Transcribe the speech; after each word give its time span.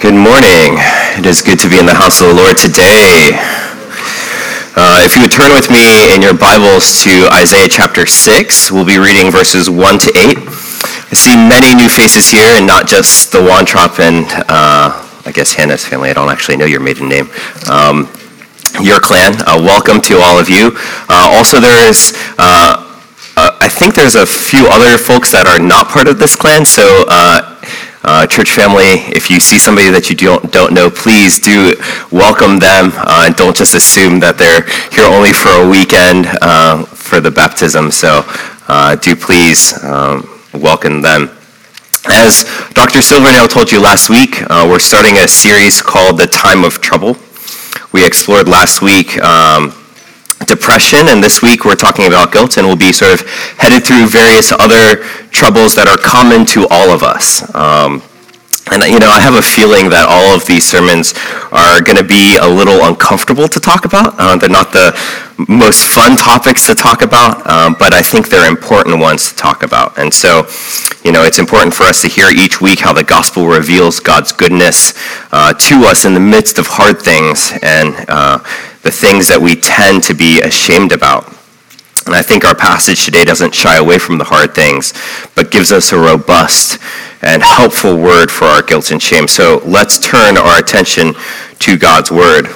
Good 0.00 0.14
morning. 0.14 0.80
It 1.20 1.26
is 1.26 1.42
good 1.42 1.58
to 1.58 1.68
be 1.68 1.78
in 1.78 1.84
the 1.84 1.92
house 1.92 2.22
of 2.22 2.28
the 2.28 2.34
Lord 2.34 2.56
today. 2.56 3.36
Uh, 4.72 5.04
if 5.04 5.14
you 5.14 5.20
would 5.20 5.30
turn 5.30 5.52
with 5.52 5.68
me 5.68 6.16
in 6.16 6.22
your 6.22 6.32
Bibles 6.32 7.04
to 7.04 7.28
Isaiah 7.30 7.68
chapter 7.68 8.06
6, 8.06 8.72
we'll 8.72 8.86
be 8.86 8.96
reading 8.96 9.30
verses 9.30 9.68
1 9.68 9.76
to 9.76 10.10
8. 10.16 10.38
I 10.40 11.12
see 11.12 11.36
many 11.36 11.74
new 11.76 11.90
faces 11.90 12.30
here, 12.30 12.48
and 12.48 12.66
not 12.66 12.88
just 12.88 13.30
the 13.30 13.44
Wantrop 13.44 14.00
and 14.00 14.24
uh, 14.48 15.04
I 15.26 15.32
guess 15.34 15.52
Hannah's 15.52 15.84
family. 15.84 16.08
I 16.08 16.14
don't 16.14 16.30
actually 16.30 16.56
know 16.56 16.64
your 16.64 16.80
maiden 16.80 17.06
name. 17.06 17.28
Um, 17.68 18.08
your 18.80 19.00
clan. 19.00 19.36
Uh, 19.44 19.60
welcome 19.60 20.00
to 20.08 20.16
all 20.16 20.40
of 20.40 20.48
you. 20.48 20.72
Uh, 21.12 21.28
also, 21.36 21.60
there's 21.60 22.16
uh, 22.40 22.88
uh, 23.36 23.58
I 23.60 23.68
think 23.68 23.94
there's 23.94 24.16
a 24.16 24.24
few 24.24 24.64
other 24.66 24.96
folks 24.96 25.30
that 25.32 25.46
are 25.46 25.60
not 25.60 25.88
part 25.88 26.08
of 26.08 26.18
this 26.18 26.36
clan, 26.36 26.64
so 26.64 27.04
uh, 28.02 28.26
church 28.26 28.50
family, 28.50 29.04
if 29.12 29.30
you 29.30 29.40
see 29.40 29.58
somebody 29.58 29.90
that 29.90 30.08
you 30.08 30.16
don't, 30.16 30.50
don't 30.52 30.72
know, 30.72 30.90
please 30.90 31.38
do 31.38 31.74
welcome 32.10 32.58
them 32.58 32.92
uh, 32.94 33.24
and 33.26 33.36
don't 33.36 33.56
just 33.56 33.74
assume 33.74 34.20
that 34.20 34.38
they're 34.38 34.64
here 34.90 35.04
only 35.04 35.32
for 35.32 35.50
a 35.50 35.68
weekend 35.68 36.26
uh, 36.40 36.84
for 36.84 37.20
the 37.20 37.30
baptism. 37.30 37.90
So 37.90 38.22
uh, 38.68 38.96
do 38.96 39.14
please 39.14 39.82
um, 39.84 40.28
welcome 40.54 41.02
them. 41.02 41.30
As 42.08 42.44
Dr. 42.72 43.02
Silvernail 43.02 43.48
told 43.48 43.70
you 43.70 43.80
last 43.80 44.08
week, 44.08 44.40
uh, 44.48 44.66
we're 44.68 44.78
starting 44.78 45.18
a 45.18 45.28
series 45.28 45.82
called 45.82 46.18
The 46.18 46.26
Time 46.26 46.64
of 46.64 46.80
Trouble. 46.80 47.16
We 47.92 48.06
explored 48.06 48.48
last 48.48 48.80
week 48.80 49.18
um, 49.22 49.74
depression, 50.50 51.08
and 51.08 51.22
this 51.22 51.40
week 51.40 51.64
we're 51.64 51.76
talking 51.76 52.06
about 52.06 52.32
guilt, 52.32 52.58
and 52.58 52.66
we'll 52.66 52.76
be 52.76 52.92
sort 52.92 53.12
of 53.14 53.20
headed 53.56 53.86
through 53.86 54.08
various 54.08 54.50
other 54.50 54.96
troubles 55.30 55.76
that 55.76 55.86
are 55.86 55.96
common 55.96 56.44
to 56.44 56.66
all 56.70 56.90
of 56.90 57.02
us. 57.02 57.46
Um, 57.54 58.02
and 58.70 58.82
you 58.84 59.00
know, 59.00 59.10
I 59.10 59.20
have 59.20 59.34
a 59.34 59.42
feeling 59.42 59.90
that 59.90 60.06
all 60.08 60.34
of 60.34 60.46
these 60.46 60.64
sermons 60.64 61.14
are 61.50 61.82
going 61.82 61.98
to 61.98 62.04
be 62.04 62.36
a 62.36 62.46
little 62.46 62.86
uncomfortable 62.86 63.48
to 63.48 63.58
talk 63.58 63.84
about. 63.84 64.14
Uh, 64.16 64.36
they're 64.36 64.48
not 64.48 64.72
the 64.72 64.94
most 65.48 65.88
fun 65.88 66.16
topics 66.16 66.66
to 66.66 66.74
talk 66.74 67.02
about, 67.02 67.44
um, 67.46 67.74
but 67.78 67.92
I 67.92 68.02
think 68.02 68.28
they're 68.28 68.48
important 68.48 69.00
ones 69.00 69.30
to 69.30 69.36
talk 69.36 69.62
about. 69.62 69.98
And 69.98 70.12
so, 70.12 70.46
you 71.02 71.10
know, 71.10 71.24
it's 71.24 71.38
important 71.38 71.74
for 71.74 71.84
us 71.84 72.02
to 72.02 72.08
hear 72.08 72.28
each 72.30 72.60
week 72.60 72.78
how 72.78 72.92
the 72.92 73.04
gospel 73.04 73.48
reveals 73.48 73.98
God's 73.98 74.32
goodness 74.32 74.94
uh, 75.32 75.52
to 75.54 75.74
us 75.86 76.04
in 76.04 76.14
the 76.14 76.20
midst 76.20 76.58
of 76.58 76.66
hard 76.68 77.00
things 77.00 77.52
and 77.62 77.94
uh, 78.08 78.38
the 78.82 78.90
things 78.90 79.26
that 79.28 79.40
we 79.40 79.56
tend 79.56 80.02
to 80.04 80.14
be 80.14 80.40
ashamed 80.42 80.92
about. 80.92 81.39
And 82.06 82.14
I 82.14 82.22
think 82.22 82.44
our 82.44 82.54
passage 82.54 83.04
today 83.04 83.24
doesn't 83.24 83.54
shy 83.54 83.76
away 83.76 83.98
from 83.98 84.18
the 84.18 84.24
hard 84.24 84.54
things, 84.54 84.94
but 85.34 85.50
gives 85.50 85.70
us 85.70 85.92
a 85.92 85.98
robust 85.98 86.78
and 87.22 87.42
helpful 87.42 87.96
word 87.96 88.30
for 88.30 88.46
our 88.46 88.62
guilt 88.62 88.90
and 88.90 89.02
shame. 89.02 89.28
So 89.28 89.60
let's 89.64 89.98
turn 89.98 90.38
our 90.38 90.58
attention 90.58 91.14
to 91.58 91.76
God's 91.76 92.10
word. 92.10 92.48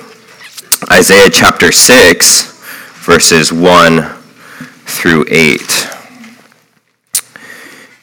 Isaiah 0.90 1.30
chapter 1.30 1.72
6, 1.72 2.52
verses 3.04 3.52
1 3.52 4.02
through 4.86 5.26
8. 5.28 5.60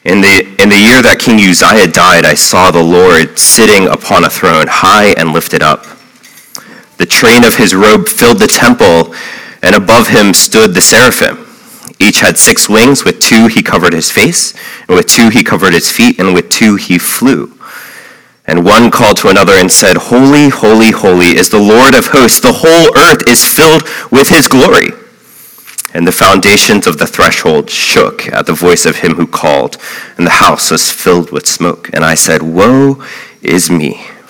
In 0.04 0.20
the, 0.20 0.56
in 0.58 0.68
the 0.68 0.78
year 0.78 1.00
that 1.02 1.18
King 1.20 1.38
Uzziah 1.38 1.86
died, 1.86 2.24
I 2.24 2.34
saw 2.34 2.70
the 2.70 2.82
Lord 2.82 3.38
sitting 3.38 3.86
upon 3.86 4.24
a 4.24 4.30
throne, 4.30 4.66
high 4.68 5.14
and 5.16 5.32
lifted 5.32 5.62
up. 5.62 5.86
The 6.98 7.06
train 7.06 7.44
of 7.44 7.54
his 7.54 7.74
robe 7.74 8.08
filled 8.08 8.38
the 8.38 8.48
temple, 8.48 9.14
and 9.62 9.74
above 9.74 10.08
him 10.08 10.34
stood 10.34 10.74
the 10.74 10.80
seraphim. 10.80 11.46
Each 11.98 12.20
had 12.20 12.36
six 12.36 12.68
wings. 12.68 13.04
With 13.04 13.20
two 13.20 13.46
he 13.46 13.62
covered 13.62 13.92
his 13.92 14.10
face, 14.10 14.54
and 14.88 14.96
with 14.96 15.06
two 15.06 15.28
he 15.28 15.44
covered 15.44 15.72
his 15.72 15.90
feet, 15.90 16.18
and 16.18 16.34
with 16.34 16.50
two 16.50 16.76
he 16.76 16.98
flew. 16.98 17.56
And 18.44 18.64
one 18.64 18.90
called 18.90 19.18
to 19.18 19.28
another 19.28 19.52
and 19.52 19.70
said, 19.70 19.96
Holy, 19.96 20.48
holy, 20.48 20.90
holy 20.90 21.36
is 21.36 21.50
the 21.50 21.60
Lord 21.60 21.94
of 21.94 22.08
hosts. 22.08 22.40
The 22.40 22.52
whole 22.52 22.96
earth 22.98 23.28
is 23.28 23.46
filled 23.46 23.84
with 24.10 24.28
his 24.28 24.48
glory. 24.48 24.90
And 25.94 26.06
the 26.06 26.12
foundations 26.12 26.86
of 26.86 26.98
the 26.98 27.06
threshold 27.06 27.70
shook 27.70 28.26
at 28.28 28.46
the 28.46 28.54
voice 28.54 28.84
of 28.84 28.96
him 28.96 29.14
who 29.14 29.26
called, 29.26 29.76
and 30.16 30.26
the 30.26 30.38
house 30.42 30.70
was 30.70 30.90
filled 30.90 31.30
with 31.30 31.46
smoke. 31.46 31.90
And 31.92 32.04
I 32.04 32.14
said, 32.14 32.42
Woe 32.42 33.04
is 33.42 33.70
me! 33.70 34.06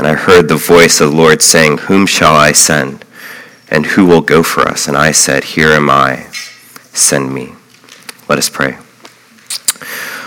And 0.00 0.06
I 0.06 0.14
heard 0.14 0.48
the 0.48 0.56
voice 0.56 0.98
of 1.02 1.10
the 1.10 1.16
Lord 1.18 1.42
saying, 1.42 1.76
Whom 1.76 2.06
shall 2.06 2.34
I 2.34 2.52
send? 2.52 3.04
And 3.68 3.84
who 3.84 4.06
will 4.06 4.22
go 4.22 4.42
for 4.42 4.62
us? 4.62 4.88
And 4.88 4.96
I 4.96 5.12
said, 5.12 5.44
Here 5.44 5.72
am 5.72 5.90
I. 5.90 6.30
Send 6.94 7.34
me. 7.34 7.52
Let 8.26 8.38
us 8.38 8.48
pray. 8.48 8.78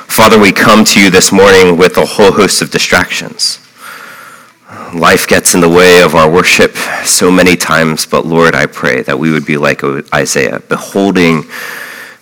Father, 0.05 0.37
we 0.39 0.51
come 0.51 0.85
to 0.85 1.01
you 1.01 1.09
this 1.09 1.31
morning 1.31 1.75
with 1.75 1.97
a 1.97 2.05
whole 2.05 2.33
host 2.33 2.61
of 2.61 2.69
distractions. 2.69 3.57
Life 4.93 5.27
gets 5.27 5.55
in 5.55 5.61
the 5.61 5.69
way 5.69 6.03
of 6.03 6.13
our 6.13 6.29
worship 6.29 6.75
so 7.03 7.31
many 7.31 7.55
times, 7.55 8.05
but 8.05 8.27
Lord, 8.27 8.53
I 8.53 8.67
pray 8.67 9.01
that 9.01 9.17
we 9.17 9.31
would 9.31 9.43
be 9.43 9.57
like 9.57 9.81
Isaiah, 10.13 10.59
beholding 10.59 11.45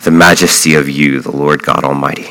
the 0.04 0.12
majesty 0.12 0.76
of 0.76 0.88
you, 0.88 1.20
the 1.20 1.36
Lord 1.36 1.64
God 1.64 1.84
Almighty. 1.84 2.30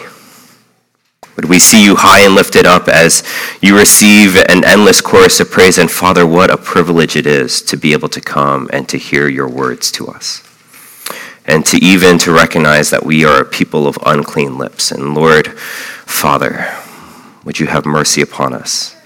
We 1.44 1.58
see 1.58 1.84
you 1.84 1.96
high 1.96 2.20
and 2.20 2.34
lifted 2.34 2.66
up 2.66 2.88
as 2.88 3.22
you 3.60 3.76
receive 3.76 4.36
an 4.36 4.64
endless 4.64 5.00
chorus 5.00 5.40
of 5.40 5.50
praise? 5.50 5.78
And 5.78 5.90
Father, 5.90 6.26
what 6.26 6.50
a 6.50 6.56
privilege 6.56 7.16
it 7.16 7.26
is 7.26 7.62
to 7.62 7.76
be 7.76 7.92
able 7.92 8.08
to 8.10 8.20
come 8.20 8.68
and 8.72 8.88
to 8.88 8.98
hear 8.98 9.28
your 9.28 9.48
words 9.48 9.90
to 9.92 10.08
us. 10.08 10.42
And 11.46 11.64
to 11.66 11.76
even 11.78 12.18
to 12.18 12.32
recognize 12.32 12.90
that 12.90 13.04
we 13.04 13.24
are 13.24 13.40
a 13.40 13.44
people 13.44 13.86
of 13.86 13.98
unclean 14.04 14.58
lips. 14.58 14.92
And 14.92 15.14
Lord, 15.14 15.58
Father, 15.58 16.72
would 17.44 17.58
you 17.58 17.66
have 17.66 17.86
mercy 17.86 18.20
upon 18.20 18.52
us? 18.52 18.96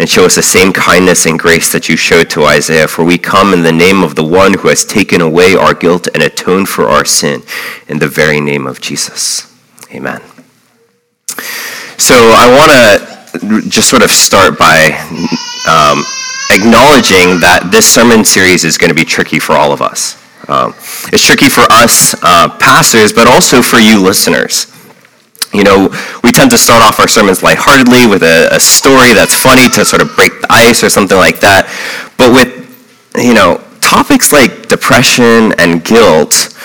and 0.00 0.08
show 0.08 0.24
us 0.24 0.36
the 0.36 0.42
same 0.42 0.72
kindness 0.72 1.26
and 1.26 1.38
grace 1.38 1.70
that 1.72 1.90
you 1.90 1.94
showed 1.94 2.30
to 2.30 2.44
Isaiah. 2.44 2.88
For 2.88 3.04
we 3.04 3.18
come 3.18 3.52
in 3.52 3.62
the 3.62 3.70
name 3.70 4.02
of 4.02 4.14
the 4.14 4.24
one 4.24 4.54
who 4.54 4.68
has 4.68 4.82
taken 4.82 5.20
away 5.20 5.54
our 5.54 5.74
guilt 5.74 6.08
and 6.14 6.22
atoned 6.22 6.70
for 6.70 6.88
our 6.88 7.04
sin, 7.04 7.42
in 7.86 7.98
the 7.98 8.08
very 8.08 8.40
name 8.40 8.66
of 8.66 8.80
Jesus. 8.80 9.54
Amen. 9.92 10.22
So 12.00 12.14
I 12.16 12.48
want 12.48 12.72
to 12.72 13.68
just 13.68 13.90
sort 13.90 14.02
of 14.02 14.10
start 14.10 14.58
by 14.58 14.88
um, 15.68 16.00
acknowledging 16.48 17.44
that 17.44 17.68
this 17.70 17.84
sermon 17.84 18.24
series 18.24 18.64
is 18.64 18.78
going 18.78 18.88
to 18.88 18.94
be 18.94 19.04
tricky 19.04 19.38
for 19.38 19.52
all 19.52 19.70
of 19.70 19.82
us. 19.82 20.16
Um, 20.48 20.72
it's 21.12 21.26
tricky 21.26 21.50
for 21.50 21.68
us 21.70 22.16
uh, 22.24 22.48
pastors, 22.58 23.12
but 23.12 23.28
also 23.28 23.60
for 23.60 23.76
you 23.76 24.00
listeners. 24.00 24.72
You 25.52 25.62
know, 25.62 25.92
we 26.24 26.32
tend 26.32 26.50
to 26.52 26.58
start 26.58 26.80
off 26.80 26.98
our 27.00 27.06
sermons 27.06 27.42
lightheartedly 27.42 28.06
with 28.06 28.22
a, 28.22 28.48
a 28.50 28.58
story 28.58 29.12
that's 29.12 29.36
funny 29.36 29.68
to 29.68 29.84
sort 29.84 30.00
of 30.00 30.16
break 30.16 30.40
the 30.40 30.48
ice 30.48 30.82
or 30.82 30.88
something 30.88 31.18
like 31.18 31.38
that. 31.40 31.68
But 32.16 32.32
with, 32.32 32.48
you 33.14 33.34
know, 33.34 33.62
topics 33.82 34.32
like 34.32 34.68
depression 34.68 35.52
and 35.60 35.84
guilt, 35.84 36.56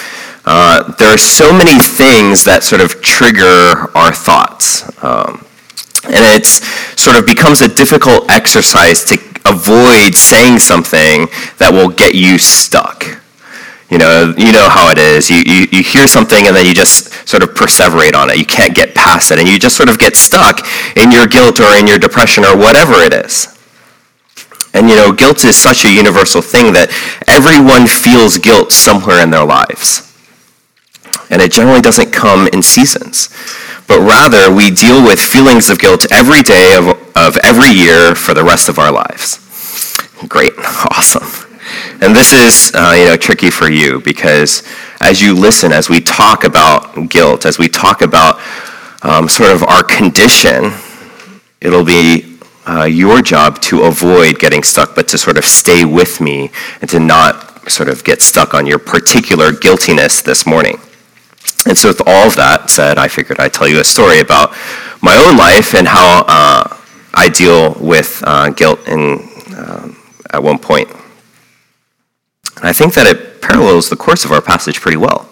uh, 0.46 0.92
there 0.94 1.10
are 1.10 1.18
so 1.18 1.52
many 1.52 1.80
things 1.80 2.44
that 2.44 2.64
sort 2.64 2.82
of 2.82 3.02
trigger 3.02 3.90
our 3.98 4.14
thoughts. 4.14 4.86
Um, 5.04 5.44
and 6.06 6.22
it 6.22 6.46
sort 6.46 7.18
of 7.18 7.26
becomes 7.26 7.62
a 7.62 7.68
difficult 7.68 8.30
exercise 8.30 9.04
to 9.06 9.18
avoid 9.46 10.14
saying 10.14 10.60
something 10.60 11.28
that 11.58 11.74
will 11.74 11.90
get 11.90 12.14
you 12.14 12.38
stuck. 12.38 13.06
You 13.90 13.98
know, 13.98 14.34
you 14.38 14.52
know 14.52 14.70
how 14.70 14.90
it 14.92 14.98
is. 14.98 15.30
You, 15.30 15.42
you, 15.46 15.68
you 15.72 15.84
hear 15.84 16.08
something 16.08 16.46
and 16.46 16.56
then 16.56 16.66
you 16.66 16.74
just 16.74 17.28
sort 17.28 17.42
of 17.42 17.50
perseverate 17.50 18.14
on 18.14 18.30
it. 18.30 18.38
You 18.38 18.46
can't 18.46 18.76
get 18.76 18.94
past 18.94 19.32
it. 19.32 19.40
And 19.40 19.48
you 19.48 19.58
just 19.58 19.78
sort 19.78 19.90
of 19.90 19.98
get 19.98 20.16
stuck 20.16 20.62
in 20.96 21.12
your 21.12 21.26
guilt 21.26 21.60
or 21.60 21.74
in 21.74 21.88
your 21.88 21.98
depression 21.98 22.46
or 22.46 22.56
whatever 22.56 23.02
it 23.02 23.14
is. 23.14 23.50
And 24.74 24.90
you 24.90 24.96
know, 24.96 25.12
guilt 25.12 25.44
is 25.46 25.56
such 25.56 25.86
a 25.86 25.92
universal 25.92 26.42
thing 26.42 26.74
that 26.74 26.90
everyone 27.28 27.88
feels 27.88 28.38
guilt 28.38 28.72
somewhere 28.72 29.24
in 29.24 29.32
their 29.32 29.46
lives 29.46 30.06
and 31.30 31.42
it 31.42 31.52
generally 31.52 31.82
doesn't 31.82 32.12
come 32.12 32.48
in 32.48 32.62
seasons. 32.62 33.30
But 33.88 34.00
rather, 34.00 34.54
we 34.54 34.72
deal 34.72 35.04
with 35.04 35.20
feelings 35.20 35.70
of 35.70 35.80
guilt 35.80 36.12
every 36.12 36.42
day 36.42 36.76
of, 36.76 36.88
of 37.16 37.38
every 37.44 37.70
year 37.70 38.16
for 38.16 38.34
the 38.34 38.44
rest 38.44 38.70
of 38.70 38.80
our 38.80 38.92
lives. 38.92 39.40
Great, 40.28 40.54
awesome. 40.58 41.46
And 42.02 42.16
this 42.16 42.34
is, 42.34 42.74
uh, 42.76 42.94
you 42.98 43.06
know, 43.06 43.18
tricky 43.18 43.50
for 43.50 43.70
you 43.70 44.02
because 44.02 44.64
as 45.02 45.22
you 45.22 45.34
listen, 45.34 45.72
as 45.72 45.90
we 45.90 46.00
talk 46.02 46.44
about 46.44 47.10
guilt, 47.10 47.46
as 47.46 47.58
we 47.58 47.68
talk 47.68 48.02
about 48.02 48.40
um, 49.02 49.28
sort 49.28 49.52
of 49.52 49.64
our 49.64 49.84
condition, 49.84 50.72
it'll 51.62 51.86
be 51.86 52.38
uh, 52.68 52.84
your 52.84 53.22
job 53.22 53.60
to 53.62 53.84
avoid 53.84 54.40
getting 54.40 54.64
stuck, 54.64 54.96
but 54.96 55.08
to 55.10 55.18
sort 55.18 55.38
of 55.38 55.46
stay 55.46 55.86
with 55.86 56.20
me 56.20 56.52
and 56.82 56.90
to 56.90 57.00
not 57.00 57.70
sort 57.70 57.90
of 57.90 58.04
get 58.04 58.22
stuck 58.22 58.54
on 58.54 58.66
your 58.66 58.80
particular 58.80 59.52
guiltiness 59.52 60.22
this 60.22 60.46
morning. 60.46 60.80
And 61.66 61.78
so, 61.78 61.90
with 61.90 62.02
all 62.06 62.28
of 62.28 62.36
that 62.36 62.70
said, 62.70 62.98
I 62.98 63.08
figured 63.08 63.40
I'd 63.40 63.54
tell 63.54 63.68
you 63.68 63.80
a 63.80 63.84
story 63.84 64.20
about 64.20 64.52
my 65.02 65.16
own 65.18 65.36
life 65.36 65.74
and 65.74 65.88
how 65.88 66.24
uh, 66.28 66.78
I 67.14 67.30
deal 67.30 67.74
with 67.80 68.24
uh, 68.26 68.50
guilt 68.52 68.88
in, 68.88 69.28
um, 69.58 69.98
at 70.32 70.44
one 70.44 70.60
point. 70.60 70.90
And 72.58 72.66
I 72.66 72.74
think 72.74 72.94
that 72.94 73.08
it 73.08 73.42
parallels 73.42 73.90
the 73.90 73.96
course 73.96 74.26
of 74.26 74.32
our 74.32 74.42
passage 74.42 74.80
pretty 74.80 74.98
well. 74.98 75.28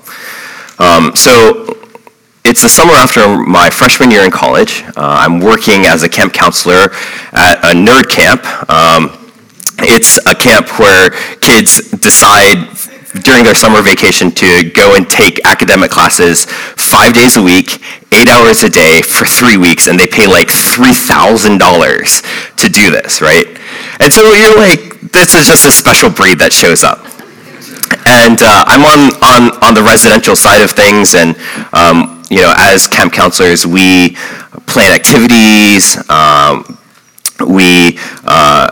Um, 0.79 1.15
so, 1.15 1.77
it's 2.45 2.61
the 2.61 2.69
summer 2.69 2.93
after 2.93 3.37
my 3.37 3.69
freshman 3.69 4.11
year 4.11 4.25
in 4.25 4.31
college. 4.31 4.83
Uh, 4.87 4.91
I'm 4.97 5.39
working 5.39 5.85
as 5.85 6.03
a 6.03 6.09
camp 6.09 6.33
counselor 6.33 6.91
at 7.31 7.59
a 7.63 7.73
nerd 7.73 8.09
camp. 8.09 8.43
Um, 8.69 9.31
it's 9.79 10.17
a 10.25 10.35
camp 10.35 10.79
where 10.79 11.11
kids 11.39 11.91
decide 11.91 12.72
during 13.21 13.43
their 13.43 13.53
summer 13.53 13.81
vacation 13.81 14.31
to 14.31 14.69
go 14.71 14.95
and 14.95 15.09
take 15.09 15.39
academic 15.45 15.91
classes 15.91 16.45
five 16.45 17.13
days 17.13 17.37
a 17.37 17.41
week, 17.41 17.79
eight 18.11 18.27
hours 18.27 18.63
a 18.63 18.69
day 18.69 19.01
for 19.01 19.25
three 19.25 19.57
weeks, 19.57 19.87
and 19.87 19.99
they 19.99 20.07
pay 20.07 20.25
like 20.25 20.47
$3,000 20.47 22.55
to 22.57 22.69
do 22.69 22.89
this, 22.89 23.21
right? 23.21 23.45
And 23.99 24.11
so 24.11 24.23
you're 24.33 24.57
like, 24.57 24.99
this 25.11 25.35
is 25.35 25.47
just 25.47 25.65
a 25.65 25.71
special 25.71 26.09
breed 26.09 26.39
that 26.39 26.51
shows 26.51 26.83
up. 26.83 26.99
And 28.07 28.41
uh, 28.41 28.63
I'm 28.65 28.83
on, 28.83 29.13
on, 29.21 29.63
on 29.63 29.73
the 29.75 29.83
residential 29.83 30.35
side 30.35 30.61
of 30.61 30.71
things, 30.71 31.13
and 31.13 31.37
um, 31.73 32.23
you 32.29 32.41
know, 32.41 32.53
as 32.57 32.87
camp 32.87 33.13
counselors, 33.13 33.65
we 33.65 34.15
plan 34.65 34.93
activities, 34.93 35.97
um, 36.09 36.77
we, 37.47 37.99
uh, 38.25 38.71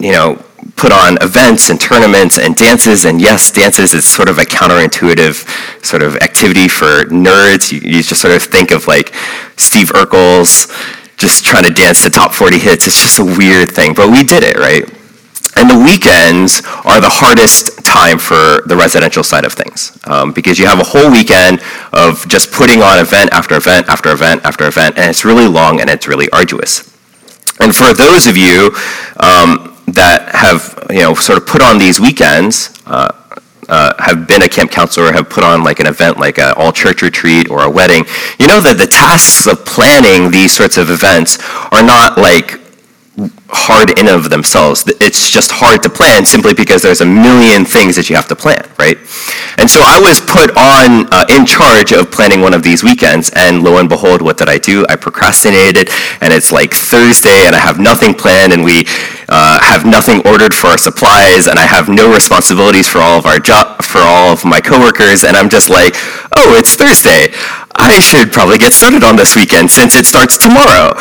you 0.00 0.12
know, 0.12 0.42
put 0.78 0.92
on 0.92 1.18
events 1.20 1.70
and 1.70 1.80
tournaments 1.80 2.38
and 2.38 2.54
dances. 2.54 3.04
And 3.04 3.20
yes, 3.20 3.50
dances 3.50 3.92
is 3.92 4.06
sort 4.06 4.28
of 4.28 4.38
a 4.38 4.44
counterintuitive 4.44 5.84
sort 5.84 6.02
of 6.02 6.16
activity 6.16 6.68
for 6.68 7.04
nerds. 7.06 7.72
You, 7.72 7.80
you 7.80 8.02
just 8.02 8.20
sort 8.20 8.34
of 8.34 8.42
think 8.42 8.70
of 8.70 8.86
like 8.86 9.14
Steve 9.56 9.88
Urkel's 9.88 10.72
just 11.16 11.44
trying 11.44 11.64
to 11.64 11.72
dance 11.74 12.04
to 12.04 12.10
top 12.10 12.32
40 12.32 12.58
hits. 12.58 12.86
It's 12.86 13.02
just 13.02 13.18
a 13.18 13.24
weird 13.24 13.72
thing, 13.72 13.92
but 13.92 14.08
we 14.08 14.22
did 14.22 14.44
it, 14.44 14.56
right? 14.56 14.84
And 15.56 15.68
the 15.68 15.76
weekends 15.76 16.62
are 16.84 17.00
the 17.00 17.10
hardest 17.10 17.84
time 17.84 18.18
for 18.18 18.62
the 18.66 18.76
residential 18.76 19.24
side 19.24 19.44
of 19.44 19.52
things 19.52 19.98
um, 20.04 20.32
because 20.32 20.56
you 20.58 20.66
have 20.66 20.78
a 20.78 20.84
whole 20.84 21.10
weekend 21.10 21.60
of 21.92 22.26
just 22.28 22.52
putting 22.52 22.80
on 22.80 23.00
event 23.00 23.30
after 23.32 23.56
event 23.56 23.88
after 23.88 24.12
event 24.12 24.44
after 24.44 24.68
event, 24.68 24.96
and 24.96 25.10
it's 25.10 25.24
really 25.24 25.48
long 25.48 25.80
and 25.80 25.90
it's 25.90 26.06
really 26.06 26.30
arduous. 26.30 26.86
And 27.60 27.74
for 27.74 27.92
those 27.92 28.28
of 28.28 28.36
you 28.36 28.70
um, 29.16 29.67
that 29.92 30.28
have, 30.34 30.86
you 30.90 31.00
know, 31.00 31.14
sort 31.14 31.38
of 31.38 31.46
put 31.46 31.62
on 31.62 31.78
these 31.78 32.00
weekends, 32.00 32.80
uh, 32.86 33.12
uh, 33.68 33.92
have 33.98 34.26
been 34.26 34.42
a 34.42 34.48
camp 34.48 34.70
counselor 34.70 35.12
have 35.12 35.28
put 35.28 35.44
on 35.44 35.62
like 35.62 35.78
an 35.78 35.86
event 35.86 36.18
like 36.18 36.38
an 36.38 36.54
all 36.56 36.72
church 36.72 37.02
retreat 37.02 37.50
or 37.50 37.64
a 37.64 37.70
wedding, 37.70 38.04
you 38.38 38.46
know 38.46 38.60
that 38.60 38.78
the 38.78 38.86
tasks 38.86 39.46
of 39.46 39.64
planning 39.64 40.30
these 40.30 40.52
sorts 40.52 40.78
of 40.78 40.90
events 40.90 41.38
are 41.70 41.82
not 41.82 42.16
like 42.16 42.60
hard 43.50 43.98
in 43.98 44.08
of 44.08 44.28
themselves. 44.28 44.84
It's 45.00 45.30
just 45.30 45.50
hard 45.50 45.82
to 45.82 45.88
plan 45.88 46.26
simply 46.26 46.52
because 46.52 46.82
there's 46.82 47.00
a 47.00 47.06
million 47.06 47.64
things 47.64 47.96
that 47.96 48.10
you 48.10 48.16
have 48.16 48.28
to 48.28 48.36
plan, 48.36 48.60
right? 48.78 48.98
And 49.56 49.68
so 49.68 49.80
I 49.80 49.98
was 50.00 50.20
put 50.20 50.52
on 50.52 51.08
uh, 51.08 51.24
in 51.32 51.46
charge 51.46 51.92
of 51.92 52.10
planning 52.12 52.40
one 52.40 52.52
of 52.52 52.62
these 52.62 52.84
weekends, 52.84 53.30
and 53.34 53.62
lo 53.62 53.78
and 53.78 53.88
behold, 53.88 54.20
what 54.20 54.36
did 54.36 54.48
I 54.48 54.58
do? 54.58 54.84
I 54.88 54.96
procrastinated, 54.96 55.88
and 56.20 56.32
it's 56.32 56.52
like 56.52 56.74
Thursday, 56.74 57.46
and 57.48 57.56
I 57.56 57.58
have 57.58 57.80
nothing 57.80 58.12
planned, 58.12 58.52
and 58.52 58.62
we 58.62 58.84
uh, 59.28 59.58
have 59.64 59.86
nothing 59.86 60.20
ordered 60.26 60.52
for 60.52 60.68
our 60.68 60.78
supplies, 60.78 61.48
and 61.48 61.58
I 61.58 61.64
have 61.64 61.88
no 61.88 62.12
responsibilities 62.12 62.88
for 62.88 62.98
all 62.98 63.18
of 63.18 63.26
our 63.26 63.38
job 63.38 63.82
for 63.82 64.00
all 64.00 64.32
of 64.32 64.44
my 64.44 64.60
coworkers, 64.60 65.24
and 65.24 65.36
I'm 65.36 65.48
just 65.48 65.70
like, 65.70 65.94
oh, 66.36 66.54
it's 66.56 66.74
Thursday. 66.74 67.32
I 67.80 68.00
should 68.00 68.32
probably 68.32 68.58
get 68.58 68.72
started 68.72 69.04
on 69.04 69.16
this 69.16 69.36
weekend 69.36 69.70
since 69.70 69.96
it 69.96 70.04
starts 70.04 70.36
tomorrow 70.36 70.92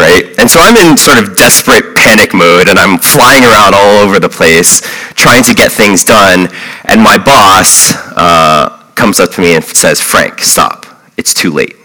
right? 0.00 0.32
And 0.40 0.50
so 0.50 0.58
I'm 0.60 0.76
in 0.80 0.96
sort 0.96 1.18
of 1.20 1.36
desperate 1.36 1.89
panic 2.00 2.32
mode 2.32 2.68
and 2.68 2.78
I'm 2.78 2.98
flying 2.98 3.44
around 3.44 3.74
all 3.74 4.00
over 4.02 4.18
the 4.18 4.28
place 4.28 4.80
trying 5.14 5.44
to 5.44 5.54
get 5.54 5.70
things 5.70 6.02
done. 6.02 6.48
And 6.84 7.02
my 7.02 7.18
boss 7.18 7.92
uh, 8.16 8.70
comes 8.94 9.20
up 9.20 9.30
to 9.32 9.40
me 9.40 9.54
and 9.54 9.64
says, 9.64 10.00
Frank, 10.00 10.40
stop. 10.40 10.86
It's 11.16 11.34
too 11.34 11.50
late. 11.50 11.76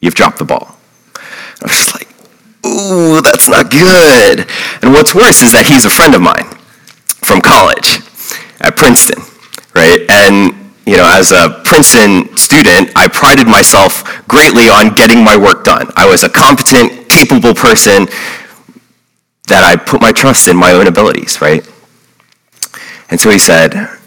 You've 0.00 0.14
dropped 0.14 0.38
the 0.38 0.44
ball. 0.44 0.76
I'm 1.62 1.68
just 1.68 1.94
like, 1.94 2.08
ooh, 2.66 3.22
that's 3.22 3.48
not 3.48 3.70
good. 3.70 4.46
And 4.82 4.92
what's 4.92 5.14
worse 5.14 5.40
is 5.40 5.52
that 5.52 5.66
he's 5.66 5.84
a 5.84 5.90
friend 5.90 6.14
of 6.14 6.20
mine 6.20 6.50
from 7.22 7.40
college 7.40 8.02
at 8.60 8.76
Princeton, 8.76 9.22
right? 9.74 10.00
And 10.10 10.52
you 10.86 10.98
know, 10.98 11.08
as 11.08 11.32
a 11.32 11.62
Princeton 11.64 12.36
student, 12.36 12.90
I 12.94 13.08
prided 13.08 13.46
myself 13.46 14.04
greatly 14.28 14.68
on 14.68 14.92
getting 14.94 15.24
my 15.24 15.36
work 15.36 15.64
done. 15.64 15.88
I 15.96 16.06
was 16.06 16.24
a 16.24 16.28
competent, 16.28 17.08
capable 17.08 17.54
person 17.54 18.06
that 19.48 19.62
I 19.64 19.76
put 19.76 20.00
my 20.00 20.12
trust 20.12 20.48
in 20.48 20.56
my 20.56 20.72
own 20.72 20.86
abilities, 20.86 21.40
right? 21.40 21.68
And 23.10 23.20
so 23.20 23.30
he 23.30 23.38
said 23.38 23.98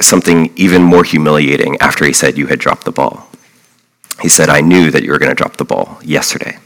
something 0.00 0.52
even 0.56 0.82
more 0.82 1.04
humiliating 1.04 1.76
after 1.80 2.04
he 2.04 2.12
said 2.12 2.36
you 2.36 2.46
had 2.46 2.58
dropped 2.58 2.84
the 2.84 2.92
ball. 2.92 3.28
He 4.20 4.28
said, 4.28 4.48
I 4.48 4.60
knew 4.60 4.90
that 4.90 5.02
you 5.02 5.10
were 5.10 5.18
going 5.18 5.30
to 5.30 5.34
drop 5.34 5.56
the 5.56 5.64
ball 5.64 5.98
yesterday. 6.02 6.58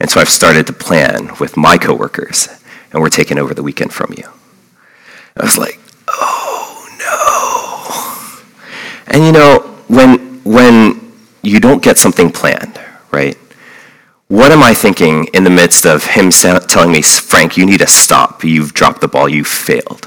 And 0.00 0.10
so 0.10 0.20
I've 0.20 0.28
started 0.28 0.66
to 0.66 0.72
plan 0.72 1.30
with 1.40 1.56
my 1.56 1.78
coworkers, 1.78 2.48
and 2.92 3.00
we're 3.00 3.08
taking 3.08 3.38
over 3.38 3.54
the 3.54 3.62
weekend 3.62 3.92
from 3.92 4.12
you. 4.16 4.28
I 5.36 5.42
was 5.44 5.56
like, 5.58 5.80
oh 6.08 6.86
no. 9.08 9.14
And 9.14 9.24
you 9.24 9.32
know, 9.32 9.60
when, 9.88 10.42
when 10.44 11.12
you 11.42 11.60
don't 11.60 11.82
get 11.82 11.96
something 11.96 12.30
planned, 12.30 12.78
right? 13.10 13.36
What 14.28 14.50
am 14.50 14.62
I 14.62 14.74
thinking 14.74 15.26
in 15.34 15.44
the 15.44 15.50
midst 15.50 15.86
of 15.86 16.04
him 16.04 16.30
telling 16.30 16.90
me, 16.90 17.00
Frank, 17.02 17.56
you 17.56 17.64
need 17.64 17.78
to 17.78 17.86
stop. 17.86 18.42
You've 18.42 18.74
dropped 18.74 19.00
the 19.00 19.08
ball. 19.08 19.28
You've 19.28 19.46
failed. 19.46 20.06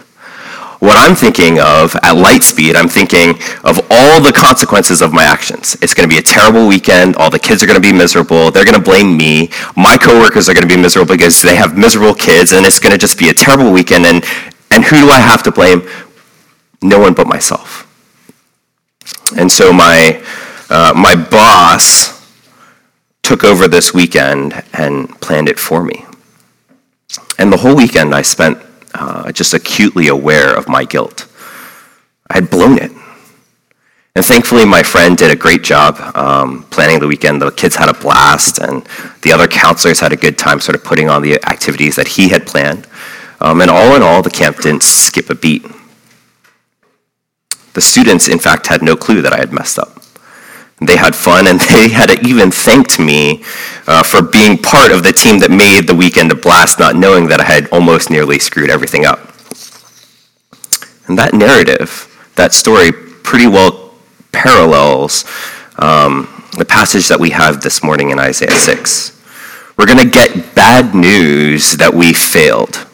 What 0.79 0.97
I'm 0.97 1.15
thinking 1.15 1.59
of 1.59 1.95
at 2.03 2.13
light 2.13 2.43
speed, 2.43 2.75
I'm 2.75 2.87
thinking 2.87 3.31
of 3.65 3.79
all 3.89 4.21
the 4.21 4.31
consequences 4.33 5.01
of 5.01 5.13
my 5.13 5.23
actions. 5.23 5.75
It's 5.81 5.93
going 5.93 6.07
to 6.07 6.13
be 6.13 6.19
a 6.19 6.21
terrible 6.21 6.67
weekend. 6.67 7.15
All 7.17 7.29
the 7.29 7.39
kids 7.39 7.63
are 7.63 7.65
going 7.65 7.81
to 7.81 7.85
be 7.85 7.95
miserable. 7.95 8.51
They're 8.51 8.65
going 8.65 8.77
to 8.77 8.83
blame 8.83 9.15
me. 9.17 9.49
My 9.75 9.97
coworkers 9.97 10.49
are 10.49 10.53
going 10.53 10.67
to 10.67 10.73
be 10.73 10.81
miserable 10.81 11.15
because 11.15 11.41
they 11.41 11.55
have 11.55 11.77
miserable 11.77 12.13
kids, 12.13 12.53
and 12.53 12.65
it's 12.65 12.79
going 12.79 12.93
to 12.93 12.97
just 12.97 13.19
be 13.19 13.29
a 13.29 13.33
terrible 13.33 13.71
weekend. 13.71 14.05
And, 14.05 14.23
and 14.71 14.83
who 14.83 14.97
do 14.97 15.09
I 15.09 15.19
have 15.19 15.43
to 15.43 15.51
blame? 15.51 15.87
No 16.81 16.99
one 16.99 17.13
but 17.13 17.27
myself. 17.27 17.85
And 19.37 19.51
so 19.51 19.73
my, 19.73 20.23
uh, 20.69 20.93
my 20.95 21.15
boss, 21.15 22.18
took 23.29 23.43
over 23.43 23.67
this 23.67 23.93
weekend 23.93 24.63
and 24.73 25.07
planned 25.21 25.47
it 25.47 25.59
for 25.59 25.83
me. 25.83 26.03
And 27.37 27.53
the 27.53 27.57
whole 27.57 27.75
weekend 27.75 28.15
I 28.15 28.23
spent 28.23 28.57
uh, 28.95 29.31
just 29.31 29.53
acutely 29.53 30.07
aware 30.07 30.57
of 30.57 30.67
my 30.67 30.83
guilt. 30.83 31.27
I 32.27 32.33
had 32.33 32.49
blown 32.49 32.79
it. 32.79 32.91
And 34.15 34.25
thankfully, 34.25 34.65
my 34.65 34.81
friend 34.81 35.15
did 35.15 35.29
a 35.29 35.35
great 35.35 35.61
job 35.61 35.99
um, 36.15 36.63
planning 36.71 36.99
the 36.99 37.05
weekend. 37.05 37.39
The 37.39 37.51
kids 37.51 37.75
had 37.75 37.87
a 37.87 37.93
blast, 37.93 38.57
and 38.57 38.83
the 39.21 39.31
other 39.31 39.47
counselors 39.47 39.99
had 39.99 40.11
a 40.11 40.17
good 40.17 40.39
time 40.39 40.59
sort 40.59 40.75
of 40.75 40.83
putting 40.83 41.07
on 41.07 41.21
the 41.21 41.35
activities 41.47 41.97
that 41.97 42.07
he 42.07 42.29
had 42.29 42.47
planned. 42.47 42.87
Um, 43.41 43.61
and 43.61 43.69
all 43.69 43.95
in 43.95 44.01
all, 44.01 44.23
the 44.23 44.31
camp 44.31 44.57
didn't 44.57 44.81
skip 44.81 45.29
a 45.29 45.35
beat. 45.35 45.63
The 47.75 47.81
students, 47.81 48.27
in 48.27 48.39
fact, 48.39 48.65
had 48.65 48.81
no 48.81 48.95
clue 48.95 49.21
that 49.21 49.33
I 49.33 49.37
had 49.37 49.53
messed 49.53 49.77
up. 49.77 49.98
They 50.81 50.95
had 50.95 51.15
fun, 51.15 51.47
and 51.47 51.59
they 51.71 51.89
had 51.89 52.25
even 52.25 52.51
thanked 52.51 52.99
me 52.99 53.43
uh, 53.87 54.03
for 54.03 54.21
being 54.21 54.57
part 54.57 54.91
of 54.91 55.03
the 55.03 55.11
team 55.11 55.39
that 55.39 55.51
made 55.51 55.87
the 55.87 55.95
weekend 55.95 56.31
a 56.31 56.35
blast, 56.35 56.79
not 56.79 56.95
knowing 56.95 57.27
that 57.27 57.41
I 57.41 57.43
had 57.43 57.69
almost 57.69 58.09
nearly 58.09 58.39
screwed 58.39 58.69
everything 58.69 59.05
up. 59.05 59.19
And 61.07 61.17
that 61.17 61.33
narrative, 61.33 62.07
that 62.35 62.53
story, 62.53 62.91
pretty 62.91 63.47
well 63.47 63.93
parallels 64.31 65.25
um, 65.79 66.45
the 66.57 66.65
passage 66.65 67.07
that 67.07 67.19
we 67.19 67.31
have 67.31 67.61
this 67.61 67.83
morning 67.83 68.11
in 68.11 68.19
Isaiah 68.19 68.51
6. 68.51 69.15
We're 69.77 69.85
going 69.85 69.99
to 69.99 70.09
get 70.09 70.55
bad 70.55 70.93
news 70.93 71.77
that 71.77 71.93
we 71.93 72.13
failed, 72.13 72.85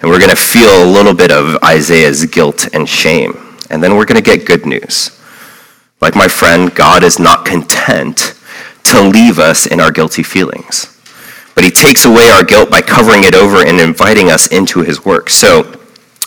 and 0.00 0.10
we're 0.10 0.18
going 0.18 0.30
to 0.30 0.36
feel 0.36 0.84
a 0.84 0.88
little 0.90 1.14
bit 1.14 1.30
of 1.30 1.62
Isaiah's 1.62 2.24
guilt 2.26 2.68
and 2.74 2.88
shame. 2.88 3.38
And 3.70 3.82
then 3.82 3.96
we're 3.96 4.04
going 4.04 4.22
to 4.22 4.24
get 4.24 4.46
good 4.46 4.66
news 4.66 5.21
like 6.02 6.14
my 6.16 6.28
friend, 6.28 6.74
God 6.74 7.02
is 7.04 7.18
not 7.18 7.46
content 7.46 8.34
to 8.84 9.00
leave 9.00 9.38
us 9.38 9.66
in 9.66 9.80
our 9.80 9.92
guilty 9.92 10.22
feelings. 10.22 10.88
But 11.54 11.64
he 11.64 11.70
takes 11.70 12.04
away 12.04 12.28
our 12.30 12.42
guilt 12.44 12.70
by 12.70 12.82
covering 12.82 13.24
it 13.24 13.34
over 13.34 13.64
and 13.64 13.80
inviting 13.80 14.30
us 14.30 14.48
into 14.48 14.80
his 14.82 15.04
work. 15.04 15.30
So 15.30 15.78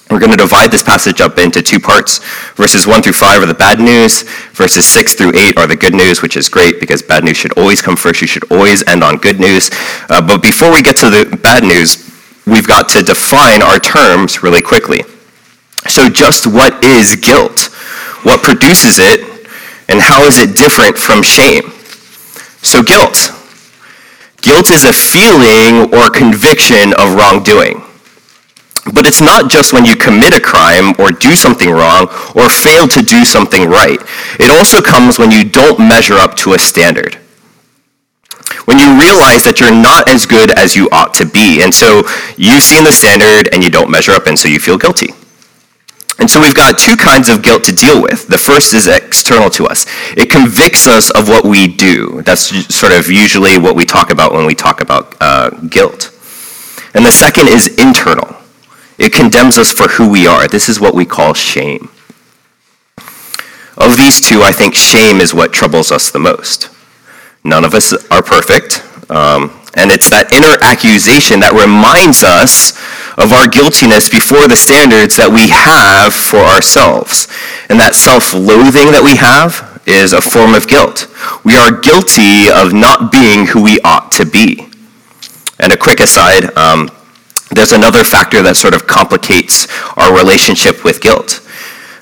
We're 0.09 0.19
going 0.19 0.31
to 0.31 0.37
divide 0.37 0.69
this 0.69 0.83
passage 0.83 1.19
up 1.19 1.39
into 1.39 1.63
two 1.63 1.79
parts. 1.79 2.19
Verses 2.53 2.85
1 2.85 3.01
through 3.01 3.13
5 3.13 3.41
are 3.41 3.45
the 3.47 3.55
bad 3.55 3.79
news. 3.79 4.21
Verses 4.53 4.85
6 4.85 5.15
through 5.15 5.31
8 5.35 5.57
are 5.57 5.65
the 5.65 5.75
good 5.75 5.95
news, 5.95 6.21
which 6.21 6.37
is 6.37 6.47
great 6.47 6.79
because 6.79 7.01
bad 7.01 7.23
news 7.23 7.37
should 7.37 7.57
always 7.57 7.81
come 7.81 7.95
first. 7.95 8.21
You 8.21 8.27
should 8.27 8.49
always 8.51 8.87
end 8.87 9.03
on 9.03 9.17
good 9.17 9.39
news. 9.39 9.71
Uh, 10.09 10.21
but 10.21 10.43
before 10.43 10.71
we 10.71 10.83
get 10.83 10.95
to 10.97 11.09
the 11.09 11.35
bad 11.41 11.63
news, 11.63 12.07
we've 12.45 12.67
got 12.67 12.87
to 12.89 13.01
define 13.01 13.63
our 13.63 13.79
terms 13.79 14.43
really 14.43 14.61
quickly. 14.61 15.01
So, 15.87 16.07
just 16.09 16.45
what 16.47 16.83
is 16.85 17.15
guilt? 17.15 17.69
What 18.23 18.43
produces 18.43 18.99
it? 18.99 19.34
And 19.87 20.01
how 20.01 20.23
is 20.23 20.39
it 20.39 20.55
different 20.55 20.97
from 20.97 21.23
shame? 21.23 21.71
So, 22.61 22.81
guilt. 22.81 23.31
Guilt 24.41 24.71
is 24.71 24.85
a 24.85 24.93
feeling 24.93 25.93
or 25.93 26.09
conviction 26.09 26.93
of 26.93 27.15
wrongdoing. 27.15 27.81
But 28.93 29.07
it's 29.07 29.21
not 29.21 29.49
just 29.49 29.73
when 29.73 29.85
you 29.85 29.95
commit 29.95 30.35
a 30.35 30.39
crime 30.39 30.93
or 30.99 31.11
do 31.11 31.35
something 31.35 31.71
wrong 31.71 32.07
or 32.35 32.49
fail 32.49 32.87
to 32.89 33.01
do 33.01 33.25
something 33.25 33.67
right. 33.67 33.99
It 34.39 34.51
also 34.51 34.81
comes 34.81 35.17
when 35.17 35.31
you 35.31 35.43
don't 35.43 35.79
measure 35.79 36.15
up 36.15 36.35
to 36.37 36.53
a 36.53 36.59
standard. 36.59 37.15
When 38.65 38.77
you 38.77 38.99
realize 38.99 39.43
that 39.45 39.59
you're 39.59 39.73
not 39.73 40.07
as 40.07 40.25
good 40.25 40.51
as 40.51 40.75
you 40.75 40.87
ought 40.91 41.15
to 41.15 41.25
be. 41.25 41.63
And 41.63 41.73
so 41.73 42.03
you've 42.37 42.61
seen 42.61 42.83
the 42.83 42.91
standard 42.91 43.49
and 43.53 43.63
you 43.63 43.71
don't 43.71 43.89
measure 43.89 44.11
up, 44.11 44.27
and 44.27 44.37
so 44.37 44.47
you 44.47 44.59
feel 44.59 44.77
guilty. 44.77 45.13
And 46.17 46.29
so 46.29 46.39
we've 46.39 46.55
got 46.55 46.79
two 46.79 46.95
kinds 46.95 47.29
of 47.29 47.43
guilt 47.43 47.63
to 47.65 47.75
deal 47.75 48.01
with. 48.01 48.27
The 48.27 48.37
first 48.37 48.73
is 48.73 48.87
external 48.87 49.49
to 49.51 49.67
us. 49.67 49.85
It 50.15 50.29
convicts 50.29 50.87
us 50.87 51.09
of 51.11 51.27
what 51.27 51.43
we 51.43 51.67
do. 51.67 52.21
That's 52.21 52.73
sort 52.73 52.93
of 52.93 53.09
usually 53.09 53.57
what 53.57 53.75
we 53.75 53.85
talk 53.85 54.11
about 54.11 54.33
when 54.33 54.45
we 54.45 54.55
talk 54.55 54.81
about 54.81 55.15
uh, 55.19 55.49
guilt. 55.49 56.11
And 56.93 57.05
the 57.05 57.11
second 57.11 57.49
is 57.49 57.67
internal. 57.79 58.35
It 58.97 59.11
condemns 59.11 59.57
us 59.57 59.71
for 59.71 59.89
who 59.89 60.09
we 60.09 60.25
are. 60.25 60.47
This 60.47 60.69
is 60.69 60.79
what 60.79 60.95
we 60.95 61.05
call 61.05 61.33
shame. 61.33 61.89
Of 63.77 63.97
these 63.97 64.21
two, 64.21 64.41
I 64.41 64.53
think 64.53 64.73
shame 64.73 65.19
is 65.19 65.33
what 65.33 65.51
troubles 65.51 65.91
us 65.91 66.09
the 66.11 66.19
most. 66.19 66.69
None 67.43 67.65
of 67.65 67.73
us 67.73 67.93
are 68.09 68.23
perfect. 68.23 68.81
Um, 69.11 69.61
and 69.75 69.91
it's 69.91 70.09
that 70.09 70.31
inner 70.31 70.55
accusation 70.63 71.41
that 71.41 71.51
reminds 71.51 72.23
us 72.23 72.79
of 73.17 73.31
our 73.31 73.47
guiltiness 73.47 74.09
before 74.09 74.47
the 74.47 74.55
standards 74.55 75.15
that 75.15 75.31
we 75.31 75.47
have 75.49 76.13
for 76.13 76.39
ourselves. 76.39 77.27
And 77.69 77.79
that 77.79 77.95
self 77.95 78.33
loathing 78.33 78.91
that 78.91 79.03
we 79.03 79.15
have 79.15 79.81
is 79.85 80.13
a 80.13 80.21
form 80.21 80.53
of 80.53 80.67
guilt. 80.67 81.07
We 81.43 81.55
are 81.55 81.71
guilty 81.71 82.49
of 82.49 82.73
not 82.73 83.11
being 83.11 83.45
who 83.47 83.63
we 83.63 83.79
ought 83.83 84.11
to 84.13 84.25
be. 84.25 84.67
And 85.59 85.71
a 85.71 85.77
quick 85.77 85.99
aside 85.99 86.55
um, 86.57 86.89
there's 87.51 87.71
another 87.71 88.03
factor 88.03 88.41
that 88.41 88.57
sort 88.57 88.73
of 88.73 88.87
complicates 88.87 89.67
our 89.95 90.15
relationship 90.15 90.83
with 90.83 91.01
guilt. 91.01 91.41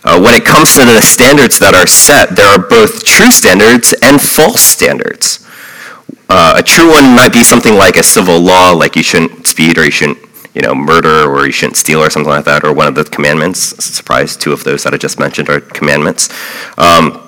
Uh, 0.03 0.20
when 0.20 0.34
it 0.34 0.43
comes 0.43 0.75
to 0.75 0.84
the 0.84 1.01
standards 1.01 1.60
that 1.60 1.74
are 1.74 1.88
set, 1.88 2.36
there 2.36 2.48
are 2.48 2.60
both 2.60 3.05
true 3.05 3.32
standards 3.32 3.93
and 4.01 4.20
false 4.20 4.62
standards. 4.62 5.48
Uh, 6.27 6.55
a 6.58 6.63
true 6.63 6.89
one 6.89 7.15
might 7.15 7.32
be 7.32 7.43
something 7.43 7.75
like 7.75 7.96
a 7.96 8.03
civil 8.03 8.39
law, 8.39 8.72
like 8.72 8.96
you 8.96 9.03
shouldn't 9.03 9.46
speed 9.46 9.77
or 9.77 9.86
you 9.86 9.91
shouldn't, 9.91 10.17
you 10.53 10.62
know, 10.62 10.75
murder 10.75 11.29
or 11.29 11.45
you 11.45 11.51
shouldn't 11.51 11.77
steal 11.77 12.00
or 12.00 12.10
something 12.10 12.29
like 12.29 12.45
that, 12.45 12.63
or 12.63 12.74
one 12.74 12.88
of 12.88 12.95
the 12.95 13.03
commandments. 13.03 13.60
Surprise, 13.83 14.38
two 14.38 14.53
of 14.53 14.63
those 14.63 14.83
that 14.83 14.93
I 14.93 14.98
just 14.98 15.19
mentioned 15.19 15.50
are 15.50 15.60
commandments. 15.60 16.29
Um, 16.77 17.19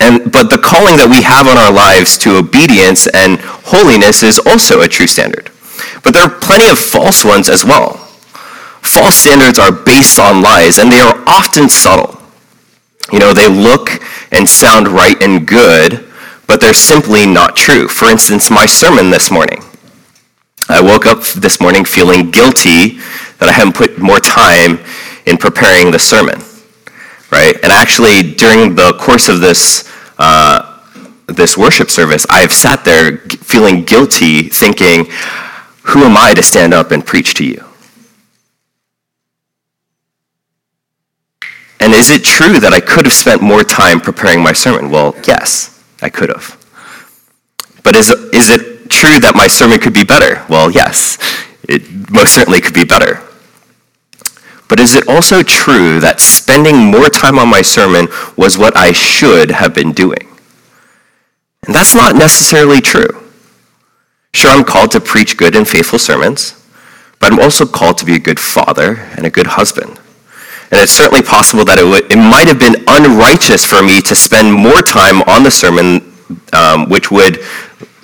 and, 0.00 0.32
but 0.32 0.50
the 0.50 0.58
calling 0.58 0.96
that 0.96 1.06
we 1.06 1.22
have 1.22 1.46
on 1.46 1.56
our 1.58 1.72
lives 1.72 2.18
to 2.18 2.36
obedience 2.38 3.06
and 3.14 3.38
holiness 3.40 4.22
is 4.22 4.38
also 4.38 4.80
a 4.80 4.88
true 4.88 5.06
standard. 5.06 5.50
But 6.02 6.14
there 6.14 6.22
are 6.22 6.40
plenty 6.40 6.68
of 6.68 6.78
false 6.78 7.24
ones 7.24 7.48
as 7.48 7.64
well. 7.64 7.94
False 8.82 9.14
standards 9.14 9.58
are 9.58 9.70
based 9.70 10.18
on 10.18 10.42
lies, 10.42 10.78
and 10.78 10.90
they 10.90 11.00
are 11.00 11.22
often 11.26 11.68
subtle. 11.68 12.18
You 13.12 13.20
know, 13.20 13.32
they 13.32 13.48
look 13.48 14.02
and 14.32 14.48
sound 14.48 14.88
right 14.88 15.20
and 15.22 15.46
good, 15.46 16.10
but 16.48 16.60
they're 16.60 16.74
simply 16.74 17.26
not 17.26 17.56
true. 17.56 17.86
For 17.86 18.08
instance, 18.08 18.50
my 18.50 18.66
sermon 18.66 19.10
this 19.10 19.30
morning. 19.30 19.62
I 20.68 20.80
woke 20.80 21.06
up 21.06 21.22
this 21.24 21.60
morning 21.60 21.84
feeling 21.84 22.30
guilty 22.30 22.98
that 23.38 23.48
I 23.48 23.52
hadn't 23.52 23.74
put 23.74 23.98
more 23.98 24.20
time 24.20 24.78
in 25.26 25.36
preparing 25.36 25.90
the 25.90 25.98
sermon, 25.98 26.40
right? 27.30 27.54
And 27.62 27.72
actually, 27.72 28.34
during 28.34 28.74
the 28.74 28.94
course 28.98 29.28
of 29.28 29.40
this 29.40 29.90
uh, 30.18 30.80
this 31.26 31.56
worship 31.56 31.90
service, 31.90 32.26
I've 32.28 32.52
sat 32.52 32.84
there 32.84 33.18
feeling 33.18 33.84
guilty, 33.84 34.42
thinking, 34.48 35.06
who 35.82 36.04
am 36.04 36.16
I 36.16 36.34
to 36.34 36.42
stand 36.42 36.74
up 36.74 36.90
and 36.90 37.04
preach 37.04 37.34
to 37.34 37.44
you? 37.44 37.64
And 41.80 41.92
is 41.92 42.10
it 42.10 42.22
true 42.22 42.60
that 42.60 42.72
I 42.72 42.80
could 42.80 43.06
have 43.06 43.12
spent 43.12 43.42
more 43.42 43.64
time 43.64 44.00
preparing 44.00 44.40
my 44.40 44.52
sermon? 44.52 44.90
Well, 44.90 45.16
yes, 45.26 45.82
I 46.00 46.08
could 46.10 46.28
have. 46.28 46.56
But 47.82 47.96
is, 47.96 48.10
is 48.10 48.50
it 48.50 48.71
true 48.92 49.18
that 49.20 49.34
my 49.34 49.46
sermon 49.46 49.80
could 49.80 49.94
be 49.94 50.04
better? 50.04 50.44
Well, 50.48 50.70
yes, 50.70 51.18
it 51.68 51.82
most 52.10 52.34
certainly 52.34 52.60
could 52.60 52.74
be 52.74 52.84
better. 52.84 53.22
But 54.68 54.80
is 54.80 54.94
it 54.94 55.08
also 55.08 55.42
true 55.42 56.00
that 56.00 56.20
spending 56.20 56.76
more 56.76 57.08
time 57.08 57.38
on 57.38 57.48
my 57.48 57.62
sermon 57.62 58.08
was 58.36 58.56
what 58.56 58.76
I 58.76 58.92
should 58.92 59.50
have 59.50 59.74
been 59.74 59.92
doing? 59.92 60.28
And 61.66 61.74
that's 61.74 61.94
not 61.94 62.16
necessarily 62.16 62.80
true. 62.80 63.22
Sure, 64.34 64.50
I'm 64.50 64.64
called 64.64 64.90
to 64.92 65.00
preach 65.00 65.36
good 65.36 65.54
and 65.54 65.68
faithful 65.68 65.98
sermons, 65.98 66.54
but 67.20 67.32
I'm 67.32 67.38
also 67.38 67.66
called 67.66 67.98
to 67.98 68.06
be 68.06 68.14
a 68.14 68.18
good 68.18 68.40
father 68.40 68.96
and 69.16 69.26
a 69.26 69.30
good 69.30 69.46
husband. 69.46 70.00
And 70.70 70.80
it's 70.80 70.92
certainly 70.92 71.22
possible 71.22 71.66
that 71.66 71.76
it, 71.76 71.84
would, 71.84 72.10
it 72.10 72.16
might 72.16 72.48
have 72.48 72.58
been 72.58 72.82
unrighteous 72.88 73.66
for 73.66 73.82
me 73.82 74.00
to 74.00 74.14
spend 74.14 74.50
more 74.50 74.80
time 74.80 75.20
on 75.28 75.42
the 75.42 75.50
sermon, 75.50 76.14
um, 76.54 76.88
which 76.88 77.10
would 77.10 77.40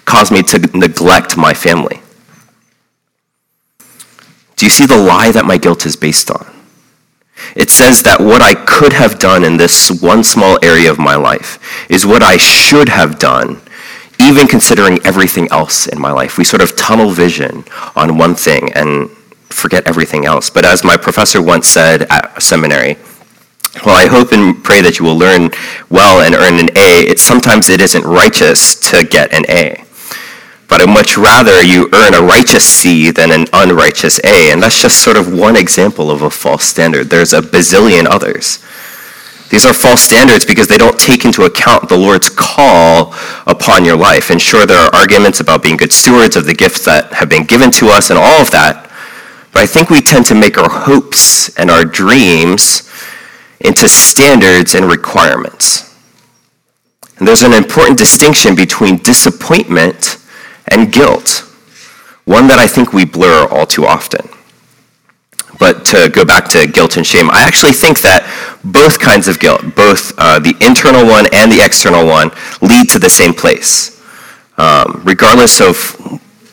cause 0.09 0.33
me 0.33 0.43
to 0.43 0.59
neglect 0.77 1.37
my 1.37 1.53
family. 1.53 2.01
Do 4.57 4.67
you 4.67 4.71
see 4.71 4.87
the 4.87 4.97
lie 4.97 5.31
that 5.31 5.45
my 5.45 5.59
guilt 5.59 5.87
is 5.87 5.97
based 5.97 6.31
on? 6.31 6.47
It 7.55 7.71
says 7.71 8.03
that 8.03 8.21
what 8.21 8.43
I 8.43 8.55
could 8.55 8.93
have 8.95 9.19
done 9.19 9.45
in 9.45 9.57
this 9.57 10.03
one 10.03 10.25
small 10.25 10.59
area 10.65 10.91
of 10.91 10.99
my 10.99 11.15
life 11.15 11.61
is 11.89 12.05
what 12.05 12.23
I 12.23 12.37
should 12.37 12.89
have 12.89 13.19
done 13.19 13.61
even 14.21 14.49
considering 14.49 14.99
everything 15.05 15.47
else 15.53 15.87
in 15.87 16.01
my 16.01 16.11
life. 16.11 16.39
We 16.39 16.45
sort 16.45 16.63
of 16.63 16.75
tunnel 16.77 17.11
vision 17.11 17.65
on 17.95 18.19
one 18.19 18.35
thing 18.35 18.73
and 18.73 19.11
forget 19.49 19.87
everything 19.87 20.27
else. 20.27 20.51
But 20.51 20.65
as 20.65 20.83
my 20.83 20.97
professor 20.97 21.41
once 21.41 21.69
said 21.69 22.03
at 22.11 22.43
seminary, 22.43 22.97
well, 23.85 23.95
I 23.95 24.07
hope 24.07 24.33
and 24.33 24.63
pray 24.65 24.81
that 24.81 24.99
you 24.99 25.05
will 25.05 25.17
learn 25.17 25.51
well 25.89 26.21
and 26.23 26.35
earn 26.35 26.59
an 26.59 26.71
A. 26.77 27.11
It, 27.11 27.21
sometimes 27.21 27.69
it 27.69 27.81
isn't 27.81 28.03
righteous 28.03 28.75
to 28.91 29.05
get 29.05 29.33
an 29.33 29.45
A. 29.49 29.85
But 30.69 30.83
I'd 30.83 30.89
much 30.89 31.17
rather 31.17 31.63
you 31.63 31.89
earn 31.95 32.15
a 32.15 32.21
righteous 32.21 32.65
C 32.65 33.11
than 33.11 33.33
an 33.33 33.47
unrighteous 33.53 34.21
A. 34.23 34.53
And 34.53 34.63
that's 34.63 34.81
just 34.81 35.03
sort 35.03 35.17
of 35.17 35.33
one 35.33 35.57
example 35.57 36.11
of 36.11 36.23
a 36.23 36.31
false 36.31 36.65
standard. 36.65 37.09
There's 37.09 37.33
a 37.33 37.41
bazillion 37.41 38.07
others. 38.07 38.63
These 39.49 39.65
are 39.65 39.73
false 39.73 40.03
standards 40.03 40.45
because 40.45 40.69
they 40.69 40.77
don't 40.77 41.01
take 41.01 41.25
into 41.25 41.45
account 41.45 41.89
the 41.89 41.97
Lord's 41.97 42.29
call 42.29 43.15
upon 43.47 43.87
your 43.87 43.97
life. 43.97 44.29
And 44.29 44.41
sure, 44.41 44.67
there 44.67 44.79
are 44.79 44.95
arguments 44.95 45.41
about 45.41 45.63
being 45.63 45.79
good 45.79 45.93
stewards 45.93 46.37
of 46.37 46.45
the 46.45 46.55
gifts 46.55 46.85
that 46.85 47.15
have 47.15 47.31
been 47.31 47.45
given 47.45 47.71
to 47.73 47.89
us 47.89 48.11
and 48.11 48.19
all 48.19 48.43
of 48.43 48.51
that. 48.51 48.91
But 49.55 49.63
I 49.63 49.67
think 49.67 49.89
we 49.89 50.03
tend 50.03 50.27
to 50.27 50.35
make 50.35 50.59
our 50.59 50.69
hopes 50.69 51.49
and 51.57 51.71
our 51.71 51.87
dreams 51.87 52.83
into 53.61 53.89
standards 53.89 54.75
and 54.75 54.85
requirements. 54.85 55.97
And 57.17 57.27
there's 57.27 57.43
an 57.43 57.55
important 57.55 57.97
distinction 57.97 58.55
between 58.55 58.99
disappointment 58.99 60.19
and 60.71 60.93
guilt, 60.93 61.45
one 62.25 62.47
that 62.49 62.59
I 62.59 62.67
think 62.67 62.93
we 62.93 63.05
blur 63.05 63.47
all 63.51 63.67
too 63.67 63.87
often. 63.87 64.29
But 65.59 65.85
to 65.87 66.09
go 66.09 66.25
back 66.25 66.49
to 66.51 66.67
guilt 66.67 66.97
and 66.97 67.07
shame, 67.07 67.31
I 67.31 67.43
actually 67.43 67.73
think 67.73 68.01
that 68.03 68.23
both 68.65 69.01
kinds 69.01 69.27
of 69.27 69.41
guilt, 69.41 69.63
both 69.75 70.13
uh, 70.19 70.39
the 70.39 70.55
internal 70.61 71.05
one 71.05 71.27
and 71.33 71.51
the 71.51 71.65
external 71.65 72.07
one, 72.07 72.31
lead 72.61 72.89
to 72.91 72.99
the 72.99 73.11
same 73.11 73.35
place. 73.35 74.01
Um, 74.57 75.03
regardless 75.05 75.61
of 75.61 75.77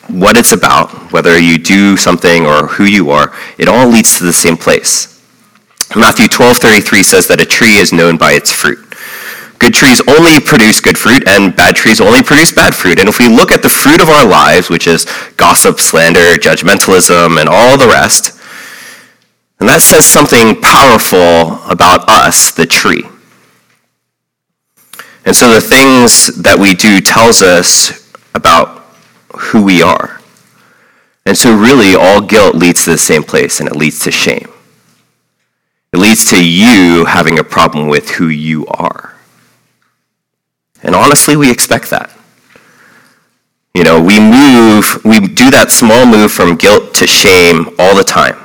what 0.08 0.36
it's 0.36 0.52
about, 0.52 0.90
whether 1.12 1.38
you 1.38 1.58
do 1.58 1.96
something 1.96 2.46
or 2.46 2.66
who 2.68 2.84
you 2.84 3.10
are, 3.10 3.34
it 3.58 3.68
all 3.68 3.88
leads 3.88 4.18
to 4.18 4.24
the 4.24 4.32
same 4.32 4.56
place. 4.56 5.12
Matthew 5.94 6.26
12:33 6.26 7.04
says 7.04 7.28
that 7.28 7.40
a 7.40 7.46
tree 7.46 7.76
is 7.76 7.92
known 7.92 8.16
by 8.16 8.32
its 8.32 8.50
fruit. 8.50 8.85
Good 9.58 9.74
trees 9.74 10.02
only 10.08 10.38
produce 10.38 10.80
good 10.80 10.98
fruit, 10.98 11.26
and 11.26 11.54
bad 11.56 11.76
trees 11.76 12.00
only 12.00 12.22
produce 12.22 12.52
bad 12.52 12.74
fruit. 12.74 12.98
And 12.98 13.08
if 13.08 13.18
we 13.18 13.28
look 13.28 13.50
at 13.50 13.62
the 13.62 13.68
fruit 13.68 14.02
of 14.02 14.08
our 14.08 14.26
lives, 14.26 14.68
which 14.68 14.86
is 14.86 15.06
gossip, 15.36 15.80
slander, 15.80 16.36
judgmentalism, 16.36 17.40
and 17.40 17.48
all 17.48 17.78
the 17.78 17.86
rest, 17.86 18.38
and 19.58 19.68
that 19.68 19.80
says 19.80 20.04
something 20.04 20.60
powerful 20.60 21.62
about 21.70 22.08
us, 22.08 22.52
the 22.52 22.66
tree. 22.66 23.04
And 25.24 25.34
so 25.34 25.52
the 25.52 25.60
things 25.60 26.26
that 26.42 26.58
we 26.58 26.74
do 26.74 27.00
tells 27.00 27.42
us 27.42 28.12
about 28.34 28.84
who 29.34 29.62
we 29.62 29.82
are. 29.82 30.20
And 31.24 31.36
so 31.36 31.56
really 31.56 31.94
all 31.96 32.20
guilt 32.20 32.54
leads 32.54 32.84
to 32.84 32.90
the 32.90 32.98
same 32.98 33.24
place 33.24 33.58
and 33.58 33.68
it 33.68 33.74
leads 33.74 33.98
to 34.00 34.12
shame. 34.12 34.48
It 35.92 35.98
leads 35.98 36.24
to 36.30 36.44
you 36.44 37.06
having 37.06 37.38
a 37.38 37.44
problem 37.44 37.88
with 37.88 38.10
who 38.10 38.28
you 38.28 38.66
are. 38.66 39.15
And 40.86 40.94
honestly, 40.94 41.36
we 41.36 41.50
expect 41.50 41.90
that. 41.90 42.16
You 43.74 43.84
know, 43.84 44.00
we 44.00 44.18
move, 44.18 45.04
we 45.04 45.20
do 45.20 45.50
that 45.50 45.70
small 45.70 46.06
move 46.06 46.32
from 46.32 46.56
guilt 46.56 46.94
to 46.94 47.06
shame 47.06 47.68
all 47.78 47.94
the 47.94 48.04
time. 48.04 48.36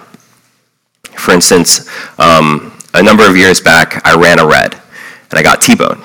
For 1.16 1.32
instance, 1.32 1.88
um, 2.20 2.78
a 2.96 3.02
number 3.02 3.26
of 3.26 3.38
years 3.38 3.62
back, 3.62 4.06
I 4.06 4.20
ran 4.20 4.40
a 4.40 4.46
red 4.46 4.74
and 5.30 5.40
I 5.40 5.44
got 5.44 5.62
T 5.62 5.76
boned. 5.76 6.04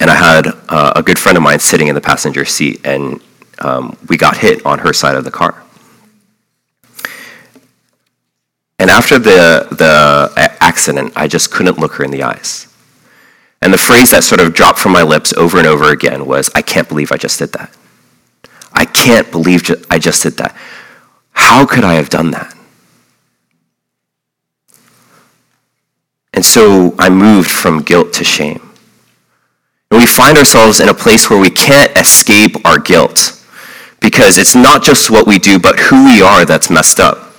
And 0.00 0.10
I 0.10 0.14
had 0.14 0.46
uh, 0.70 0.94
a 0.96 1.02
good 1.02 1.18
friend 1.18 1.36
of 1.36 1.44
mine 1.44 1.60
sitting 1.60 1.88
in 1.88 1.94
the 1.94 2.00
passenger 2.00 2.46
seat, 2.46 2.80
and 2.86 3.20
um, 3.58 3.98
we 4.08 4.16
got 4.16 4.38
hit 4.38 4.64
on 4.64 4.78
her 4.78 4.94
side 4.94 5.14
of 5.14 5.24
the 5.24 5.30
car. 5.30 5.62
And 8.78 8.88
after 8.90 9.18
the, 9.18 9.68
the 9.72 10.32
accident, 10.60 11.12
I 11.16 11.28
just 11.28 11.50
couldn't 11.50 11.78
look 11.78 11.92
her 11.92 12.04
in 12.04 12.10
the 12.10 12.22
eyes. 12.22 12.69
And 13.62 13.72
the 13.72 13.78
phrase 13.78 14.10
that 14.12 14.24
sort 14.24 14.40
of 14.40 14.54
dropped 14.54 14.78
from 14.78 14.92
my 14.92 15.02
lips 15.02 15.32
over 15.34 15.58
and 15.58 15.66
over 15.66 15.92
again 15.92 16.26
was, 16.26 16.50
I 16.54 16.62
can't 16.62 16.88
believe 16.88 17.12
I 17.12 17.16
just 17.16 17.38
did 17.38 17.52
that. 17.52 17.74
I 18.72 18.84
can't 18.84 19.30
believe 19.30 19.70
I 19.90 19.98
just 19.98 20.22
did 20.22 20.38
that. 20.38 20.56
How 21.32 21.66
could 21.66 21.84
I 21.84 21.94
have 21.94 22.08
done 22.08 22.30
that? 22.30 22.56
And 26.32 26.44
so 26.44 26.94
I 26.98 27.10
moved 27.10 27.50
from 27.50 27.82
guilt 27.82 28.12
to 28.14 28.24
shame. 28.24 28.70
And 29.90 30.00
we 30.00 30.06
find 30.06 30.38
ourselves 30.38 30.80
in 30.80 30.88
a 30.88 30.94
place 30.94 31.28
where 31.28 31.40
we 31.40 31.50
can't 31.50 31.96
escape 31.98 32.64
our 32.64 32.78
guilt 32.78 33.36
because 34.00 34.38
it's 34.38 34.54
not 34.54 34.82
just 34.82 35.10
what 35.10 35.26
we 35.26 35.38
do, 35.38 35.58
but 35.58 35.78
who 35.78 36.04
we 36.06 36.22
are 36.22 36.44
that's 36.44 36.70
messed 36.70 37.00
up. 37.00 37.34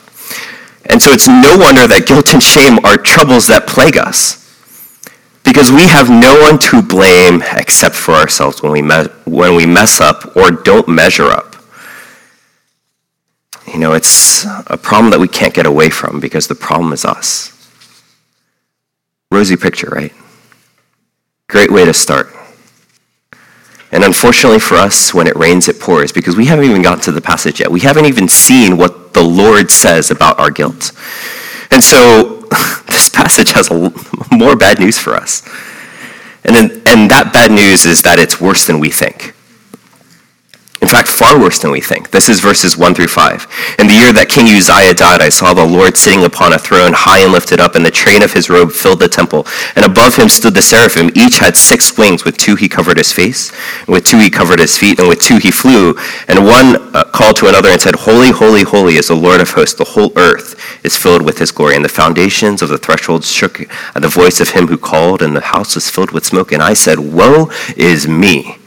And 0.86 1.02
so 1.02 1.12
it's 1.12 1.28
no 1.28 1.58
wonder 1.58 1.88
that 1.88 2.06
guilt 2.08 2.34
and 2.34 2.44
shame 2.44 2.84
are 2.86 2.98
troubles 2.98 3.48
that 3.48 3.66
plague 3.66 3.98
us. 3.98 4.41
Because 5.52 5.70
we 5.70 5.86
have 5.90 6.10
no 6.10 6.40
one 6.40 6.58
to 6.60 6.82
blame 6.82 7.44
except 7.58 7.94
for 7.94 8.14
ourselves 8.14 8.64
when 8.64 8.72
we, 8.72 8.82
me- 8.82 9.10
when 9.26 9.54
we 9.54 9.66
mess 9.66 10.00
up 10.00 10.38
or 10.38 10.50
don't 10.50 10.88
measure 10.88 11.26
up. 11.26 11.58
You 13.68 13.78
know, 13.78 13.92
it's 13.92 14.46
a 14.46 14.78
problem 14.78 15.12
that 15.12 15.20
we 15.20 15.28
can't 15.28 15.54
get 15.54 15.66
away 15.66 15.90
from 15.90 16.22
because 16.22 16.48
the 16.48 16.56
problem 16.56 16.94
is 16.94 17.04
us. 17.04 17.52
Rosy 19.30 19.58
picture, 19.58 19.90
right? 19.90 20.14
Great 21.50 21.70
way 21.70 21.84
to 21.84 21.94
start. 21.94 22.34
And 23.92 24.06
unfortunately 24.06 24.60
for 24.60 24.76
us, 24.76 25.14
when 25.14 25.28
it 25.28 25.36
rains, 25.36 25.68
it 25.68 25.82
pours, 25.82 26.14
because 26.14 26.38
we 26.38 26.46
haven't 26.46 26.64
even 26.64 26.82
gotten 26.82 27.04
to 27.04 27.12
the 27.12 27.20
passage 27.20 27.60
yet. 27.60 27.70
We 27.70 27.82
haven't 27.82 28.06
even 28.06 28.30
seen 28.30 28.78
what 28.78 29.14
the 29.14 29.22
Lord 29.22 29.70
says 29.70 30.12
about 30.12 30.40
our 30.40 30.50
guilt. 30.50 30.94
And 31.72 31.84
so 31.84 32.41
this 32.88 33.10
passage 33.10 33.52
has 33.52 33.70
a, 33.72 33.94
more 34.32 34.56
bad 34.56 34.80
news 34.80 35.00
for 35.00 35.14
us. 35.14 35.44
And, 36.44 36.56
then, 36.56 36.82
and 36.86 37.10
that 37.12 37.32
bad 37.34 37.52
news 37.52 37.86
is 37.86 38.02
that 38.02 38.20
it's 38.20 38.42
worse 38.42 38.66
than 38.66 38.80
we 38.80 38.90
think. 38.90 39.34
In 40.82 40.88
fact, 40.88 41.08
far 41.08 41.40
worse 41.40 41.60
than 41.60 41.70
we 41.70 41.80
think. 41.80 42.10
This 42.10 42.28
is 42.28 42.40
verses 42.40 42.76
1 42.76 42.96
through 42.96 43.08
5. 43.08 43.76
In 43.78 43.86
the 43.86 43.94
year 43.94 44.12
that 44.14 44.30
King 44.30 44.50
Uzziah 44.50 44.96
died, 44.96 45.22
I 45.22 45.30
saw 45.30 45.54
the 45.54 45.64
Lord 45.64 45.96
sitting 45.96 46.26
upon 46.26 46.54
a 46.54 46.58
throne, 46.58 46.94
high 46.94 47.20
and 47.20 47.32
lifted 47.32 47.60
up, 47.60 47.76
and 47.76 47.86
the 47.86 47.92
train 47.92 48.24
of 48.24 48.34
his 48.34 48.50
robe 48.50 48.72
filled 48.72 49.00
the 49.00 49.08
temple. 49.08 49.46
And 49.76 49.86
above 49.86 50.16
him 50.16 50.28
stood 50.28 50.56
the 50.56 50.62
seraphim. 50.64 51.12
Each 51.14 51.38
had 51.38 51.56
six 51.56 51.96
wings. 52.00 52.26
With 52.26 52.38
two 52.38 52.56
he 52.56 52.68
covered 52.68 52.98
his 52.98 53.12
face, 53.12 53.52
with 53.88 54.06
two 54.06 54.18
he 54.18 54.32
covered 54.32 54.58
his 54.58 54.76
feet, 54.76 54.98
and 54.98 55.08
with 55.08 55.22
two 55.22 55.38
he 55.38 55.52
flew. 55.52 55.96
And 56.28 56.46
one 56.46 56.82
uh, 56.96 57.04
called 57.14 57.36
to 57.38 57.48
another 57.48 57.70
and 57.70 57.80
said, 57.80 57.94
Holy, 57.94 58.32
holy, 58.32 58.64
holy 58.64 58.96
is 58.96 59.10
the 59.10 59.16
Lord 59.16 59.40
of 59.40 59.52
hosts. 59.52 59.78
The 59.78 59.84
whole 59.84 60.12
earth 60.18 60.58
is 60.84 60.98
filled 60.98 61.22
with 61.22 61.38
his 61.38 61.52
glory. 61.52 61.76
And 61.76 61.86
the 61.86 61.90
foundations 61.90 62.64
of 62.64 62.70
the 62.70 62.80
threshold 62.80 63.24
shook 63.24 63.62
at 63.96 64.02
the 64.02 64.10
voice 64.10 64.42
of 64.42 64.50
him 64.50 64.66
who 64.66 64.80
called, 64.80 65.22
and 65.22 65.36
the 65.36 65.42
house 65.42 65.76
was 65.76 65.92
filled 65.92 66.10
with 66.10 66.26
smoke. 66.26 66.52
And 66.52 66.64
I 66.64 66.74
said, 66.74 66.98
Woe 66.98 67.52
is 67.78 68.08
me! 68.08 68.58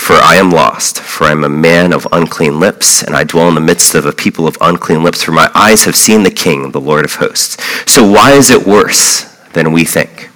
For 0.00 0.16
I 0.16 0.36
am 0.36 0.50
lost, 0.50 0.98
for 0.98 1.24
I 1.24 1.32
am 1.32 1.44
a 1.44 1.48
man 1.48 1.92
of 1.92 2.08
unclean 2.10 2.58
lips, 2.58 3.02
and 3.02 3.14
I 3.14 3.22
dwell 3.22 3.48
in 3.48 3.54
the 3.54 3.60
midst 3.60 3.94
of 3.94 4.06
a 4.06 4.12
people 4.12 4.48
of 4.48 4.56
unclean 4.60 5.04
lips, 5.04 5.22
for 5.22 5.30
my 5.30 5.50
eyes 5.54 5.84
have 5.84 5.94
seen 5.94 6.22
the 6.22 6.30
King, 6.30 6.72
the 6.72 6.80
Lord 6.80 7.04
of 7.04 7.16
hosts. 7.16 7.62
So 7.88 8.10
why 8.10 8.32
is 8.32 8.50
it 8.50 8.66
worse 8.66 9.24
than 9.52 9.72
we 9.72 9.84
think? 9.84 10.28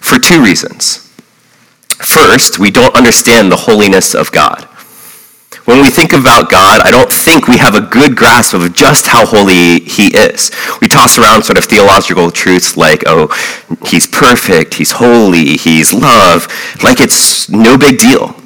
For 0.00 0.20
two 0.20 0.42
reasons. 0.42 1.12
First, 1.88 2.60
we 2.60 2.70
don't 2.70 2.94
understand 2.94 3.50
the 3.50 3.56
holiness 3.56 4.14
of 4.14 4.30
God. 4.30 4.62
When 5.64 5.82
we 5.82 5.90
think 5.90 6.12
about 6.12 6.48
God, 6.48 6.80
I 6.82 6.90
don't 6.92 7.12
think 7.12 7.48
we 7.48 7.58
have 7.58 7.74
a 7.74 7.82
good 7.82 8.16
grasp 8.16 8.54
of 8.54 8.72
just 8.72 9.08
how 9.08 9.26
holy 9.26 9.80
He 9.80 10.16
is. 10.16 10.52
We 10.80 10.86
toss 10.86 11.18
around 11.18 11.42
sort 11.42 11.58
of 11.58 11.64
theological 11.64 12.30
truths 12.30 12.76
like, 12.76 13.02
oh, 13.06 13.26
He's 13.84 14.06
perfect, 14.06 14.74
He's 14.74 14.92
holy, 14.92 15.56
He's 15.56 15.92
love, 15.92 16.46
like 16.84 17.00
it's 17.00 17.48
no 17.50 17.76
big 17.76 17.98
deal. 17.98 18.36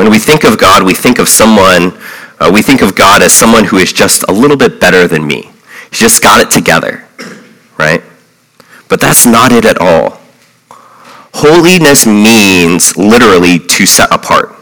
When 0.00 0.10
we 0.10 0.18
think 0.18 0.44
of 0.44 0.56
God, 0.56 0.82
we 0.82 0.94
think 0.94 1.18
of 1.18 1.28
someone, 1.28 1.92
uh, 2.40 2.50
we 2.50 2.62
think 2.62 2.80
of 2.80 2.94
God 2.94 3.20
as 3.20 3.34
someone 3.34 3.64
who 3.64 3.76
is 3.76 3.92
just 3.92 4.24
a 4.30 4.32
little 4.32 4.56
bit 4.56 4.80
better 4.80 5.06
than 5.06 5.26
me. 5.26 5.50
He's 5.90 5.98
just 5.98 6.22
got 6.22 6.40
it 6.40 6.50
together, 6.50 7.06
right? 7.78 8.02
But 8.88 9.02
that's 9.02 9.26
not 9.26 9.52
it 9.52 9.66
at 9.66 9.76
all. 9.76 10.18
Holiness 11.34 12.06
means 12.06 12.96
literally 12.96 13.58
to 13.58 13.84
set 13.84 14.10
apart. 14.10 14.56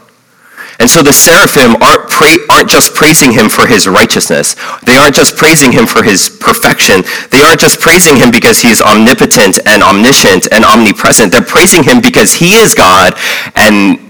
And 0.81 0.91
so 0.91 1.05
the 1.05 1.13
seraphim 1.13 1.81
aren't, 1.85 2.11
pra- 2.11 2.43
aren't 2.51 2.69
just 2.69 2.97
praising 2.97 3.31
him 3.31 3.49
for 3.49 3.65
his 3.65 3.87
righteousness. 3.87 4.57
They 4.83 4.97
aren't 4.97 5.15
just 5.15 5.37
praising 5.37 5.71
him 5.71 5.87
for 5.87 6.03
his 6.03 6.29
perfection. 6.29 7.05
They 7.31 7.43
aren't 7.43 7.61
just 7.61 7.79
praising 7.79 8.17
him 8.17 8.33
because 8.33 8.59
he 8.59 8.71
is 8.71 8.83
omnipotent 8.83 9.61
and 9.67 9.85
omniscient 9.85 10.49
and 10.51 10.65
omnipresent. 10.65 11.31
They're 11.31 11.43
praising 11.43 11.85
him 11.85 12.01
because 12.01 12.35
he 12.35 12.55
is 12.55 12.75
God 12.75 13.15
and 13.55 14.08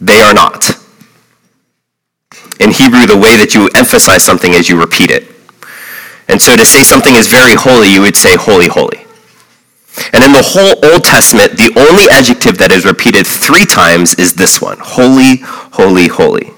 they 0.00 0.20
are 0.20 0.34
not. 0.34 0.70
In 2.60 2.70
Hebrew, 2.70 3.06
the 3.06 3.16
way 3.16 3.36
that 3.36 3.54
you 3.54 3.68
emphasize 3.76 4.22
something 4.22 4.52
is 4.52 4.68
you 4.68 4.80
repeat 4.80 5.10
it. 5.10 5.28
And 6.28 6.40
so 6.40 6.56
to 6.56 6.64
say 6.64 6.82
something 6.82 7.14
is 7.14 7.28
very 7.28 7.54
holy, 7.54 7.92
you 7.92 8.00
would 8.00 8.16
say 8.16 8.36
holy, 8.36 8.68
holy. 8.68 9.06
And 10.12 10.22
in 10.24 10.32
the 10.32 10.42
whole 10.42 10.92
Old 10.92 11.04
Testament, 11.04 11.52
the 11.52 11.72
only 11.76 12.04
adjective 12.10 12.58
that 12.58 12.72
is 12.72 12.84
repeated 12.84 13.26
three 13.26 13.64
times 13.64 14.14
is 14.14 14.34
this 14.34 14.60
one 14.60 14.78
holy, 14.80 15.38
holy, 15.72 16.08
holy. 16.08 16.50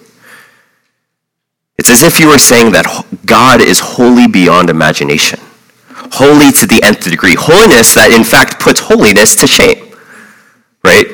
It's 1.79 1.90
as 1.90 2.03
if 2.03 2.18
you 2.18 2.29
were 2.29 2.38
saying 2.38 2.72
that 2.72 2.87
God 3.24 3.61
is 3.61 3.79
holy 3.79 4.27
beyond 4.27 4.70
imagination, 4.70 5.38
holy 6.12 6.51
to 6.53 6.66
the 6.66 6.83
nth 6.83 7.09
degree, 7.09 7.37
holiness 7.38 7.94
that 7.94 8.11
in 8.11 8.24
fact 8.24 8.59
puts 8.59 8.81
holiness 8.81 9.37
to 9.37 9.46
shame, 9.46 9.94
right? 10.83 11.07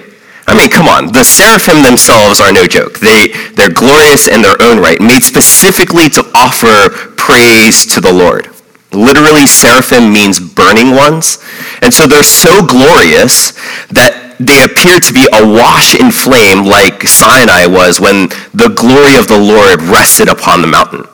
I 0.46 0.54
mean, 0.56 0.68
come 0.68 0.88
on, 0.88 1.12
the 1.12 1.24
seraphim 1.24 1.82
themselves 1.82 2.40
are 2.40 2.52
no 2.52 2.66
joke. 2.66 2.98
They, 3.00 3.28
they're 3.56 3.72
glorious 3.72 4.28
in 4.28 4.42
their 4.42 4.60
own 4.60 4.78
right, 4.78 5.00
made 5.00 5.22
specifically 5.22 6.08
to 6.10 6.22
offer 6.34 6.90
praise 7.16 7.86
to 7.94 8.00
the 8.00 8.12
Lord. 8.12 8.48
Literally, 8.92 9.46
seraphim 9.46 10.12
means 10.12 10.38
burning 10.38 10.90
ones. 10.92 11.38
And 11.82 11.92
so 11.92 12.06
they're 12.06 12.22
so 12.22 12.64
glorious 12.64 13.52
that 13.90 14.36
they 14.38 14.62
appear 14.62 15.00
to 15.00 15.12
be 15.12 15.26
awash 15.32 15.94
in 15.94 16.10
flame 16.10 16.64
like 16.64 17.02
Sinai 17.02 17.66
was 17.66 18.00
when 18.00 18.28
the 18.52 18.74
glory 18.76 19.16
of 19.16 19.26
the 19.26 19.38
Lord 19.38 19.82
rested 19.82 20.28
upon 20.28 20.60
the 20.60 20.68
mountain. 20.68 21.06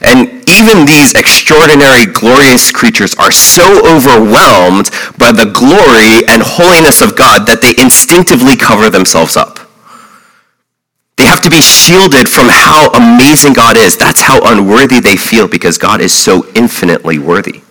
And 0.00 0.48
even 0.48 0.86
these 0.86 1.12
extraordinary, 1.14 2.06
glorious 2.06 2.70
creatures 2.70 3.14
are 3.16 3.32
so 3.32 3.66
overwhelmed 3.86 4.90
by 5.18 5.32
the 5.32 5.50
glory 5.52 6.22
and 6.28 6.42
holiness 6.42 7.02
of 7.02 7.16
God 7.16 7.46
that 7.46 7.62
they 7.62 7.74
instinctively 7.82 8.56
cover 8.56 8.90
themselves 8.90 9.36
up. 9.36 9.58
They 11.16 11.24
have 11.24 11.42
to 11.42 11.50
be 11.50 11.60
shielded 11.60 12.28
from 12.28 12.46
how 12.48 12.90
amazing 12.94 13.52
God 13.52 13.76
is. 13.76 13.96
That's 13.96 14.20
how 14.20 14.40
unworthy 14.44 15.00
they 15.00 15.16
feel 15.16 15.48
because 15.48 15.76
God 15.76 16.00
is 16.00 16.12
so 16.14 16.46
infinitely 16.54 17.18
worthy. 17.18 17.62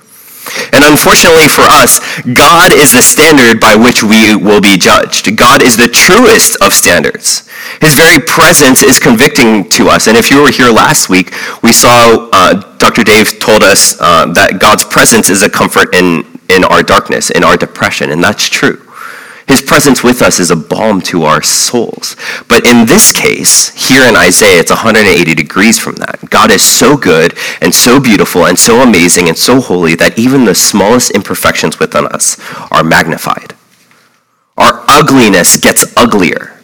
And 0.73 0.83
unfortunately 0.83 1.47
for 1.47 1.63
us, 1.63 1.99
God 2.33 2.73
is 2.73 2.93
the 2.93 3.01
standard 3.01 3.59
by 3.59 3.75
which 3.75 4.03
we 4.03 4.35
will 4.35 4.61
be 4.61 4.77
judged. 4.77 5.35
God 5.37 5.61
is 5.61 5.77
the 5.77 5.87
truest 5.87 6.57
of 6.61 6.73
standards. 6.73 7.47
His 7.81 7.95
very 7.95 8.19
presence 8.19 8.83
is 8.83 8.99
convicting 8.99 9.69
to 9.71 9.89
us. 9.89 10.07
And 10.07 10.17
if 10.17 10.31
you 10.31 10.41
were 10.41 10.51
here 10.51 10.71
last 10.71 11.09
week, 11.09 11.33
we 11.61 11.71
saw 11.71 12.29
uh, 12.31 12.77
Dr. 12.77 13.03
Dave 13.03 13.39
told 13.39 13.63
us 13.63 13.99
uh, 13.99 14.31
that 14.33 14.59
God's 14.59 14.85
presence 14.85 15.29
is 15.29 15.43
a 15.43 15.49
comfort 15.49 15.93
in, 15.93 16.23
in 16.49 16.63
our 16.63 16.83
darkness, 16.83 17.29
in 17.29 17.43
our 17.43 17.57
depression. 17.57 18.11
And 18.11 18.23
that's 18.23 18.49
true. 18.49 18.87
His 19.47 19.62
presence 19.62 20.03
with 20.03 20.21
us 20.21 20.39
is 20.39 20.51
a 20.51 20.57
balm 20.57 20.99
to 21.03 21.23
our 21.23 21.41
souls. 21.41 22.17
But 22.49 22.67
in 22.67 22.86
this 22.86 23.13
case, 23.13 23.69
here 23.69 24.03
in 24.03 24.15
Isaiah, 24.15 24.60
it's 24.60 24.71
180 24.71 25.33
degrees 25.36 25.79
from 25.79 25.95
that. 25.95 26.19
God 26.29 26.51
is 26.51 26.62
so 26.62 26.97
good 26.97 27.38
and 27.62 27.73
so 27.73 27.99
beautiful 27.99 28.45
and 28.45 28.60
so 28.60 28.81
amazing 28.81 29.29
and 29.29 29.38
so 29.38 29.62
holy 29.62 29.95
that 29.95 30.19
even 30.19 30.43
the 30.43 30.53
smallest 30.53 31.12
imperfections 31.12 31.79
within 31.79 32.07
us 32.07 32.38
are 32.71 32.83
magnified. 32.83 33.55
Our 34.57 34.83
ugliness 34.89 35.57
gets 35.57 35.95
uglier. 35.95 36.60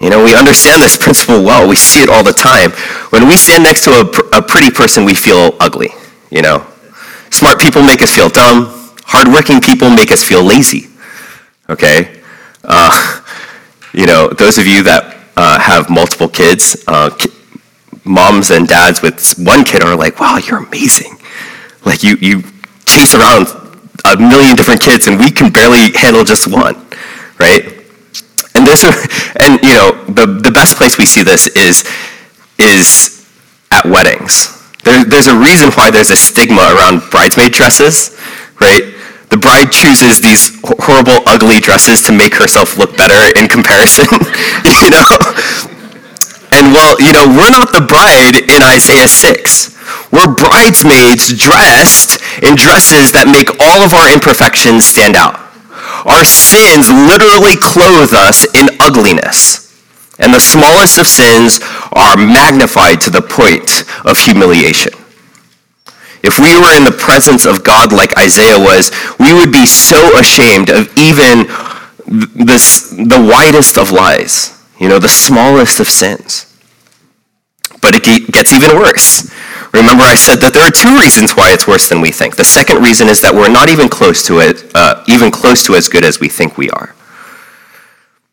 You 0.00 0.10
know, 0.10 0.24
we 0.24 0.34
understand 0.34 0.82
this 0.82 0.96
principle 1.00 1.44
well. 1.44 1.68
We 1.68 1.76
see 1.76 2.02
it 2.02 2.08
all 2.08 2.24
the 2.24 2.32
time. 2.32 2.72
When 3.10 3.28
we 3.28 3.36
stand 3.36 3.62
next 3.62 3.84
to 3.84 3.90
a, 3.90 4.38
a 4.38 4.42
pretty 4.42 4.70
person, 4.70 5.04
we 5.04 5.14
feel 5.14 5.56
ugly, 5.60 5.90
you 6.30 6.42
know. 6.42 6.66
Smart 7.30 7.60
people 7.60 7.82
make 7.82 8.02
us 8.02 8.14
feel 8.14 8.28
dumb. 8.28 8.74
Hardworking 9.04 9.60
people 9.60 9.88
make 9.90 10.10
us 10.10 10.22
feel 10.22 10.42
lazy, 10.42 10.87
okay? 11.68 12.20
Uh, 12.64 13.22
you 13.92 14.06
know, 14.06 14.28
those 14.28 14.58
of 14.58 14.66
you 14.66 14.82
that 14.82 15.16
uh, 15.36 15.58
have 15.58 15.88
multiple 15.90 16.28
kids, 16.28 16.82
uh, 16.86 17.10
ki- 17.10 17.30
moms 18.04 18.50
and 18.50 18.66
dads 18.66 19.02
with 19.02 19.34
one 19.38 19.64
kid 19.64 19.82
are 19.82 19.96
like, 19.96 20.18
wow, 20.20 20.38
you're 20.38 20.58
amazing. 20.64 21.16
Like, 21.84 22.02
you, 22.02 22.16
you 22.20 22.42
chase 22.86 23.14
around 23.14 23.46
a 24.04 24.16
million 24.16 24.56
different 24.56 24.80
kids, 24.80 25.06
and 25.06 25.18
we 25.18 25.30
can 25.30 25.50
barely 25.50 25.92
handle 25.92 26.24
just 26.24 26.50
one, 26.50 26.74
right? 27.38 27.64
And 28.54 28.66
this, 28.66 28.84
and 29.40 29.62
you 29.62 29.74
know, 29.74 30.04
the, 30.06 30.26
the 30.26 30.50
best 30.50 30.76
place 30.76 30.98
we 30.98 31.06
see 31.06 31.22
this 31.22 31.46
is, 31.48 31.84
is 32.58 33.26
at 33.70 33.84
weddings. 33.84 34.54
There, 34.84 35.04
there's 35.04 35.26
a 35.28 35.38
reason 35.38 35.70
why 35.72 35.90
there's 35.90 36.10
a 36.10 36.16
stigma 36.16 36.62
around 36.62 37.02
bridesmaid 37.10 37.52
dresses, 37.52 38.18
right? 38.60 38.94
The 39.28 39.36
bride 39.36 39.70
chooses 39.72 40.20
these 40.20 40.56
horrible, 40.64 41.20
ugly 41.26 41.60
dresses 41.60 42.00
to 42.08 42.12
make 42.12 42.34
herself 42.34 42.78
look 42.78 42.96
better 42.96 43.28
in 43.38 43.48
comparison, 43.48 44.08
you 44.64 44.88
know? 44.88 45.08
And 46.52 46.72
well, 46.72 46.96
you 46.98 47.12
know, 47.12 47.28
we're 47.28 47.52
not 47.52 47.72
the 47.72 47.84
bride 47.84 48.40
in 48.48 48.62
Isaiah 48.64 49.06
6. 49.06 49.76
We're 50.10 50.32
bridesmaids 50.32 51.36
dressed 51.36 52.20
in 52.42 52.56
dresses 52.56 53.12
that 53.12 53.28
make 53.28 53.52
all 53.60 53.84
of 53.84 53.92
our 53.92 54.08
imperfections 54.08 54.84
stand 54.84 55.16
out. 55.16 55.36
Our 56.08 56.24
sins 56.24 56.88
literally 56.88 57.56
clothe 57.60 58.16
us 58.16 58.48
in 58.56 58.80
ugliness. 58.80 59.68
And 60.18 60.32
the 60.32 60.40
smallest 60.40 60.98
of 60.98 61.06
sins 61.06 61.60
are 61.92 62.16
magnified 62.16 63.00
to 63.02 63.10
the 63.10 63.22
point 63.22 63.84
of 64.04 64.18
humiliation. 64.18 64.92
If 66.22 66.38
we 66.38 66.58
were 66.58 66.76
in 66.76 66.84
the 66.84 66.96
presence 66.98 67.46
of 67.46 67.64
God 67.64 67.92
like 67.92 68.18
Isaiah 68.18 68.58
was, 68.58 68.90
we 69.18 69.32
would 69.32 69.52
be 69.52 69.66
so 69.66 70.18
ashamed 70.18 70.70
of 70.70 70.90
even 70.98 71.46
this, 72.06 72.90
the 72.90 73.20
widest 73.20 73.78
of 73.78 73.90
lies, 73.92 74.62
you 74.78 74.88
know, 74.88 74.98
the 74.98 75.08
smallest 75.08 75.80
of 75.80 75.88
sins. 75.88 76.44
But 77.80 77.94
it 77.94 78.32
gets 78.32 78.52
even 78.52 78.76
worse. 78.76 79.30
Remember, 79.72 80.02
I 80.02 80.14
said 80.14 80.36
that 80.40 80.54
there 80.54 80.66
are 80.66 80.70
two 80.70 80.98
reasons 80.98 81.36
why 81.36 81.52
it's 81.52 81.68
worse 81.68 81.88
than 81.88 82.00
we 82.00 82.10
think. 82.10 82.36
The 82.36 82.44
second 82.44 82.82
reason 82.82 83.08
is 83.08 83.20
that 83.20 83.34
we're 83.34 83.52
not 83.52 83.68
even 83.68 83.88
close 83.88 84.22
to 84.24 84.40
it, 84.40 84.70
uh, 84.74 85.04
even 85.06 85.30
close 85.30 85.64
to 85.66 85.74
as 85.74 85.88
good 85.88 86.04
as 86.04 86.20
we 86.20 86.28
think 86.28 86.56
we 86.56 86.70
are. 86.70 86.94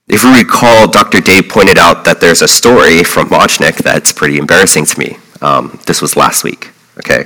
If 0.07 0.23
you 0.23 0.33
recall, 0.33 0.87
Dr. 0.87 1.19
Dave 1.19 1.49
pointed 1.49 1.77
out 1.77 2.05
that 2.05 2.21
there's 2.21 2.41
a 2.41 2.47
story 2.47 3.03
from 3.03 3.29
Mochnik 3.29 3.77
that's 3.77 4.11
pretty 4.11 4.37
embarrassing 4.37 4.85
to 4.85 4.99
me. 4.99 5.17
Um, 5.41 5.79
this 5.85 6.01
was 6.01 6.15
last 6.15 6.43
week, 6.43 6.71
okay? 6.99 7.25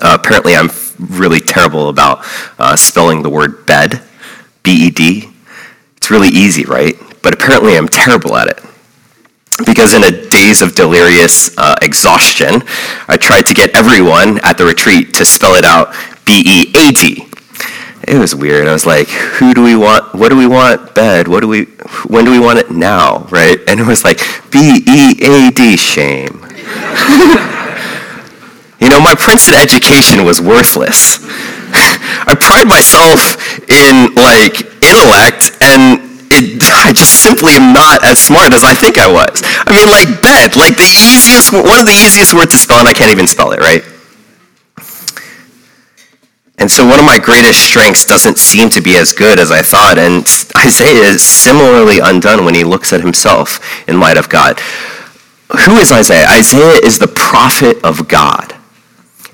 Uh, 0.00 0.16
apparently, 0.20 0.54
I'm 0.54 0.70
really 0.98 1.40
terrible 1.40 1.88
about 1.88 2.20
uh, 2.58 2.76
spelling 2.76 3.22
the 3.22 3.30
word 3.30 3.66
bed, 3.66 4.02
B 4.62 4.86
E 4.86 4.90
D. 4.90 5.30
It's 5.96 6.10
really 6.10 6.28
easy, 6.28 6.64
right? 6.64 6.94
But 7.22 7.34
apparently, 7.34 7.76
I'm 7.76 7.88
terrible 7.88 8.36
at 8.36 8.48
it 8.48 8.62
because 9.64 9.94
in 9.94 10.02
a 10.02 10.28
daze 10.28 10.62
of 10.62 10.74
delirious 10.74 11.56
uh, 11.58 11.76
exhaustion, 11.82 12.62
I 13.08 13.16
tried 13.16 13.46
to 13.46 13.54
get 13.54 13.74
everyone 13.76 14.40
at 14.42 14.58
the 14.58 14.64
retreat 14.64 15.14
to 15.14 15.24
spell 15.24 15.54
it 15.54 15.64
out 15.64 15.94
B 16.24 16.42
E 16.44 16.72
A 16.74 16.92
D. 16.92 17.26
It 18.06 18.18
was 18.18 18.34
weird. 18.34 18.68
I 18.68 18.72
was 18.72 18.84
like, 18.84 19.08
who 19.08 19.54
do 19.54 19.62
we 19.62 19.76
want? 19.76 20.14
What 20.14 20.28
do 20.28 20.36
we 20.36 20.46
want? 20.46 20.94
Bed. 20.94 21.26
What 21.26 21.40
do 21.40 21.48
we, 21.48 21.64
when 22.06 22.26
do 22.26 22.30
we 22.30 22.38
want 22.38 22.58
it 22.58 22.70
now? 22.70 23.20
Right? 23.30 23.58
And 23.66 23.80
it 23.80 23.86
was 23.86 24.04
like, 24.04 24.18
B 24.50 24.82
E 24.86 25.16
A 25.22 25.50
D, 25.50 25.76
shame. 25.76 26.40
you 28.84 28.90
know, 28.90 29.00
my 29.00 29.14
Princeton 29.16 29.56
education 29.56 30.24
was 30.24 30.40
worthless. 30.40 31.18
I 32.28 32.36
pride 32.36 32.68
myself 32.68 33.40
in 33.64 34.12
like 34.14 34.68
intellect 34.84 35.56
and 35.64 36.04
it, 36.28 36.60
I 36.84 36.92
just 36.92 37.24
simply 37.24 37.56
am 37.56 37.72
not 37.72 38.04
as 38.04 38.20
smart 38.20 38.52
as 38.52 38.62
I 38.62 38.74
think 38.74 38.98
I 38.98 39.10
was. 39.10 39.42
I 39.42 39.72
mean, 39.72 39.88
like 39.88 40.20
bed, 40.20 40.56
like 40.56 40.76
the 40.76 40.84
easiest, 40.84 41.52
one 41.52 41.80
of 41.80 41.86
the 41.86 41.96
easiest 41.96 42.34
words 42.34 42.52
to 42.52 42.58
spell, 42.58 42.78
and 42.78 42.88
I 42.88 42.92
can't 42.92 43.10
even 43.10 43.26
spell 43.26 43.52
it, 43.52 43.60
right? 43.60 43.82
And 46.58 46.70
so 46.70 46.86
one 46.86 46.98
of 46.98 47.04
my 47.04 47.18
greatest 47.18 47.64
strengths 47.64 48.04
doesn't 48.04 48.38
seem 48.38 48.70
to 48.70 48.80
be 48.80 48.96
as 48.96 49.12
good 49.12 49.38
as 49.38 49.50
I 49.50 49.62
thought, 49.62 49.98
and 49.98 50.22
Isaiah 50.56 51.02
is 51.02 51.22
similarly 51.24 51.98
undone 51.98 52.44
when 52.44 52.54
he 52.54 52.64
looks 52.64 52.92
at 52.92 53.00
himself 53.00 53.88
in 53.88 53.98
light 53.98 54.16
of 54.16 54.28
God. 54.28 54.60
Who 55.66 55.76
is 55.78 55.92
Isaiah? 55.92 56.26
Isaiah 56.30 56.80
is 56.82 56.98
the 56.98 57.08
prophet 57.08 57.82
of 57.84 58.08
God. 58.08 58.53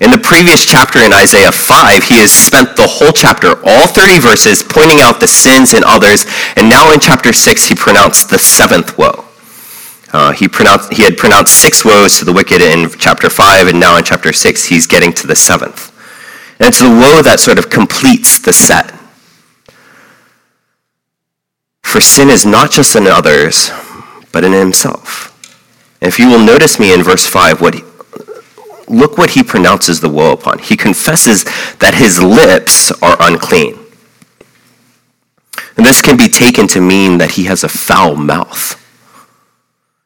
In 0.01 0.09
the 0.09 0.17
previous 0.17 0.65
chapter 0.65 0.97
in 0.97 1.13
Isaiah 1.13 1.51
5, 1.51 2.03
he 2.03 2.17
has 2.17 2.33
spent 2.33 2.75
the 2.75 2.87
whole 2.87 3.11
chapter, 3.11 3.53
all 3.63 3.85
30 3.85 4.17
verses, 4.17 4.63
pointing 4.63 4.99
out 4.99 5.19
the 5.19 5.27
sins 5.27 5.75
in 5.75 5.83
others, 5.85 6.25
and 6.55 6.67
now 6.67 6.91
in 6.91 6.99
chapter 6.99 7.31
6, 7.31 7.67
he 7.67 7.75
pronounced 7.75 8.31
the 8.31 8.39
seventh 8.39 8.97
woe. 8.97 9.25
Uh, 10.11 10.31
he, 10.31 10.47
pronounced, 10.47 10.91
he 10.91 11.03
had 11.03 11.17
pronounced 11.17 11.53
six 11.53 11.85
woes 11.85 12.17
to 12.17 12.25
the 12.25 12.33
wicked 12.33 12.63
in 12.63 12.89
chapter 12.97 13.29
5, 13.29 13.67
and 13.67 13.79
now 13.79 13.95
in 13.95 14.03
chapter 14.03 14.33
6, 14.33 14.65
he's 14.65 14.87
getting 14.87 15.13
to 15.13 15.27
the 15.27 15.35
seventh. 15.35 15.93
And 16.59 16.67
it's 16.67 16.81
the 16.81 16.89
woe 16.89 17.21
that 17.21 17.39
sort 17.39 17.59
of 17.59 17.69
completes 17.69 18.39
the 18.39 18.53
set. 18.53 18.91
For 21.83 22.01
sin 22.01 22.29
is 22.29 22.43
not 22.43 22.71
just 22.71 22.95
in 22.95 23.05
others, 23.05 23.69
but 24.31 24.43
in 24.43 24.51
himself. 24.51 25.27
And 26.01 26.07
if 26.07 26.17
you 26.17 26.27
will 26.27 26.43
notice 26.43 26.79
me 26.79 26.91
in 26.91 27.03
verse 27.03 27.27
5, 27.27 27.61
what 27.61 27.90
look 28.91 29.17
what 29.17 29.31
he 29.31 29.43
pronounces 29.43 29.99
the 29.99 30.09
woe 30.09 30.33
upon. 30.33 30.59
He 30.59 30.77
confesses 30.77 31.43
that 31.79 31.93
his 31.95 32.21
lips 32.21 32.91
are 33.01 33.17
unclean. 33.19 33.77
And 35.77 35.85
this 35.85 36.01
can 36.01 36.17
be 36.17 36.27
taken 36.27 36.67
to 36.69 36.81
mean 36.81 37.17
that 37.17 37.31
he 37.31 37.45
has 37.45 37.63
a 37.63 37.69
foul 37.69 38.15
mouth. 38.15 38.77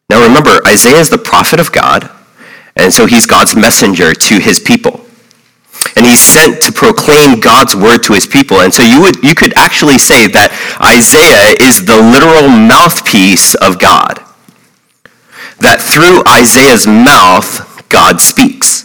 Now 0.10 0.24
remember, 0.24 0.62
Isaiah 0.68 1.00
is 1.00 1.10
the 1.10 1.18
prophet 1.18 1.60
of 1.60 1.72
God, 1.72 2.10
and 2.76 2.94
so 2.94 3.06
he's 3.06 3.26
God's 3.26 3.56
messenger 3.56 4.14
to 4.14 4.40
his 4.40 4.60
people. 4.60 5.02
And 5.96 6.06
he's 6.06 6.20
sent 6.20 6.62
to 6.64 6.72
proclaim 6.72 7.40
God's 7.40 7.76
word 7.76 8.00
to 8.04 8.14
his 8.14 8.28
people. 8.28 8.62
And 8.62 8.74
so 8.74 8.84
you, 8.84 9.02
would, 9.02 9.24
you 9.24 9.36
could 9.36 9.54
actually 9.58 9.98
say 9.98 10.28
that 10.28 10.52
Isaiah 10.84 11.56
is 11.62 11.86
the 11.86 11.96
literal 11.96 12.50
mouthpiece 12.50 13.56
of 13.56 13.80
God. 13.80 14.20
That 15.60 15.80
through 15.80 16.24
Isaiah's 16.28 16.86
mouth, 16.86 17.75
God 17.90 18.20
speaks. 18.20 18.84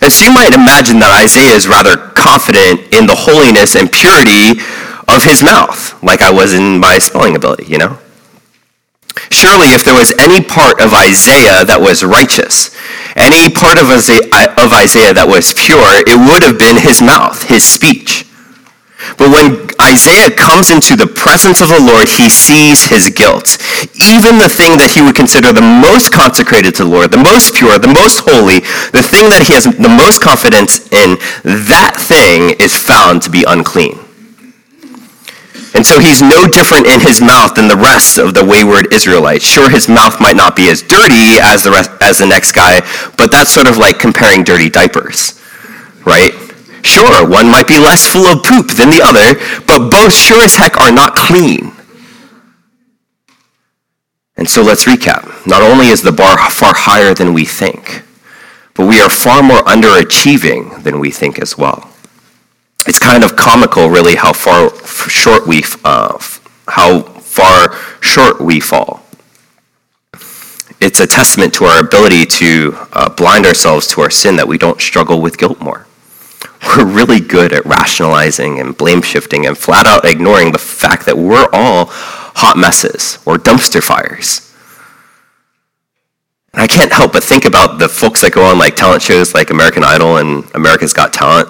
And 0.00 0.12
so 0.12 0.24
you 0.24 0.32
might 0.32 0.54
imagine 0.54 0.98
that 1.00 1.20
Isaiah 1.22 1.54
is 1.54 1.68
rather 1.68 1.96
confident 1.96 2.94
in 2.94 3.06
the 3.06 3.14
holiness 3.14 3.76
and 3.76 3.90
purity 3.90 4.60
of 5.08 5.24
his 5.24 5.42
mouth, 5.42 6.00
like 6.02 6.22
I 6.22 6.30
was 6.30 6.54
in 6.54 6.80
my 6.80 6.98
spelling 6.98 7.36
ability, 7.36 7.66
you 7.66 7.78
know? 7.78 7.98
Surely, 9.30 9.68
if 9.76 9.84
there 9.84 9.94
was 9.94 10.12
any 10.18 10.42
part 10.42 10.80
of 10.80 10.94
Isaiah 10.94 11.64
that 11.64 11.80
was 11.80 12.02
righteous, 12.02 12.74
any 13.14 13.52
part 13.52 13.78
of 13.78 13.90
Isaiah 13.90 15.14
that 15.14 15.28
was 15.28 15.54
pure, 15.54 16.02
it 16.06 16.18
would 16.18 16.42
have 16.42 16.58
been 16.58 16.76
his 16.80 17.02
mouth, 17.02 17.42
his 17.44 17.62
speech. 17.62 18.26
But 19.18 19.30
when 19.30 19.68
Isaiah 19.80 20.30
comes 20.30 20.70
into 20.70 20.96
the 20.96 21.06
presence 21.06 21.60
of 21.60 21.68
the 21.68 21.80
Lord, 21.80 22.08
he 22.08 22.28
sees 22.28 22.84
his 22.84 23.10
guilt. 23.10 23.58
Even 24.00 24.38
the 24.38 24.48
thing 24.48 24.76
that 24.78 24.92
he 24.94 25.02
would 25.02 25.14
consider 25.14 25.52
the 25.52 25.64
most 25.64 26.12
consecrated 26.12 26.74
to 26.76 26.84
the 26.84 26.90
Lord, 26.90 27.12
the 27.12 27.22
most 27.22 27.54
pure, 27.54 27.78
the 27.78 27.92
most 27.92 28.24
holy, 28.24 28.60
the 28.90 29.04
thing 29.04 29.28
that 29.30 29.44
he 29.46 29.52
has 29.54 29.64
the 29.64 29.92
most 29.92 30.20
confidence 30.20 30.88
in, 30.92 31.16
that 31.44 31.96
thing 32.00 32.56
is 32.58 32.74
found 32.74 33.22
to 33.22 33.30
be 33.30 33.44
unclean. 33.46 33.98
And 35.74 35.84
so 35.84 35.98
he's 35.98 36.22
no 36.22 36.46
different 36.46 36.86
in 36.86 37.00
his 37.00 37.20
mouth 37.20 37.54
than 37.56 37.66
the 37.66 37.76
rest 37.76 38.18
of 38.18 38.32
the 38.32 38.44
wayward 38.44 38.94
Israelites. 38.94 39.44
Sure, 39.44 39.68
his 39.68 39.88
mouth 39.88 40.20
might 40.20 40.36
not 40.36 40.54
be 40.54 40.68
as 40.68 40.82
dirty 40.82 41.42
as 41.42 41.64
the, 41.64 41.72
rest, 41.72 41.90
as 42.00 42.18
the 42.18 42.26
next 42.26 42.52
guy, 42.52 42.80
but 43.18 43.32
that's 43.32 43.50
sort 43.50 43.66
of 43.66 43.76
like 43.76 43.98
comparing 43.98 44.44
dirty 44.44 44.70
diapers, 44.70 45.40
right? 46.06 46.32
Sure, 46.84 47.26
one 47.26 47.50
might 47.50 47.66
be 47.66 47.78
less 47.78 48.06
full 48.06 48.26
of 48.26 48.44
poop 48.44 48.68
than 48.68 48.90
the 48.90 49.00
other, 49.02 49.40
but 49.66 49.90
both 49.90 50.12
sure 50.12 50.44
as 50.44 50.54
heck 50.54 50.78
are 50.78 50.92
not 50.92 51.16
clean. 51.16 51.72
And 54.36 54.48
so 54.48 54.62
let's 54.62 54.84
recap. 54.84 55.46
Not 55.46 55.62
only 55.62 55.88
is 55.88 56.02
the 56.02 56.12
bar 56.12 56.36
far 56.50 56.74
higher 56.74 57.14
than 57.14 57.32
we 57.32 57.46
think, 57.46 58.02
but 58.74 58.86
we 58.86 59.00
are 59.00 59.08
far 59.08 59.42
more 59.42 59.60
underachieving 59.60 60.82
than 60.82 61.00
we 61.00 61.10
think 61.10 61.38
as 61.38 61.56
well. 61.56 61.88
It's 62.86 62.98
kind 62.98 63.24
of 63.24 63.34
comical, 63.34 63.88
really, 63.88 64.16
how 64.16 64.34
far 64.34 64.70
short 65.08 65.46
we 65.46 65.64
uh, 65.84 66.18
how 66.68 67.00
far 67.00 67.74
short 68.00 68.42
we 68.42 68.60
fall. 68.60 69.02
It's 70.80 71.00
a 71.00 71.06
testament 71.06 71.54
to 71.54 71.64
our 71.64 71.80
ability 71.80 72.26
to 72.26 72.76
uh, 72.92 73.08
blind 73.08 73.46
ourselves 73.46 73.86
to 73.88 74.02
our 74.02 74.10
sin 74.10 74.36
that 74.36 74.46
we 74.46 74.58
don't 74.58 74.82
struggle 74.82 75.22
with 75.22 75.38
guilt 75.38 75.62
more 75.62 75.86
we're 76.66 76.84
really 76.84 77.20
good 77.20 77.52
at 77.52 77.64
rationalizing 77.66 78.60
and 78.60 78.76
blame 78.76 79.02
shifting 79.02 79.46
and 79.46 79.56
flat 79.56 79.86
out 79.86 80.04
ignoring 80.04 80.52
the 80.52 80.58
fact 80.58 81.06
that 81.06 81.16
we're 81.16 81.48
all 81.52 81.86
hot 81.90 82.56
messes 82.56 83.18
or 83.26 83.36
dumpster 83.36 83.82
fires. 83.82 84.52
And 86.52 86.62
I 86.62 86.66
can't 86.66 86.92
help 86.92 87.12
but 87.12 87.24
think 87.24 87.44
about 87.44 87.78
the 87.78 87.88
folks 87.88 88.20
that 88.20 88.32
go 88.32 88.44
on 88.44 88.58
like 88.58 88.76
talent 88.76 89.02
shows 89.02 89.34
like 89.34 89.50
American 89.50 89.82
Idol 89.82 90.18
and 90.18 90.44
America's 90.54 90.92
Got 90.92 91.12
Talent, 91.12 91.48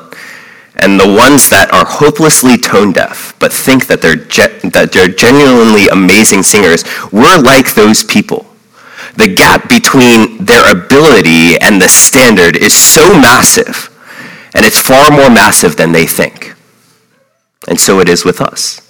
and 0.77 0.99
the 0.99 1.07
ones 1.07 1.51
that 1.51 1.71
are 1.73 1.85
hopelessly 1.87 2.57
tone 2.57 2.93
deaf 2.93 3.39
but 3.39 3.53
think 3.53 3.87
that 3.87 4.01
they're, 4.01 4.17
ge- 4.17 4.73
that 4.73 4.91
they're 4.93 5.09
genuinely 5.09 5.89
amazing 5.89 6.43
singers. 6.43 6.85
We're 7.13 7.39
like 7.39 7.75
those 7.75 8.03
people. 8.03 8.47
The 9.17 9.33
gap 9.33 9.69
between 9.69 10.45
their 10.45 10.73
ability 10.73 11.57
and 11.61 11.81
the 11.81 11.89
standard 11.89 12.57
is 12.57 12.75
so 12.75 13.13
massive, 13.21 13.94
and 14.55 14.65
it's 14.65 14.81
far 14.81 15.11
more 15.11 15.29
massive 15.29 15.77
than 15.77 15.93
they 15.93 16.07
think. 16.07 16.55
And 17.69 17.79
so 17.81 18.01
it 18.01 18.09
is 18.09 18.25
with 18.25 18.41
us. 18.41 18.81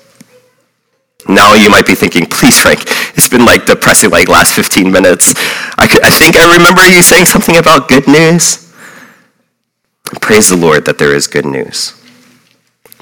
Now 1.26 1.54
you 1.54 1.70
might 1.70 1.86
be 1.86 1.94
thinking, 1.94 2.26
please, 2.26 2.60
Frank, 2.60 2.82
it's 3.16 3.28
been 3.28 3.46
like 3.46 3.64
depressing 3.64 4.10
like 4.10 4.28
last 4.28 4.54
15 4.54 4.92
minutes. 4.92 5.34
I, 5.78 5.84
I 6.02 6.10
think 6.10 6.36
I 6.36 6.56
remember 6.56 6.84
you 6.86 7.02
saying 7.02 7.24
something 7.24 7.56
about 7.56 7.88
good 7.88 8.06
news. 8.06 8.72
Praise 10.20 10.50
the 10.50 10.56
Lord 10.56 10.84
that 10.84 10.98
there 10.98 11.14
is 11.14 11.26
good 11.26 11.46
news. 11.46 11.98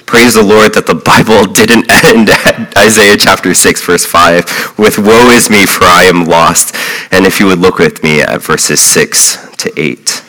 Praise 0.05 0.35
the 0.35 0.43
Lord 0.43 0.73
that 0.75 0.87
the 0.87 0.95
Bible 0.95 1.51
didn't 1.53 1.91
end 2.05 2.29
at 2.29 2.77
Isaiah 2.77 3.17
chapter 3.17 3.53
6, 3.53 3.85
verse 3.85 4.05
5, 4.05 4.77
with 4.77 4.99
Woe 4.99 5.31
is 5.31 5.49
me, 5.49 5.65
for 5.65 5.83
I 5.83 6.03
am 6.03 6.25
lost. 6.25 6.75
And 7.11 7.25
if 7.25 7.39
you 7.39 7.47
would 7.47 7.59
look 7.59 7.77
with 7.77 8.03
me 8.03 8.21
at 8.21 8.41
verses 8.41 8.81
6 8.81 9.55
to 9.57 9.73
8. 9.75 10.22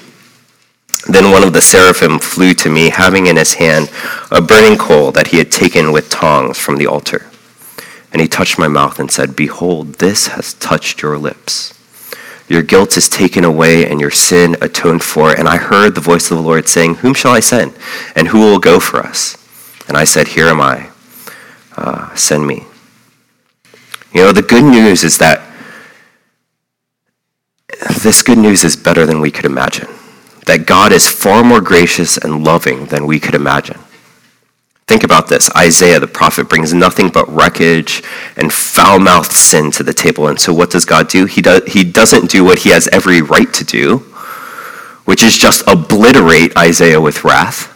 Then 1.07 1.31
one 1.31 1.43
of 1.43 1.53
the 1.53 1.61
seraphim 1.61 2.19
flew 2.19 2.55
to 2.55 2.71
me, 2.71 2.89
having 2.89 3.27
in 3.27 3.37
his 3.37 3.55
hand 3.55 3.91
a 4.31 4.41
burning 4.41 4.79
coal 4.79 5.13
that 5.13 5.29
he 5.29 5.39
had 5.39 5.53
taken 5.53 5.93
with 5.93 6.09
tongs 6.09 6.59
from 6.59 6.77
the 6.77 6.87
altar. 6.87 7.31
And 8.13 8.23
he 8.23 8.29
touched 8.29 8.59
my 8.59 8.69
mouth 8.69 8.99
and 8.99 9.11
said, 9.11 9.37
Behold, 9.37 9.95
this 9.95 10.29
has 10.29 10.55
touched 10.55 11.03
your 11.03 11.19
lips. 11.19 11.75
Your 12.49 12.63
guilt 12.63 12.97
is 12.97 13.09
taken 13.09 13.45
away 13.45 13.89
and 13.89 14.01
your 14.01 14.11
sin 14.11 14.57
atoned 14.61 15.03
for. 15.03 15.37
And 15.37 15.49
I 15.49 15.57
heard 15.57 15.95
the 15.95 16.01
voice 16.01 16.31
of 16.31 16.37
the 16.37 16.43
Lord 16.43 16.69
saying, 16.69 16.97
Whom 16.97 17.15
shall 17.15 17.33
I 17.33 17.41
send? 17.41 17.75
And 18.15 18.29
who 18.29 18.39
will 18.41 18.59
go 18.59 18.81
for 18.81 19.01
us? 19.01 19.37
And 19.89 19.97
I 19.97 20.05
said, 20.05 20.29
Here 20.29 20.47
am 20.47 20.61
I. 20.61 20.91
Uh, 21.77 22.15
send 22.15 22.47
me. 22.47 22.65
You 24.13 24.23
know, 24.23 24.33
the 24.33 24.43
good 24.43 24.65
news 24.65 25.03
is 25.03 25.19
that 25.19 25.43
this 28.03 28.23
good 28.23 28.39
news 28.39 28.63
is 28.63 28.77
better 28.77 29.07
than 29.07 29.21
we 29.21 29.31
could 29.31 29.45
imagine. 29.45 29.89
That 30.47 30.67
God 30.67 30.93
is 30.93 31.09
far 31.09 31.43
more 31.43 31.61
gracious 31.61 32.17
and 32.19 32.45
loving 32.45 32.87
than 32.87 33.07
we 33.07 33.19
could 33.19 33.35
imagine. 33.35 33.79
Think 34.87 35.03
about 35.03 35.29
this. 35.29 35.49
Isaiah, 35.57 35.99
the 35.99 36.07
prophet, 36.07 36.49
brings 36.49 36.75
nothing 36.75 37.09
but 37.09 37.27
wreckage 37.29 38.03
and 38.37 38.53
foul 38.53 38.99
mouthed 38.99 39.33
sin 39.33 39.71
to 39.73 39.83
the 39.83 39.95
table. 39.95 40.29
And 40.29 40.39
so, 40.39 40.53
what 40.53 40.71
does 40.71 40.85
God 40.85 41.09
do? 41.09 41.25
He, 41.25 41.41
does, 41.41 41.63
he 41.73 41.85
doesn't 41.85 42.31
do 42.31 42.45
what 42.45 42.59
he 42.59 42.71
has 42.71 42.87
every 42.89 43.23
right 43.23 43.51
to 43.55 43.65
do, 43.65 43.99
which 45.07 45.23
is 45.23 45.39
just 45.39 45.67
obliterate 45.67 46.57
Isaiah 46.57 47.01
with 47.01 47.25
wrath. 47.25 47.71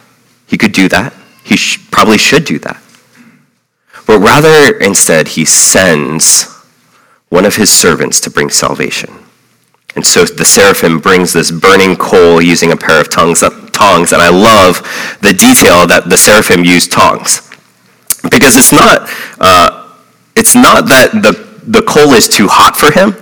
He 0.45 0.57
could 0.57 0.71
do 0.71 0.87
that. 0.89 1.13
He 1.43 1.57
sh- 1.57 1.79
probably 1.89 2.19
should 2.19 2.45
do 2.45 2.59
that. 2.59 2.79
But 4.05 4.19
rather, 4.19 4.77
instead, 4.77 5.29
he 5.29 5.45
sends 5.45 6.45
one 7.29 7.45
of 7.45 7.55
his 7.55 7.71
servants 7.71 8.19
to 8.21 8.29
bring 8.29 8.49
salvation. 8.49 9.13
And 9.95 10.05
so 10.05 10.23
the 10.23 10.45
seraphim 10.45 10.99
brings 10.99 11.33
this 11.33 11.51
burning 11.51 11.95
coal 11.95 12.41
using 12.41 12.71
a 12.71 12.77
pair 12.77 13.01
of 13.01 13.09
tongues, 13.09 13.43
tongs, 13.71 14.13
and 14.13 14.21
I 14.21 14.29
love 14.29 14.77
the 15.21 15.33
detail 15.33 15.87
that 15.87 16.09
the 16.09 16.17
seraphim 16.17 16.63
use 16.63 16.87
tongs. 16.87 17.41
Because 18.29 18.55
it's 18.55 18.71
not, 18.71 19.09
uh, 19.39 19.95
it's 20.35 20.53
not 20.53 20.87
that 20.89 21.11
the, 21.13 21.61
the 21.65 21.81
coal 21.81 22.13
is 22.13 22.27
too 22.27 22.47
hot 22.47 22.75
for 22.77 22.91
him. 22.91 23.15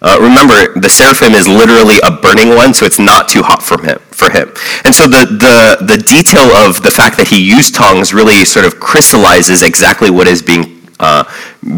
Uh, 0.00 0.16
remember, 0.20 0.78
the 0.78 0.88
seraphim 0.88 1.34
is 1.34 1.48
literally 1.48 1.98
a 2.04 2.10
burning 2.10 2.54
one, 2.54 2.72
so 2.72 2.86
it's 2.86 3.00
not 3.00 3.28
too 3.28 3.42
hot 3.42 3.62
for 3.62 3.82
him. 3.82 3.98
For 4.12 4.30
him. 4.30 4.48
And 4.84 4.94
so 4.94 5.08
the, 5.08 5.26
the, 5.26 5.84
the 5.84 5.98
detail 5.98 6.46
of 6.54 6.82
the 6.82 6.90
fact 6.90 7.16
that 7.18 7.28
he 7.28 7.44
used 7.44 7.74
tongs 7.74 8.14
really 8.14 8.44
sort 8.44 8.64
of 8.64 8.78
crystallizes 8.78 9.62
exactly 9.62 10.10
what 10.10 10.28
is 10.28 10.40
being, 10.40 10.86
uh, 11.00 11.24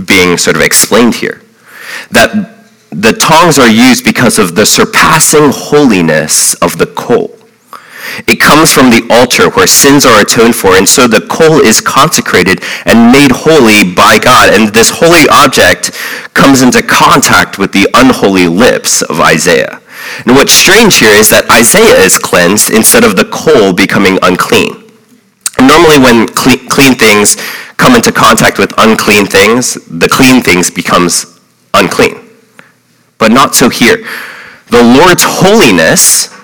being 0.06 0.36
sort 0.36 0.54
of 0.54 0.62
explained 0.62 1.14
here. 1.14 1.40
That 2.10 2.59
the 2.90 3.12
tongs 3.12 3.58
are 3.58 3.70
used 3.70 4.04
because 4.04 4.38
of 4.38 4.54
the 4.54 4.66
surpassing 4.66 5.50
holiness 5.52 6.54
of 6.54 6.78
the 6.78 6.86
coal. 6.86 7.36
It 8.26 8.40
comes 8.40 8.72
from 8.72 8.90
the 8.90 9.06
altar 9.10 9.48
where 9.50 9.66
sins 9.66 10.04
are 10.04 10.20
atoned 10.20 10.56
for, 10.56 10.76
and 10.76 10.88
so 10.88 11.06
the 11.06 11.26
coal 11.30 11.60
is 11.60 11.80
consecrated 11.80 12.62
and 12.84 13.12
made 13.12 13.30
holy 13.30 13.94
by 13.94 14.18
God. 14.18 14.52
And 14.52 14.74
this 14.74 14.90
holy 14.90 15.28
object 15.28 15.92
comes 16.34 16.62
into 16.62 16.82
contact 16.82 17.58
with 17.58 17.72
the 17.72 17.88
unholy 17.94 18.48
lips 18.48 19.02
of 19.02 19.20
Isaiah. 19.20 19.80
And 20.26 20.34
what's 20.34 20.52
strange 20.52 20.98
here 20.98 21.14
is 21.14 21.30
that 21.30 21.50
Isaiah 21.50 22.02
is 22.02 22.18
cleansed 22.18 22.70
instead 22.70 23.04
of 23.04 23.16
the 23.16 23.26
coal 23.30 23.72
becoming 23.72 24.18
unclean. 24.22 24.90
Normally, 25.60 25.98
when 25.98 26.26
clean, 26.26 26.68
clean 26.68 26.94
things 26.94 27.36
come 27.76 27.94
into 27.94 28.10
contact 28.10 28.58
with 28.58 28.74
unclean 28.78 29.26
things, 29.26 29.74
the 29.86 30.08
clean 30.08 30.42
things 30.42 30.70
becomes 30.70 31.38
unclean. 31.74 32.29
But 33.20 33.30
not 33.30 33.54
so 33.54 33.68
here. 33.68 33.98
The 34.68 34.82
Lord's 34.82 35.22
holiness 35.24 36.34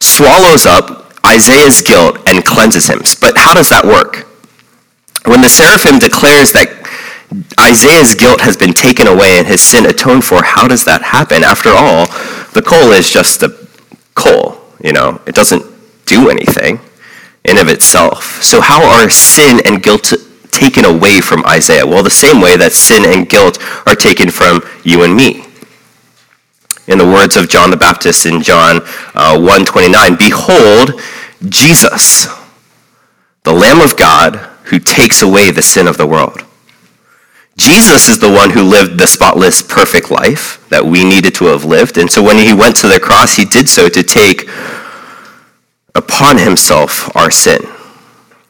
swallows 0.00 0.66
up 0.66 1.12
Isaiah's 1.24 1.80
guilt 1.80 2.18
and 2.26 2.44
cleanses 2.44 2.88
him. 2.88 3.02
But 3.20 3.38
how 3.38 3.54
does 3.54 3.68
that 3.70 3.84
work? 3.84 4.26
When 5.24 5.40
the 5.40 5.48
seraphim 5.48 5.98
declares 5.98 6.52
that 6.52 6.68
Isaiah's 7.60 8.14
guilt 8.14 8.40
has 8.40 8.56
been 8.56 8.72
taken 8.72 9.06
away 9.06 9.38
and 9.38 9.46
his 9.46 9.60
sin 9.60 9.86
atoned 9.86 10.24
for, 10.24 10.42
how 10.42 10.68
does 10.68 10.84
that 10.84 11.02
happen? 11.02 11.42
After 11.42 11.70
all, 11.70 12.06
the 12.52 12.62
coal 12.62 12.92
is 12.92 13.10
just 13.10 13.42
a 13.42 13.54
coal, 14.14 14.58
you 14.82 14.92
know, 14.92 15.20
it 15.26 15.34
doesn't 15.34 15.64
do 16.06 16.30
anything 16.30 16.80
in 17.44 17.58
of 17.58 17.68
itself. 17.68 18.42
So 18.42 18.60
how 18.60 18.84
are 18.84 19.10
sin 19.10 19.60
and 19.66 19.82
guilt 19.82 20.12
taken 20.52 20.84
away 20.84 21.20
from 21.20 21.44
Isaiah? 21.44 21.86
Well, 21.86 22.02
the 22.02 22.10
same 22.10 22.40
way 22.40 22.56
that 22.56 22.72
sin 22.72 23.04
and 23.04 23.28
guilt 23.28 23.58
are 23.86 23.94
taken 23.94 24.30
from 24.30 24.62
you 24.84 25.02
and 25.02 25.14
me 25.14 25.44
in 26.86 26.98
the 26.98 27.04
words 27.04 27.36
of 27.36 27.48
John 27.48 27.70
the 27.70 27.76
Baptist 27.76 28.26
in 28.26 28.42
John 28.42 28.80
uh, 29.14 29.36
1:29, 29.38 30.16
"Behold, 30.16 31.00
Jesus, 31.48 32.28
the 33.44 33.52
Lamb 33.52 33.80
of 33.80 33.96
God, 33.96 34.40
who 34.64 34.78
takes 34.78 35.22
away 35.22 35.50
the 35.50 35.62
sin 35.62 35.86
of 35.86 35.96
the 35.96 36.06
world." 36.06 36.42
Jesus 37.56 38.08
is 38.08 38.18
the 38.18 38.30
one 38.30 38.50
who 38.50 38.62
lived 38.62 38.98
the 38.98 39.06
spotless, 39.06 39.62
perfect 39.62 40.10
life 40.10 40.62
that 40.68 40.84
we 40.84 41.02
needed 41.04 41.34
to 41.36 41.46
have 41.46 41.64
lived. 41.64 41.96
And 41.96 42.10
so 42.10 42.22
when 42.22 42.36
he 42.36 42.52
went 42.52 42.76
to 42.76 42.88
the 42.88 43.00
cross, 43.00 43.36
he 43.36 43.46
did 43.46 43.68
so 43.68 43.88
to 43.88 44.02
take 44.02 44.48
upon 45.94 46.36
himself 46.36 47.14
our 47.16 47.30
sin. 47.30 47.60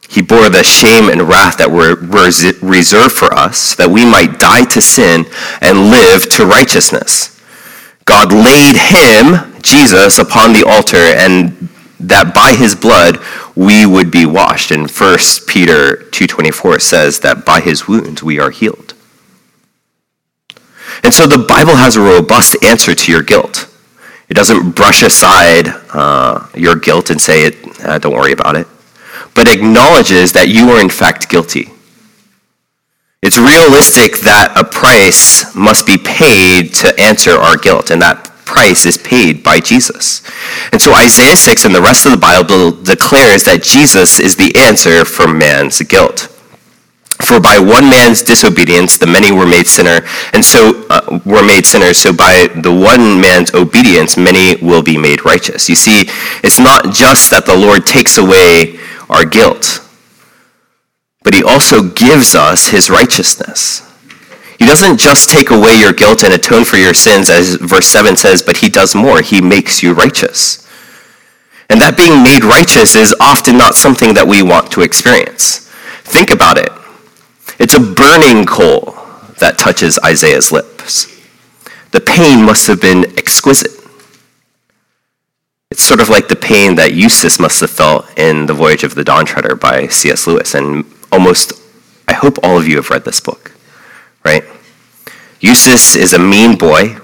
He 0.09 0.21
bore 0.21 0.49
the 0.49 0.63
shame 0.63 1.09
and 1.09 1.21
wrath 1.21 1.57
that 1.57 1.71
were 1.71 1.95
reserved 1.95 3.13
for 3.13 3.33
us, 3.33 3.75
that 3.75 3.89
we 3.89 4.05
might 4.05 4.39
die 4.39 4.65
to 4.65 4.81
sin 4.81 5.25
and 5.61 5.89
live 5.89 6.29
to 6.31 6.45
righteousness. 6.45 7.36
God 8.07 8.31
laid 8.31 8.77
him, 8.77 9.61
Jesus, 9.61 10.17
upon 10.17 10.53
the 10.53 10.63
altar, 10.65 10.95
and 10.95 11.51
that 11.99 12.33
by 12.33 12.55
his 12.55 12.73
blood 12.73 13.19
we 13.53 13.85
would 13.85 14.09
be 14.09 14.25
washed. 14.25 14.71
And 14.71 14.89
1 14.89 15.17
Peter 15.45 15.97
2.24 16.11 16.81
says 16.81 17.19
that 17.19 17.45
by 17.45 17.59
his 17.59 17.85
wounds 17.87 18.23
we 18.23 18.39
are 18.39 18.49
healed. 18.49 18.93
And 21.03 21.13
so 21.13 21.27
the 21.27 21.37
Bible 21.37 21.75
has 21.75 21.97
a 21.97 22.01
robust 22.01 22.55
answer 22.63 22.95
to 22.95 23.11
your 23.11 23.23
guilt. 23.23 23.69
It 24.29 24.35
doesn't 24.35 24.71
brush 24.71 25.03
aside 25.03 25.67
uh, 25.93 26.47
your 26.55 26.77
guilt 26.77 27.09
and 27.09 27.19
say, 27.19 27.45
it, 27.45 27.55
uh, 27.83 27.99
don't 27.99 28.13
worry 28.13 28.31
about 28.31 28.55
it, 28.55 28.67
but 29.35 29.49
acknowledges 29.53 30.31
that 30.31 30.47
you 30.47 30.69
are 30.69 30.81
in 30.81 30.89
fact 30.89 31.29
guilty 31.29 31.71
it's 33.23 33.37
realistic 33.37 34.19
that 34.21 34.53
a 34.55 34.63
price 34.63 35.55
must 35.55 35.87
be 35.87 35.97
paid 35.97 36.73
to 36.75 36.93
answer 37.01 37.31
our 37.31 37.57
guilt, 37.57 37.89
and 37.89 38.01
that 38.01 38.31
price 38.45 38.85
is 38.85 38.97
paid 38.97 39.43
by 39.43 39.59
Jesus. 39.59 40.21
And 40.71 40.81
so 40.81 40.93
Isaiah 40.93 41.35
6 41.35 41.65
and 41.65 41.73
the 41.73 41.81
rest 41.81 42.05
of 42.05 42.11
the 42.11 42.17
Bible 42.17 42.71
declares 42.71 43.43
that 43.45 43.63
Jesus 43.63 44.19
is 44.19 44.35
the 44.35 44.55
answer 44.55 45.03
for 45.03 45.27
man's 45.27 45.81
guilt. 45.81 46.33
For 47.25 47.39
by 47.41 47.57
one 47.57 47.89
man's 47.89 48.21
disobedience 48.21 48.99
the 48.99 49.07
many 49.07 49.31
were 49.31 49.47
made 49.47 49.65
sinner, 49.65 50.05
and 50.33 50.45
so 50.45 50.85
uh, 50.91 51.19
were 51.25 51.43
made 51.43 51.65
sinners. 51.65 51.97
So 51.97 52.13
by 52.13 52.47
the 52.61 52.71
one 52.71 53.19
man's 53.19 53.53
obedience 53.55 54.15
many 54.15 54.55
will 54.63 54.83
be 54.83 54.95
made 54.95 55.25
righteous. 55.25 55.67
You 55.67 55.75
see, 55.75 56.05
it's 56.43 56.59
not 56.59 56.93
just 56.93 57.31
that 57.31 57.47
the 57.47 57.57
Lord 57.57 57.87
takes 57.87 58.19
away 58.19 58.77
our 59.09 59.25
guilt 59.25 59.86
but 61.27 61.33
he 61.33 61.43
also 61.43 61.83
gives 61.83 62.35
us 62.35 62.67
his 62.67 62.89
righteousness. 62.89 63.81
He 64.57 64.65
doesn't 64.65 64.97
just 64.97 65.29
take 65.29 65.49
away 65.49 65.77
your 65.77 65.91
guilt 65.91 66.23
and 66.23 66.33
atone 66.33 66.63
for 66.63 66.77
your 66.77 66.93
sins, 66.93 67.29
as 67.29 67.55
verse 67.55 67.85
7 67.87 68.15
says, 68.15 68.41
but 68.41 68.55
he 68.55 68.69
does 68.69 68.95
more. 68.95 69.19
He 69.19 69.41
makes 69.41 69.83
you 69.83 69.91
righteous. 69.91 70.65
And 71.69 71.81
that 71.81 71.97
being 71.97 72.23
made 72.23 72.45
righteous 72.45 72.95
is 72.95 73.13
often 73.19 73.57
not 73.57 73.75
something 73.75 74.13
that 74.13 74.25
we 74.25 74.41
want 74.41 74.71
to 74.71 74.83
experience. 74.83 75.69
Think 76.03 76.29
about 76.29 76.57
it. 76.57 76.69
It's 77.59 77.75
a 77.75 77.81
burning 77.81 78.45
coal 78.45 78.95
that 79.39 79.57
touches 79.57 79.99
Isaiah's 80.05 80.53
lips. 80.53 81.13
The 81.91 81.99
pain 81.99 82.45
must 82.45 82.67
have 82.67 82.79
been 82.79 83.03
exquisite. 83.17 83.73
It's 85.71 85.83
sort 85.83 85.99
of 85.99 86.07
like 86.07 86.29
the 86.29 86.37
pain 86.37 86.75
that 86.75 86.93
Eustace 86.93 87.37
must 87.37 87.59
have 87.59 87.69
felt 87.69 88.17
in 88.17 88.45
The 88.45 88.53
Voyage 88.53 88.85
of 88.85 88.95
the 88.95 89.03
Dawn 89.03 89.25
Treader 89.25 89.57
by 89.57 89.87
C.S. 89.87 90.25
Lewis. 90.25 90.55
And 90.55 90.85
almost, 91.11 91.53
I 92.07 92.13
hope 92.13 92.37
all 92.43 92.57
of 92.57 92.67
you 92.67 92.77
have 92.77 92.89
read 92.89 93.05
this 93.05 93.19
book, 93.19 93.51
right? 94.23 94.43
Eustace 95.39 95.95
is 95.95 96.13
a 96.13 96.19
mean 96.19 96.57
boy, 96.57 96.97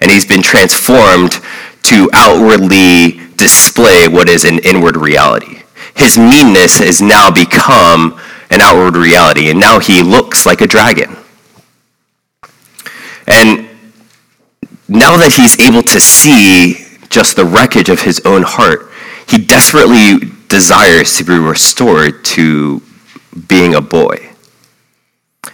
and 0.00 0.10
he's 0.10 0.26
been 0.26 0.42
transformed 0.42 1.40
to 1.82 2.10
outwardly 2.12 3.20
display 3.36 4.08
what 4.08 4.28
is 4.28 4.44
an 4.44 4.58
inward 4.60 4.96
reality. 4.96 5.62
His 5.94 6.18
meanness 6.18 6.78
has 6.78 7.00
now 7.00 7.30
become 7.30 8.20
an 8.50 8.60
outward 8.60 8.96
reality, 8.96 9.50
and 9.50 9.58
now 9.58 9.78
he 9.78 10.02
looks 10.02 10.46
like 10.46 10.60
a 10.60 10.66
dragon. 10.66 11.16
And 13.26 13.68
now 14.88 15.16
that 15.16 15.34
he's 15.36 15.58
able 15.60 15.82
to 15.82 16.00
see 16.00 16.86
just 17.08 17.36
the 17.36 17.44
wreckage 17.44 17.88
of 17.88 18.02
his 18.02 18.20
own 18.24 18.42
heart, 18.42 18.90
he 19.28 19.38
desperately 19.38 20.18
desires 20.48 21.16
to 21.16 21.24
be 21.24 21.38
restored 21.38 22.24
to 22.24 22.80
being 23.48 23.74
a 23.74 23.80
boy. 23.80 24.30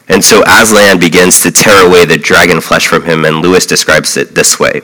And 0.09 0.23
so 0.23 0.43
Aslan 0.47 0.99
begins 0.99 1.43
to 1.43 1.51
tear 1.51 1.87
away 1.87 2.05
the 2.05 2.19
dragon 2.19 2.61
flesh 2.61 2.87
from 2.87 3.05
him, 3.05 3.25
and 3.25 3.41
Lewis 3.41 3.67
describes 3.67 4.17
it 4.17 4.35
this 4.35 4.59
way 4.59 4.81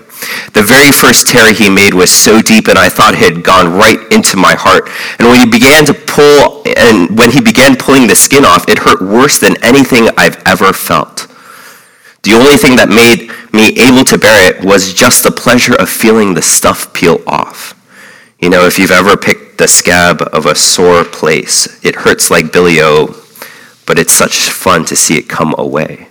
The 0.54 0.62
very 0.62 0.92
first 0.92 1.26
tear 1.26 1.52
he 1.52 1.68
made 1.68 1.94
was 1.94 2.10
so 2.10 2.40
deep, 2.40 2.68
and 2.68 2.78
I 2.78 2.88
thought 2.88 3.14
it 3.14 3.20
had 3.20 3.42
gone 3.42 3.72
right 3.74 3.98
into 4.12 4.36
my 4.36 4.54
heart. 4.54 4.88
And 5.18 5.28
when 5.28 5.40
he 5.40 5.50
began 5.50 5.84
to 5.86 5.94
pull, 5.94 6.62
and 6.76 7.18
when 7.18 7.30
he 7.30 7.40
began 7.40 7.76
pulling 7.76 8.06
the 8.06 8.16
skin 8.16 8.44
off, 8.44 8.68
it 8.68 8.78
hurt 8.78 9.00
worse 9.00 9.38
than 9.38 9.62
anything 9.62 10.08
I've 10.16 10.40
ever 10.46 10.72
felt. 10.72 11.26
The 12.22 12.34
only 12.34 12.56
thing 12.56 12.76
that 12.76 12.88
made 12.88 13.30
me 13.52 13.68
able 13.80 14.04
to 14.04 14.18
bear 14.18 14.54
it 14.54 14.64
was 14.64 14.92
just 14.92 15.22
the 15.22 15.30
pleasure 15.30 15.74
of 15.74 15.88
feeling 15.88 16.34
the 16.34 16.42
stuff 16.42 16.92
peel 16.92 17.20
off. 17.26 17.77
You 18.38 18.50
know, 18.50 18.66
if 18.66 18.78
you've 18.78 18.90
ever 18.90 19.16
picked 19.16 19.58
the 19.58 19.68
scab 19.68 20.22
of 20.32 20.46
a 20.46 20.54
sore 20.54 21.04
place, 21.04 21.84
it 21.84 21.96
hurts 21.96 22.30
like 22.30 22.52
Billy 22.52 22.80
O 22.80 23.24
but 23.88 23.98
it's 23.98 24.12
such 24.12 24.50
fun 24.50 24.84
to 24.84 24.94
see 24.94 25.16
it 25.16 25.30
come 25.30 25.54
away. 25.56 26.08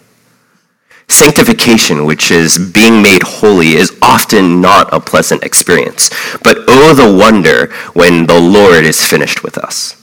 Sanctification, 1.08 2.06
which 2.06 2.32
is 2.32 2.58
being 2.58 3.04
made 3.04 3.22
holy, 3.22 3.74
is 3.74 3.96
often 4.02 4.60
not 4.60 4.92
a 4.92 5.00
pleasant 5.00 5.44
experience. 5.44 6.10
But 6.44 6.58
oh, 6.68 6.96
the 6.96 7.16
wonder 7.16 7.72
when 7.94 8.26
the 8.26 8.40
Lord 8.40 8.84
is 8.84 9.06
finished 9.06 9.44
with 9.44 9.60
us. 9.60 9.94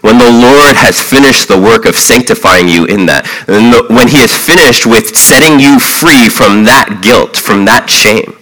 When 0.00 0.18
the 0.18 0.30
Lord 0.30 0.76
has 0.76 1.02
finished 1.02 1.48
the 1.48 1.60
work 1.60 1.84
of 1.84 1.96
sanctifying 1.96 2.68
you 2.68 2.86
in 2.86 3.06
that, 3.06 3.26
when 3.90 4.08
he 4.08 4.18
has 4.18 4.32
finished 4.32 4.86
with 4.86 5.16
setting 5.16 5.58
you 5.58 5.80
free 5.80 6.28
from 6.28 6.64
that 6.64 7.00
guilt, 7.02 7.36
from 7.36 7.64
that 7.64 7.90
shame. 7.90 8.38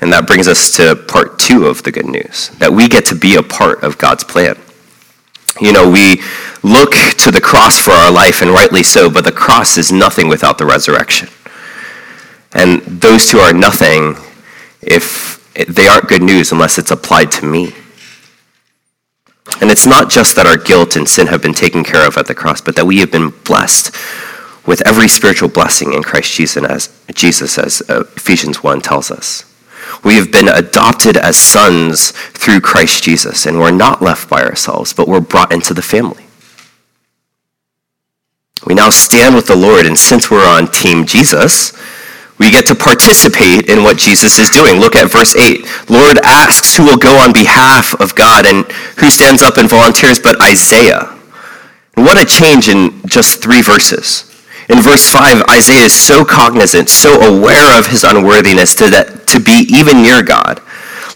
And 0.00 0.12
that 0.12 0.26
brings 0.26 0.46
us 0.46 0.70
to 0.76 0.94
part 0.94 1.38
two 1.38 1.66
of 1.66 1.82
the 1.82 1.92
good 1.92 2.06
news 2.06 2.50
that 2.58 2.72
we 2.72 2.88
get 2.88 3.06
to 3.06 3.14
be 3.14 3.36
a 3.36 3.42
part 3.42 3.82
of 3.82 3.98
God's 3.98 4.24
plan. 4.24 4.56
You 5.60 5.72
know, 5.72 5.88
we 5.88 6.20
look 6.62 6.92
to 7.18 7.30
the 7.30 7.40
cross 7.40 7.80
for 7.80 7.92
our 7.92 8.10
life, 8.10 8.42
and 8.42 8.50
rightly 8.50 8.82
so, 8.82 9.08
but 9.08 9.24
the 9.24 9.32
cross 9.32 9.78
is 9.78 9.90
nothing 9.90 10.28
without 10.28 10.58
the 10.58 10.66
resurrection. 10.66 11.28
And 12.52 12.82
those 12.82 13.28
two 13.28 13.38
are 13.38 13.52
nothing 13.52 14.16
if 14.82 15.50
they 15.54 15.86
aren't 15.86 16.08
good 16.08 16.22
news 16.22 16.52
unless 16.52 16.78
it's 16.78 16.90
applied 16.90 17.32
to 17.32 17.46
me. 17.46 17.72
And 19.60 19.70
it's 19.70 19.86
not 19.86 20.10
just 20.10 20.36
that 20.36 20.46
our 20.46 20.58
guilt 20.58 20.96
and 20.96 21.08
sin 21.08 21.28
have 21.28 21.40
been 21.40 21.54
taken 21.54 21.84
care 21.84 22.06
of 22.06 22.18
at 22.18 22.26
the 22.26 22.34
cross, 22.34 22.60
but 22.60 22.76
that 22.76 22.84
we 22.84 22.98
have 22.98 23.10
been 23.10 23.30
blessed 23.44 23.94
with 24.66 24.86
every 24.86 25.08
spiritual 25.08 25.48
blessing 25.48 25.92
in 25.94 26.02
Christ 26.02 26.34
Jesus, 26.34 26.64
as, 26.64 27.00
Jesus, 27.14 27.58
as 27.58 27.82
uh, 27.88 28.00
Ephesians 28.16 28.62
1 28.62 28.80
tells 28.80 29.10
us. 29.10 29.44
We 30.04 30.14
have 30.16 30.30
been 30.32 30.48
adopted 30.48 31.16
as 31.16 31.36
sons 31.36 32.10
through 32.10 32.60
Christ 32.60 33.02
Jesus, 33.02 33.46
and 33.46 33.58
we're 33.58 33.70
not 33.70 34.02
left 34.02 34.28
by 34.28 34.42
ourselves, 34.42 34.92
but 34.92 35.08
we're 35.08 35.20
brought 35.20 35.52
into 35.52 35.74
the 35.74 35.82
family. 35.82 36.24
We 38.66 38.74
now 38.74 38.90
stand 38.90 39.34
with 39.34 39.46
the 39.46 39.56
Lord, 39.56 39.86
and 39.86 39.98
since 39.98 40.30
we're 40.30 40.46
on 40.46 40.68
Team 40.68 41.06
Jesus, 41.06 41.72
we 42.38 42.50
get 42.50 42.66
to 42.66 42.74
participate 42.74 43.68
in 43.70 43.82
what 43.82 43.96
Jesus 43.96 44.38
is 44.38 44.50
doing. 44.50 44.80
Look 44.80 44.94
at 44.96 45.10
verse 45.10 45.34
8. 45.34 45.90
Lord 45.90 46.18
asks 46.18 46.76
who 46.76 46.84
will 46.84 46.98
go 46.98 47.16
on 47.18 47.32
behalf 47.32 47.98
of 48.00 48.14
God, 48.14 48.44
and 48.46 48.64
who 48.98 49.10
stands 49.10 49.42
up 49.42 49.56
and 49.56 49.68
volunteers 49.68 50.18
but 50.18 50.40
Isaiah. 50.42 51.16
What 51.94 52.20
a 52.20 52.26
change 52.26 52.68
in 52.68 53.00
just 53.06 53.42
three 53.42 53.62
verses. 53.62 54.35
In 54.68 54.80
verse 54.80 55.08
5, 55.12 55.44
Isaiah 55.50 55.84
is 55.84 55.94
so 55.94 56.24
cognizant, 56.24 56.88
so 56.88 57.20
aware 57.20 57.78
of 57.78 57.86
his 57.86 58.02
unworthiness 58.02 58.74
to, 58.76 58.90
that, 58.90 59.26
to 59.28 59.38
be 59.38 59.66
even 59.70 60.02
near 60.02 60.22
God, 60.22 60.60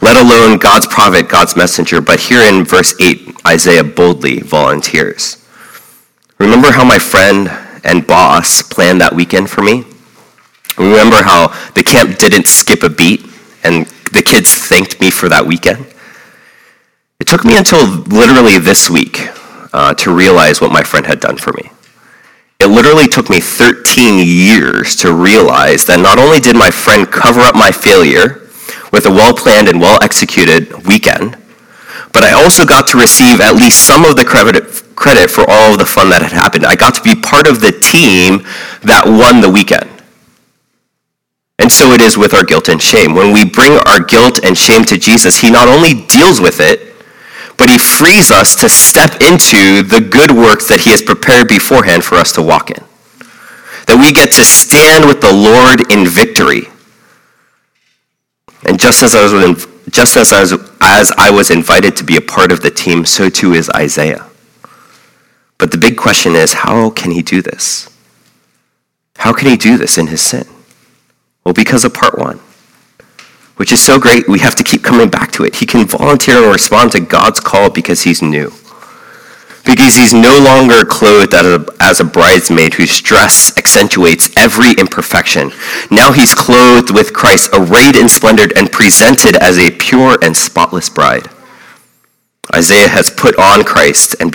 let 0.01 0.17
alone 0.17 0.59
God's 0.59 0.87
prophet, 0.87 1.29
God's 1.29 1.57
messenger. 1.57 2.01
But 2.01 2.21
here 2.21 2.43
in 2.43 2.65
verse 2.65 2.95
8, 3.01 3.41
Isaiah 3.47 3.83
boldly 3.83 4.41
volunteers. 4.41 5.45
Remember 6.39 6.71
how 6.71 6.85
my 6.85 6.99
friend 6.99 7.51
and 7.83 8.07
boss 8.07 8.63
planned 8.63 9.01
that 9.01 9.15
weekend 9.15 9.51
for 9.51 9.63
me? 9.63 9.85
Remember 10.79 11.23
how 11.23 11.49
the 11.75 11.83
camp 11.83 12.19
didn't 12.19 12.47
skip 12.47 12.85
a 12.85 12.89
beat 12.89 13.27
and 13.65 13.87
the 14.13 14.23
kids 14.23 14.55
thanked 14.55 15.01
me 15.01 15.11
for 15.11 15.29
that 15.29 15.45
weekend? 15.45 15.87
It 17.19 17.27
took 17.27 17.45
me 17.45 17.59
until 17.59 17.85
literally 17.85 18.59
this 18.59 18.89
week 18.89 19.29
uh, 19.73 19.95
to 19.95 20.15
realize 20.15 20.61
what 20.61 20.73
my 20.73 20.83
friend 20.83 21.05
had 21.05 21.21
done 21.21 21.37
for 21.37 21.53
me. 21.53 21.71
It 22.61 22.67
literally 22.67 23.09
took 23.09 23.31
me 23.31 23.41
13 23.41 24.19
years 24.19 24.95
to 24.97 25.15
realize 25.15 25.87
that 25.87 25.99
not 25.99 26.19
only 26.19 26.41
did 26.41 26.55
my 26.55 26.71
friend 26.71 27.11
cover 27.11 27.41
up 27.41 27.55
my 27.55 27.73
failure 27.73 28.47
with 28.93 29.07
a 29.07 29.11
well 29.11 29.33
planned 29.33 29.69
and 29.69 29.81
well 29.81 29.99
executed 30.03 30.71
weekend, 30.87 31.39
but 32.13 32.23
I 32.23 32.33
also 32.33 32.67
got 32.67 32.87
to 32.89 32.99
receive 32.99 33.41
at 33.41 33.55
least 33.55 33.87
some 33.87 34.05
of 34.05 34.17
the 34.17 34.25
credit, 34.25 34.65
credit 34.95 35.31
for 35.31 35.49
all 35.49 35.73
of 35.73 35.79
the 35.79 35.87
fun 35.87 36.11
that 36.11 36.21
had 36.21 36.33
happened. 36.33 36.67
I 36.67 36.77
got 36.77 36.95
to 36.97 37.03
be 37.03 37.15
part 37.15 37.49
of 37.49 37.63
the 37.63 37.73
team 37.73 38.45
that 38.85 39.05
won 39.07 39.41
the 39.41 39.49
weekend. 39.49 39.89
And 41.59 41.73
so 41.73 41.93
it 41.93 42.03
is 42.03 42.19
with 42.19 42.35
our 42.35 42.45
guilt 42.45 42.69
and 42.69 42.81
shame. 42.81 43.15
When 43.15 43.33
we 43.33 43.45
bring 43.45 43.73
our 43.87 44.01
guilt 44.01 44.45
and 44.45 44.57
shame 44.57 44.85
to 44.85 44.99
Jesus, 44.99 45.41
he 45.41 45.51
not 45.51 45.69
only 45.69 45.95
deals 45.95 46.41
with 46.41 46.61
it, 46.61 46.90
but 47.61 47.69
he 47.69 47.77
frees 47.77 48.31
us 48.31 48.55
to 48.55 48.71
step 48.71 49.21
into 49.21 49.83
the 49.83 50.01
good 50.01 50.31
works 50.33 50.67
that 50.67 50.81
he 50.81 50.89
has 50.89 51.03
prepared 51.03 51.47
beforehand 51.47 52.03
for 52.03 52.15
us 52.15 52.33
to 52.33 52.41
walk 52.41 52.71
in. 52.71 52.83
That 53.87 53.99
we 54.01 54.13
get 54.13 54.33
to 54.33 54.45
stand 54.45 55.07
with 55.07 55.21
the 55.21 55.31
Lord 55.31 55.93
in 55.93 56.09
victory. 56.09 56.73
And 58.67 58.81
just 58.81 59.03
as 59.03 59.15
I 59.15 59.25
was, 59.25 59.67
just 59.91 60.17
as 60.17 60.33
I 60.33 60.41
was, 60.41 60.55
as 60.81 61.13
I 61.19 61.31
was 61.31 61.51
invited 61.51 61.97
to 61.97 62.05
be 62.05 62.17
a 62.17 62.23
part 62.23 62.51
of 62.51 62.63
the 62.63 62.71
team, 62.71 63.05
so 63.05 63.29
too 63.29 63.53
is 63.53 63.69
Isaiah. 63.77 64.27
But 65.59 65.71
the 65.71 65.77
big 65.77 65.99
question 65.99 66.35
is, 66.35 66.55
how 66.55 66.89
can 66.89 67.11
he 67.11 67.21
do 67.21 67.43
this? 67.43 67.91
How 69.19 69.35
can 69.35 69.51
he 69.51 69.59
do 69.59 69.77
this 69.77 69.99
in 69.99 70.07
his 70.07 70.23
sin? 70.23 70.47
Well, 71.45 71.53
because 71.53 71.85
of 71.85 71.93
part 71.93 72.19
one 72.19 72.41
which 73.61 73.73
is 73.73 73.85
so 73.85 74.01
great, 74.01 74.27
we 74.27 74.39
have 74.39 74.55
to 74.55 74.65
keep 74.65 74.83
coming 74.83 75.11
back 75.11 75.31
to 75.31 75.45
it. 75.45 75.57
He 75.57 75.67
can 75.67 75.87
volunteer 75.87 76.43
and 76.43 76.51
respond 76.51 76.93
to 76.93 77.01
God's 77.01 77.41
call 77.41 77.69
because 77.69 78.01
he's 78.01 78.23
new. 78.23 78.55
Because 79.67 79.97
he's 79.97 80.15
no 80.15 80.41
longer 80.43 80.83
clothed 80.87 81.35
as 81.35 82.01
a, 82.01 82.05
bridesmaid 82.05 82.73
whose 82.73 83.03
dress 83.03 83.55
accentuates 83.59 84.31
every 84.35 84.73
imperfection. 84.79 85.53
Now 85.91 86.11
he's 86.11 86.33
clothed 86.33 86.91
with 86.91 87.13
Christ, 87.13 87.51
arrayed 87.53 87.97
in 87.97 88.09
splendor, 88.09 88.49
and 88.57 88.73
presented 88.73 89.37
as 89.37 89.59
a 89.59 89.71
pure 89.73 90.17
and 90.23 90.35
spotless 90.35 90.89
bride. 90.89 91.29
Isaiah 92.57 92.89
has 92.89 93.11
put 93.11 93.39
on 93.39 93.65
Christ, 93.65 94.17
and 94.21 94.33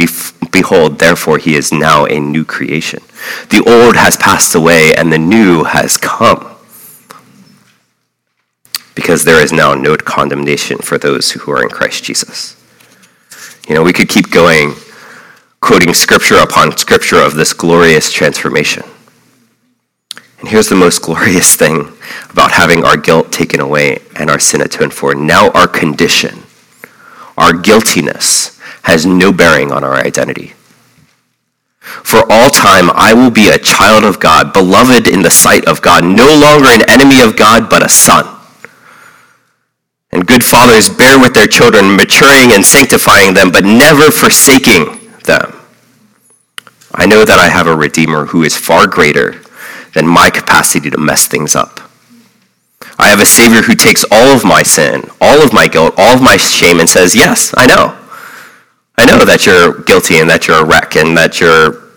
behold, 0.52 1.00
therefore 1.00 1.40
he 1.40 1.56
is 1.56 1.72
now 1.72 2.06
a 2.06 2.20
new 2.20 2.46
creation. 2.46 3.02
The 3.50 3.64
old 3.66 3.96
has 3.96 4.18
passed 4.18 4.54
away, 4.54 4.94
and 4.94 5.12
the 5.12 5.18
new 5.18 5.64
has 5.64 5.98
come 5.98 6.55
because 8.96 9.24
there 9.24 9.44
is 9.44 9.52
now 9.52 9.74
no 9.74 9.96
condemnation 9.98 10.78
for 10.78 10.98
those 10.98 11.32
who 11.32 11.52
are 11.52 11.62
in 11.62 11.70
Christ 11.70 12.04
Jesus. 12.04 12.56
You 13.68 13.76
know, 13.76 13.84
we 13.84 13.94
could 13.94 14.10
keep 14.10 14.32
going, 14.32 14.74
quoting 15.60 15.94
scripture 15.94 16.38
upon 16.38 16.76
scripture 16.78 17.20
of 17.20 17.36
this 17.36 17.54
glorious 17.54 18.12
transformation. 18.12 18.84
And 20.40 20.48
here's 20.48 20.70
the 20.70 20.76
most 20.76 21.02
glorious 21.04 21.56
thing 21.56 21.92
about 22.30 22.52
having 22.52 22.84
our 22.84 22.98
guilt 22.98 23.32
taken 23.32 23.60
away 23.60 24.00
and 24.16 24.30
our 24.30 24.40
sin 24.40 24.62
atoned 24.62 24.94
for. 24.94 25.14
Now, 25.14 25.52
our 25.52 25.68
condition, 25.68 26.44
our 27.38 27.54
guiltiness, 27.54 28.60
has 28.84 29.06
no 29.06 29.32
bearing 29.32 29.72
on 29.72 29.84
our 29.84 29.96
identity. 29.96 30.54
For 31.80 32.22
all 32.32 32.50
time, 32.50 32.90
I 32.92 33.14
will 33.14 33.32
be 33.32 33.50
a 33.50 33.58
child 33.58 34.04
of 34.04 34.20
God, 34.20 34.54
beloved 34.54 35.08
in 35.08 35.22
the 35.22 35.30
sight 35.30 35.66
of 35.66 35.82
God, 35.82 36.04
no 36.04 36.36
longer 36.36 36.70
an 36.70 36.90
enemy 36.90 37.22
of 37.22 37.36
God, 37.36 37.70
but 37.70 37.84
a 37.84 37.90
son. 37.90 38.35
And 40.16 40.26
good 40.26 40.46
fathers 40.46 40.88
bear 40.88 41.20
with 41.20 41.34
their 41.34 41.46
children, 41.46 41.98
maturing 41.98 42.54
and 42.54 42.66
sanctifying 42.66 43.34
them, 43.34 43.52
but 43.52 43.66
never 43.66 44.10
forsaking 44.12 45.12
them. 45.26 45.52
I 46.94 47.06
know 47.06 47.26
that 47.26 47.38
I 47.38 47.50
have 47.50 47.68
a 47.68 47.76
Redeemer 47.76 48.28
who 48.28 48.44
is 48.44 48.56
far 48.56 48.88
greater 48.88 49.42
than 49.94 50.08
my 50.08 50.30
capacity 50.30 50.90
to 50.90 50.98
mess 50.98 51.28
things 51.28 51.54
up. 51.54 51.82
I 52.98 53.10
have 53.10 53.20
a 53.20 53.26
Savior 53.26 53.62
who 53.62 53.76
takes 53.76 54.06
all 54.10 54.34
of 54.34 54.46
my 54.46 54.64
sin, 54.64 55.04
all 55.20 55.44
of 55.44 55.52
my 55.52 55.68
guilt, 55.68 55.96
all 55.98 56.16
of 56.16 56.22
my 56.22 56.38
shame, 56.38 56.80
and 56.80 56.90
says, 56.90 57.14
Yes, 57.14 57.54
I 57.58 57.66
know. 57.66 58.00
I 58.98 59.06
know 59.06 59.26
that 59.26 59.46
you're 59.46 59.82
guilty 59.82 60.20
and 60.20 60.30
that 60.30 60.48
you're 60.48 60.62
a 60.62 60.66
wreck 60.66 60.96
and 60.96 61.18
that 61.18 61.42
you're 61.42 61.92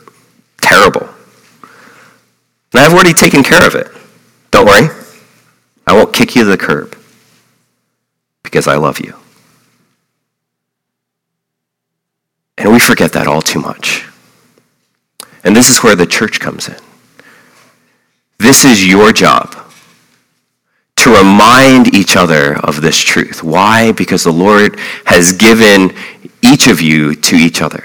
terrible. 0.61 1.09
And 2.73 2.83
I've 2.83 2.93
already 2.93 3.12
taken 3.12 3.45
care 3.45 3.64
of 3.64 3.77
it. 3.77 3.87
Don't 4.51 4.66
worry. 4.66 4.89
I 5.87 5.93
won't 5.93 6.12
kick 6.12 6.35
you 6.35 6.43
to 6.43 6.51
the 6.51 6.59
curb 6.59 6.97
because 8.49 8.66
I 8.66 8.76
love 8.76 8.99
you. 8.99 9.14
And 12.57 12.72
we 12.72 12.78
forget 12.80 13.12
that 13.12 13.26
all 13.26 13.42
too 13.42 13.61
much. 13.61 14.07
And 15.44 15.55
this 15.55 15.68
is 15.68 15.78
where 15.82 15.94
the 15.94 16.07
church 16.07 16.40
comes 16.40 16.66
in. 16.66 16.76
This 18.38 18.64
is 18.64 18.86
your 18.86 19.12
job 19.12 19.55
to 20.96 21.11
remind 21.11 21.94
each 21.94 22.16
other 22.16 22.57
of 22.61 22.80
this 22.80 22.99
truth. 22.99 23.42
Why? 23.42 23.92
Because 23.92 24.24
the 24.24 24.32
Lord 24.32 24.78
has 25.05 25.32
given 25.32 25.94
each 26.42 26.68
of 26.68 26.80
you 26.80 27.14
to 27.14 27.36
each 27.36 27.61
other. 27.61 27.84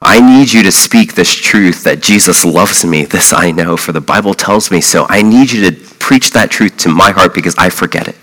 I 0.00 0.20
need 0.20 0.52
you 0.52 0.62
to 0.62 0.72
speak 0.72 1.14
this 1.14 1.34
truth 1.34 1.84
that 1.84 2.02
Jesus 2.02 2.44
loves 2.44 2.84
me. 2.84 3.04
This 3.04 3.32
I 3.32 3.50
know, 3.50 3.76
for 3.76 3.92
the 3.92 4.00
Bible 4.00 4.34
tells 4.34 4.70
me 4.70 4.80
so. 4.80 5.06
I 5.08 5.22
need 5.22 5.52
you 5.52 5.70
to 5.70 5.94
preach 5.98 6.30
that 6.32 6.50
truth 6.50 6.76
to 6.78 6.88
my 6.88 7.10
heart 7.10 7.34
because 7.34 7.54
I 7.56 7.70
forget 7.70 8.08
it. 8.08 8.16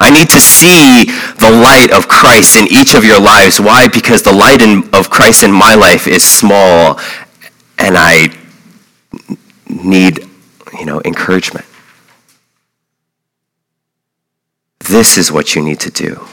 I 0.00 0.10
need 0.10 0.30
to 0.30 0.40
see 0.40 1.04
the 1.04 1.50
light 1.50 1.90
of 1.92 2.08
Christ 2.08 2.56
in 2.56 2.66
each 2.70 2.94
of 2.94 3.04
your 3.04 3.20
lives. 3.20 3.60
Why? 3.60 3.88
Because 3.88 4.22
the 4.22 4.32
light 4.32 4.62
in, 4.62 4.88
of 4.94 5.10
Christ 5.10 5.42
in 5.42 5.52
my 5.52 5.74
life 5.74 6.06
is 6.06 6.24
small 6.24 6.98
and 7.78 7.96
I 7.96 8.28
need, 9.68 10.20
you 10.78 10.84
know, 10.84 11.00
encouragement. 11.04 11.66
This 14.80 15.16
is 15.16 15.30
what 15.32 15.54
you 15.54 15.62
need 15.62 15.80
to 15.80 15.90
do 15.90 16.26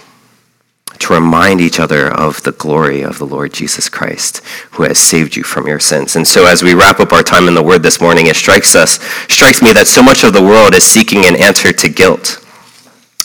to 0.99 1.13
remind 1.13 1.61
each 1.61 1.79
other 1.79 2.07
of 2.07 2.43
the 2.43 2.51
glory 2.51 3.01
of 3.01 3.17
the 3.17 3.25
Lord 3.25 3.53
Jesus 3.53 3.89
Christ, 3.89 4.43
who 4.71 4.83
has 4.83 4.99
saved 4.99 5.35
you 5.35 5.43
from 5.43 5.65
your 5.65 5.79
sins. 5.79 6.15
And 6.15 6.27
so, 6.27 6.45
as 6.45 6.61
we 6.61 6.73
wrap 6.73 6.99
up 6.99 7.13
our 7.13 7.23
time 7.23 7.47
in 7.47 7.53
the 7.53 7.63
Word 7.63 7.83
this 7.83 8.01
morning, 8.01 8.27
it 8.27 8.35
strikes 8.35 8.75
us, 8.75 8.99
strikes 9.29 9.61
me 9.61 9.71
that 9.73 9.87
so 9.87 10.03
much 10.03 10.23
of 10.23 10.33
the 10.33 10.43
world 10.43 10.75
is 10.75 10.83
seeking 10.83 11.25
an 11.25 11.35
answer 11.35 11.71
to 11.71 11.89
guilt. 11.89 12.38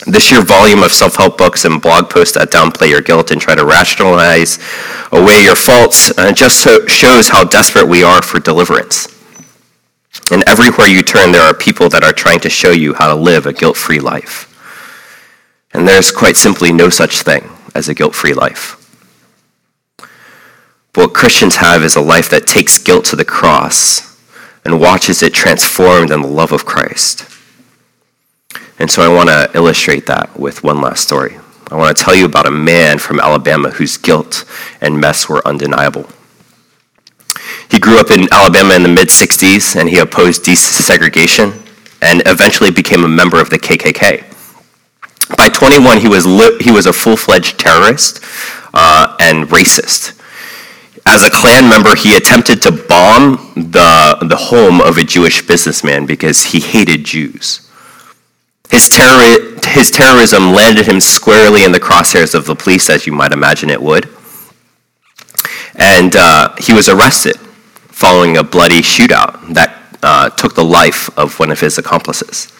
This 0.07 0.31
year 0.31 0.41
volume 0.41 0.83
of 0.83 0.93
self-help 0.93 1.37
books 1.37 1.65
and 1.65 1.81
blog 1.81 2.11
posts 2.11 2.35
that 2.35 2.51
downplay 2.51 2.89
your 2.89 3.01
guilt 3.01 3.31
and 3.31 3.41
try 3.41 3.55
to 3.55 3.65
rationalize 3.65 4.59
away 5.11 5.43
your 5.43 5.55
faults 5.55 6.15
uh, 6.17 6.31
just 6.31 6.61
so 6.61 6.85
shows 6.85 7.29
how 7.29 7.43
desperate 7.43 7.87
we 7.87 8.03
are 8.03 8.21
for 8.21 8.39
deliverance. 8.39 9.07
And 10.31 10.43
everywhere 10.47 10.87
you 10.87 11.01
turn, 11.01 11.31
there 11.31 11.41
are 11.41 11.55
people 11.55 11.89
that 11.89 12.03
are 12.03 12.13
trying 12.13 12.39
to 12.41 12.49
show 12.49 12.71
you 12.71 12.93
how 12.93 13.07
to 13.07 13.19
live 13.19 13.47
a 13.47 13.53
guilt-free 13.53 13.99
life. 13.99 14.51
And 15.73 15.87
there's 15.87 16.11
quite 16.11 16.37
simply 16.37 16.71
no 16.71 16.89
such 16.89 17.21
thing 17.21 17.49
as 17.73 17.89
a 17.89 17.95
guilt-free 17.95 18.33
life. 18.33 18.81
But 20.93 21.07
what 21.07 21.13
Christians 21.13 21.57
have 21.57 21.83
is 21.83 21.95
a 21.95 22.01
life 22.01 22.29
that 22.29 22.47
takes 22.47 22.77
guilt 22.77 23.05
to 23.05 23.15
the 23.15 23.25
cross 23.25 24.17
and 24.63 24.79
watches 24.79 25.21
it 25.23 25.33
transformed 25.33 26.11
in 26.11 26.21
the 26.21 26.27
love 26.27 26.51
of 26.51 26.65
Christ. 26.65 27.25
And 28.79 28.91
so 28.91 29.01
I 29.01 29.13
want 29.13 29.29
to 29.29 29.49
illustrate 29.55 30.05
that 30.07 30.37
with 30.37 30.63
one 30.63 30.81
last 30.81 31.03
story. 31.03 31.37
I 31.71 31.75
want 31.75 31.95
to 31.95 32.03
tell 32.03 32.15
you 32.15 32.25
about 32.25 32.45
a 32.45 32.51
man 32.51 32.99
from 32.99 33.19
Alabama 33.19 33.71
whose 33.71 33.97
guilt 33.97 34.45
and 34.81 34.99
mess 34.99 35.27
were 35.27 35.45
undeniable. 35.47 36.07
He 37.69 37.79
grew 37.79 37.99
up 37.99 38.11
in 38.11 38.27
Alabama 38.31 38.75
in 38.75 38.83
the 38.83 38.89
mid 38.89 39.07
60s 39.07 39.75
and 39.79 39.89
he 39.89 39.97
opposed 39.97 40.43
desegregation 40.45 41.61
and 42.01 42.21
eventually 42.25 42.69
became 42.69 43.03
a 43.03 43.07
member 43.07 43.41
of 43.41 43.49
the 43.49 43.57
KKK. 43.57 44.31
By 45.37 45.49
21, 45.49 45.99
he 45.99 46.07
was, 46.07 46.27
li- 46.27 46.57
he 46.61 46.71
was 46.71 46.85
a 46.85 46.93
full 46.93 47.17
fledged 47.17 47.59
terrorist 47.59 48.23
uh, 48.73 49.15
and 49.19 49.47
racist. 49.49 50.19
As 51.07 51.23
a 51.23 51.29
Klan 51.29 51.67
member, 51.69 51.95
he 51.95 52.15
attempted 52.15 52.61
to 52.63 52.71
bomb 52.71 53.53
the, 53.55 54.17
the 54.21 54.35
home 54.35 54.81
of 54.81 54.97
a 54.97 55.03
Jewish 55.03 55.45
businessman 55.45 56.05
because 56.05 56.43
he 56.43 56.59
hated 56.59 57.05
Jews. 57.05 57.69
His, 58.71 58.89
terror, 58.89 59.59
his 59.67 59.91
terrorism 59.91 60.53
landed 60.53 60.87
him 60.87 60.99
squarely 60.99 61.63
in 61.63 61.71
the 61.71 61.79
crosshairs 61.79 62.33
of 62.35 62.45
the 62.45 62.55
police, 62.55 62.89
as 62.89 63.05
you 63.05 63.13
might 63.13 63.31
imagine 63.31 63.69
it 63.69 63.81
would. 63.81 64.09
And 65.75 66.15
uh, 66.15 66.55
he 66.57 66.73
was 66.73 66.89
arrested 66.89 67.37
following 67.37 68.37
a 68.37 68.43
bloody 68.43 68.81
shootout 68.81 69.53
that 69.53 69.81
uh, 70.03 70.29
took 70.31 70.55
the 70.55 70.63
life 70.63 71.15
of 71.17 71.39
one 71.39 71.51
of 71.51 71.59
his 71.59 71.77
accomplices. 71.77 72.51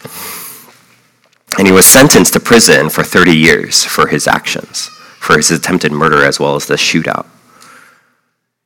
And 1.58 1.68
he 1.68 1.74
was 1.74 1.86
sentenced 1.86 2.34
to 2.34 2.40
prison 2.40 2.90
for 2.90 3.04
30 3.04 3.36
years 3.36 3.84
for 3.84 4.08
his 4.08 4.28
actions, 4.28 4.88
for 5.20 5.38
his 5.38 5.52
attempted 5.52 5.92
murder 5.92 6.24
as 6.24 6.40
well 6.40 6.56
as 6.56 6.66
the 6.66 6.76
shootout. 6.76 7.26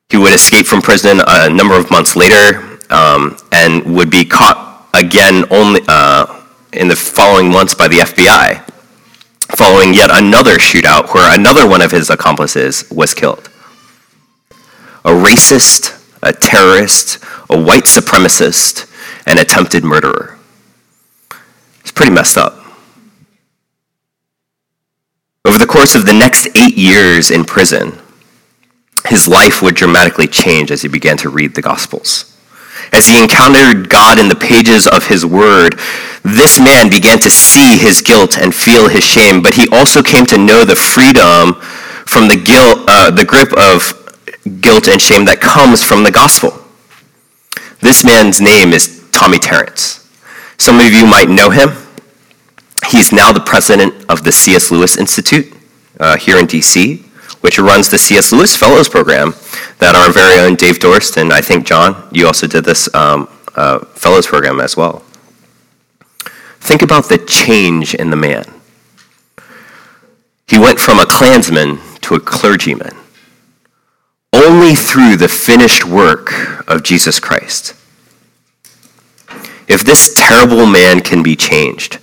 He 0.09 0.17
would 0.17 0.33
escape 0.33 0.65
from 0.65 0.81
prison 0.81 1.19
a 1.27 1.49
number 1.49 1.77
of 1.77 1.91
months 1.91 2.15
later 2.15 2.79
um, 2.89 3.37
and 3.51 3.95
would 3.95 4.09
be 4.09 4.25
caught 4.25 4.87
again 4.93 5.45
only 5.51 5.81
uh, 5.87 6.38
in 6.73 6.87
the 6.87 6.95
following 6.95 7.51
months 7.51 7.73
by 7.73 7.87
the 7.87 7.97
FBI, 7.97 8.63
following 9.55 9.93
yet 9.93 10.09
another 10.11 10.57
shootout 10.57 11.13
where 11.13 11.37
another 11.37 11.67
one 11.67 11.81
of 11.81 11.91
his 11.91 12.09
accomplices 12.09 12.89
was 12.91 13.13
killed. 13.13 13.49
A 15.05 15.11
racist, 15.11 15.95
a 16.21 16.33
terrorist, 16.33 17.23
a 17.49 17.59
white 17.59 17.85
supremacist, 17.85 18.85
an 19.25 19.37
attempted 19.37 19.83
murderer. 19.83 20.37
It's 21.81 21.91
pretty 21.91 22.11
messed 22.11 22.37
up. 22.37 22.55
Over 25.45 25.57
the 25.57 25.65
course 25.65 25.95
of 25.95 26.05
the 26.05 26.13
next 26.13 26.47
eight 26.55 26.77
years 26.77 27.31
in 27.31 27.45
prison, 27.45 27.97
his 29.07 29.27
life 29.27 29.61
would 29.61 29.75
dramatically 29.75 30.27
change 30.27 30.69
as 30.69 30.81
he 30.83 30.87
began 30.87 31.17
to 31.17 31.29
read 31.29 31.55
the 31.55 31.61
Gospels. 31.61 32.28
As 32.91 33.07
he 33.07 33.21
encountered 33.21 33.89
God 33.89 34.19
in 34.19 34.29
the 34.29 34.35
pages 34.35 34.87
of 34.87 35.05
his 35.07 35.25
word, 35.25 35.79
this 36.23 36.59
man 36.59 36.89
began 36.89 37.19
to 37.19 37.29
see 37.29 37.77
his 37.77 38.01
guilt 38.01 38.37
and 38.37 38.53
feel 38.53 38.89
his 38.89 39.03
shame, 39.03 39.41
but 39.41 39.53
he 39.53 39.67
also 39.71 40.01
came 40.01 40.25
to 40.27 40.37
know 40.37 40.65
the 40.65 40.75
freedom 40.75 41.53
from 42.05 42.27
the 42.27 42.35
guilt, 42.35 42.79
uh, 42.87 43.11
the 43.11 43.25
grip 43.25 43.53
of 43.53 43.93
guilt 44.61 44.87
and 44.87 45.01
shame 45.01 45.25
that 45.25 45.39
comes 45.39 45.83
from 45.83 46.03
the 46.03 46.11
gospel. 46.11 46.51
This 47.81 48.03
man's 48.03 48.41
name 48.41 48.73
is 48.73 49.07
Tommy 49.11 49.37
Tarrants. 49.37 50.07
Some 50.57 50.79
of 50.79 50.91
you 50.91 51.05
might 51.05 51.29
know 51.29 51.49
him. 51.49 51.69
He's 52.87 53.11
now 53.11 53.31
the 53.31 53.39
president 53.39 53.93
of 54.09 54.23
the 54.23 54.31
C.S. 54.31 54.71
Lewis 54.71 54.97
Institute 54.97 55.53
uh, 55.99 56.17
here 56.17 56.37
in 56.39 56.45
D.C., 56.45 56.97
which 57.41 57.59
runs 57.59 57.89
the 57.89 57.97
C.S. 57.97 58.31
Lewis 58.31 58.55
Fellows 58.55 58.89
Program 58.89 59.33
that 59.79 59.95
our 59.95 60.11
very 60.11 60.39
own 60.39 60.55
Dave 60.55 60.79
Dorst 60.79 61.17
and 61.17 61.33
I 61.33 61.41
think 61.41 61.65
John, 61.65 62.07
you 62.11 62.27
also 62.27 62.47
did 62.47 62.65
this 62.65 62.93
um, 62.93 63.27
uh, 63.55 63.79
Fellows 63.79 64.27
Program 64.27 64.59
as 64.59 64.77
well. 64.77 65.03
Think 66.59 66.81
about 66.81 67.09
the 67.09 67.17
change 67.17 67.95
in 67.95 68.09
the 68.09 68.15
man. 68.15 68.45
He 70.47 70.59
went 70.59 70.79
from 70.79 70.99
a 70.99 71.05
Klansman 71.05 71.79
to 72.01 72.15
a 72.15 72.19
clergyman 72.19 72.95
only 74.33 74.75
through 74.75 75.15
the 75.15 75.27
finished 75.27 75.85
work 75.85 76.67
of 76.67 76.83
Jesus 76.83 77.19
Christ. 77.19 77.75
If 79.67 79.83
this 79.83 80.13
terrible 80.15 80.65
man 80.65 81.01
can 81.01 81.21
be 81.21 81.35
changed, 81.35 81.99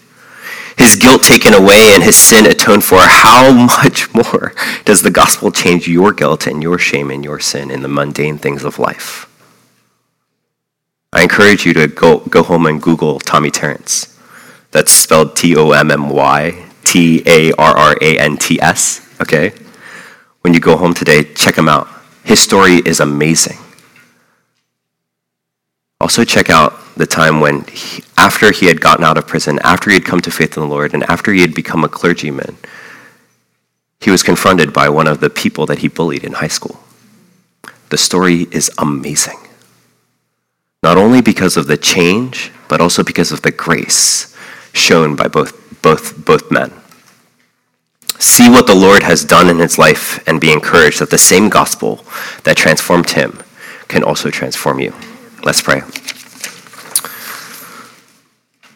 his 0.76 0.96
guilt 0.96 1.22
taken 1.22 1.54
away 1.54 1.92
and 1.94 2.02
his 2.02 2.16
sin 2.16 2.46
atoned 2.46 2.84
for, 2.84 2.98
how 3.00 3.52
much 3.82 4.12
more 4.14 4.54
does 4.84 5.02
the 5.02 5.10
gospel 5.10 5.50
change 5.50 5.88
your 5.88 6.12
guilt 6.12 6.46
and 6.46 6.62
your 6.62 6.78
shame 6.78 7.10
and 7.10 7.24
your 7.24 7.40
sin 7.40 7.70
in 7.70 7.82
the 7.82 7.88
mundane 7.88 8.38
things 8.38 8.64
of 8.64 8.78
life? 8.78 9.28
I 11.12 11.22
encourage 11.22 11.64
you 11.64 11.72
to 11.74 11.86
go, 11.86 12.18
go 12.18 12.42
home 12.42 12.66
and 12.66 12.82
Google 12.82 13.18
Tommy 13.18 13.50
Tarrants. 13.50 14.18
That's 14.72 14.92
spelled 14.92 15.34
T 15.34 15.56
O 15.56 15.70
M 15.70 15.90
M 15.90 16.10
Y 16.10 16.66
T 16.84 17.22
A 17.26 17.52
R 17.52 17.76
R 17.76 17.96
A 18.02 18.18
N 18.18 18.36
T 18.36 18.60
S, 18.60 19.08
okay? 19.20 19.54
When 20.42 20.52
you 20.52 20.60
go 20.60 20.76
home 20.76 20.92
today, 20.92 21.24
check 21.24 21.56
him 21.56 21.68
out. 21.68 21.88
His 22.22 22.40
story 22.40 22.76
is 22.84 23.00
amazing. 23.00 23.56
Also, 26.00 26.24
check 26.24 26.50
out 26.50 26.74
the 26.96 27.06
time 27.06 27.40
when, 27.40 27.64
he, 27.64 28.02
after 28.18 28.52
he 28.52 28.66
had 28.66 28.80
gotten 28.80 29.04
out 29.04 29.16
of 29.16 29.26
prison, 29.26 29.58
after 29.62 29.90
he 29.90 29.94
had 29.94 30.04
come 30.04 30.20
to 30.20 30.30
faith 30.30 30.56
in 30.56 30.62
the 30.62 30.68
Lord, 30.68 30.92
and 30.92 31.02
after 31.04 31.32
he 31.32 31.40
had 31.40 31.54
become 31.54 31.84
a 31.84 31.88
clergyman, 31.88 32.56
he 34.00 34.10
was 34.10 34.22
confronted 34.22 34.72
by 34.72 34.88
one 34.88 35.06
of 35.06 35.20
the 35.20 35.30
people 35.30 35.64
that 35.66 35.78
he 35.78 35.88
bullied 35.88 36.22
in 36.22 36.32
high 36.32 36.48
school. 36.48 36.78
The 37.88 37.96
story 37.96 38.46
is 38.50 38.70
amazing. 38.78 39.38
Not 40.82 40.98
only 40.98 41.22
because 41.22 41.56
of 41.56 41.66
the 41.66 41.76
change, 41.76 42.52
but 42.68 42.80
also 42.80 43.02
because 43.02 43.32
of 43.32 43.42
the 43.42 43.50
grace 43.50 44.36
shown 44.72 45.16
by 45.16 45.28
both, 45.28 45.80
both, 45.82 46.24
both 46.24 46.50
men. 46.50 46.72
See 48.18 48.50
what 48.50 48.66
the 48.66 48.74
Lord 48.74 49.02
has 49.02 49.24
done 49.24 49.48
in 49.48 49.58
his 49.58 49.78
life 49.78 50.22
and 50.28 50.40
be 50.40 50.52
encouraged 50.52 51.00
that 51.00 51.10
the 51.10 51.18
same 51.18 51.48
gospel 51.48 52.04
that 52.44 52.56
transformed 52.56 53.10
him 53.10 53.42
can 53.88 54.02
also 54.02 54.30
transform 54.30 54.80
you. 54.80 54.92
Let's 55.46 55.62
pray. 55.62 55.80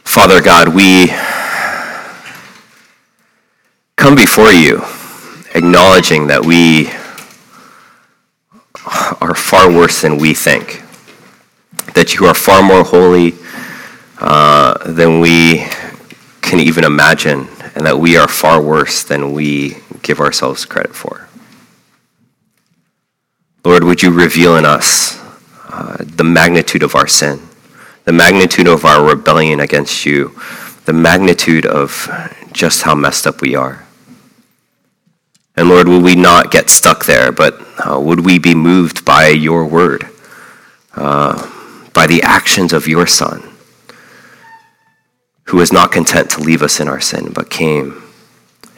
Father 0.04 0.40
God, 0.40 0.68
we 0.68 1.08
come 3.96 4.14
before 4.14 4.52
you 4.52 4.80
acknowledging 5.56 6.28
that 6.28 6.44
we 6.44 6.86
are 9.20 9.34
far 9.34 9.68
worse 9.68 10.00
than 10.00 10.18
we 10.18 10.32
think, 10.32 10.84
that 11.94 12.14
you 12.14 12.26
are 12.26 12.34
far 12.34 12.62
more 12.62 12.84
holy 12.84 13.34
uh, 14.20 14.78
than 14.88 15.18
we 15.18 15.66
can 16.40 16.60
even 16.60 16.84
imagine, 16.84 17.48
and 17.74 17.84
that 17.84 17.98
we 17.98 18.16
are 18.16 18.28
far 18.28 18.62
worse 18.62 19.02
than 19.02 19.32
we 19.32 19.78
give 20.02 20.20
ourselves 20.20 20.64
credit 20.64 20.94
for. 20.94 21.28
Lord, 23.64 23.82
would 23.82 24.04
you 24.04 24.12
reveal 24.12 24.56
in 24.56 24.64
us 24.64 25.19
the 26.04 26.24
magnitude 26.24 26.82
of 26.82 26.94
our 26.94 27.06
sin, 27.06 27.40
the 28.04 28.12
magnitude 28.12 28.66
of 28.66 28.84
our 28.84 29.04
rebellion 29.04 29.60
against 29.60 30.04
you, 30.04 30.34
the 30.84 30.92
magnitude 30.92 31.66
of 31.66 32.08
just 32.52 32.82
how 32.82 32.94
messed 32.94 33.26
up 33.26 33.40
we 33.40 33.54
are. 33.54 33.86
And 35.56 35.68
Lord, 35.68 35.88
will 35.88 36.00
we 36.00 36.14
not 36.14 36.50
get 36.50 36.70
stuck 36.70 37.04
there, 37.04 37.32
but 37.32 37.60
uh, 37.86 38.00
would 38.00 38.24
we 38.24 38.38
be 38.38 38.54
moved 38.54 39.04
by 39.04 39.28
your 39.28 39.66
word, 39.66 40.08
uh, 40.94 41.50
by 41.92 42.06
the 42.06 42.22
actions 42.22 42.72
of 42.72 42.88
your 42.88 43.06
Son, 43.06 43.42
who 45.44 45.58
was 45.58 45.72
not 45.72 45.92
content 45.92 46.30
to 46.30 46.40
leave 46.40 46.62
us 46.62 46.80
in 46.80 46.88
our 46.88 47.00
sin, 47.00 47.32
but 47.32 47.50
came 47.50 48.02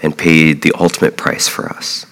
and 0.03 0.19
paid 0.19 0.63
the 0.63 0.73
ultimate 0.79 1.17
price 1.17 1.47
for 1.47 1.69
us? 1.69 2.07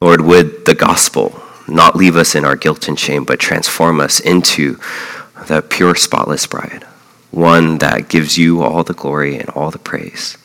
Lord, 0.00 0.20
would 0.22 0.64
the 0.64 0.74
gospel 0.74 1.42
not 1.68 1.96
leave 1.96 2.16
us 2.16 2.34
in 2.34 2.44
our 2.44 2.56
guilt 2.56 2.88
and 2.88 2.98
shame, 2.98 3.24
but 3.24 3.38
transform 3.38 4.00
us 4.00 4.20
into 4.20 4.78
the 5.46 5.62
pure, 5.62 5.94
spotless 5.94 6.46
bride, 6.46 6.84
one 7.30 7.78
that 7.78 8.08
gives 8.08 8.38
you 8.38 8.62
all 8.62 8.82
the 8.82 8.94
glory 8.94 9.36
and 9.36 9.48
all 9.50 9.70
the 9.70 9.78
praise, 9.78 10.36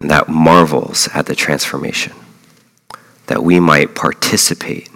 and 0.00 0.10
that 0.10 0.28
marvels 0.28 1.08
at 1.14 1.26
the 1.26 1.34
transformation, 1.34 2.12
that 3.26 3.42
we 3.42 3.58
might 3.58 3.94
participate 3.94 4.88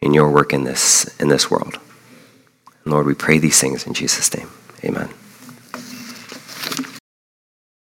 in 0.00 0.12
your 0.12 0.30
work 0.30 0.52
in 0.52 0.64
this, 0.64 1.16
in 1.20 1.28
this 1.28 1.50
world. 1.50 1.78
Lord, 2.84 3.06
we 3.06 3.14
pray 3.14 3.38
these 3.38 3.60
things 3.60 3.86
in 3.86 3.94
Jesus' 3.94 4.34
name. 4.36 4.50
Amen. 4.84 5.08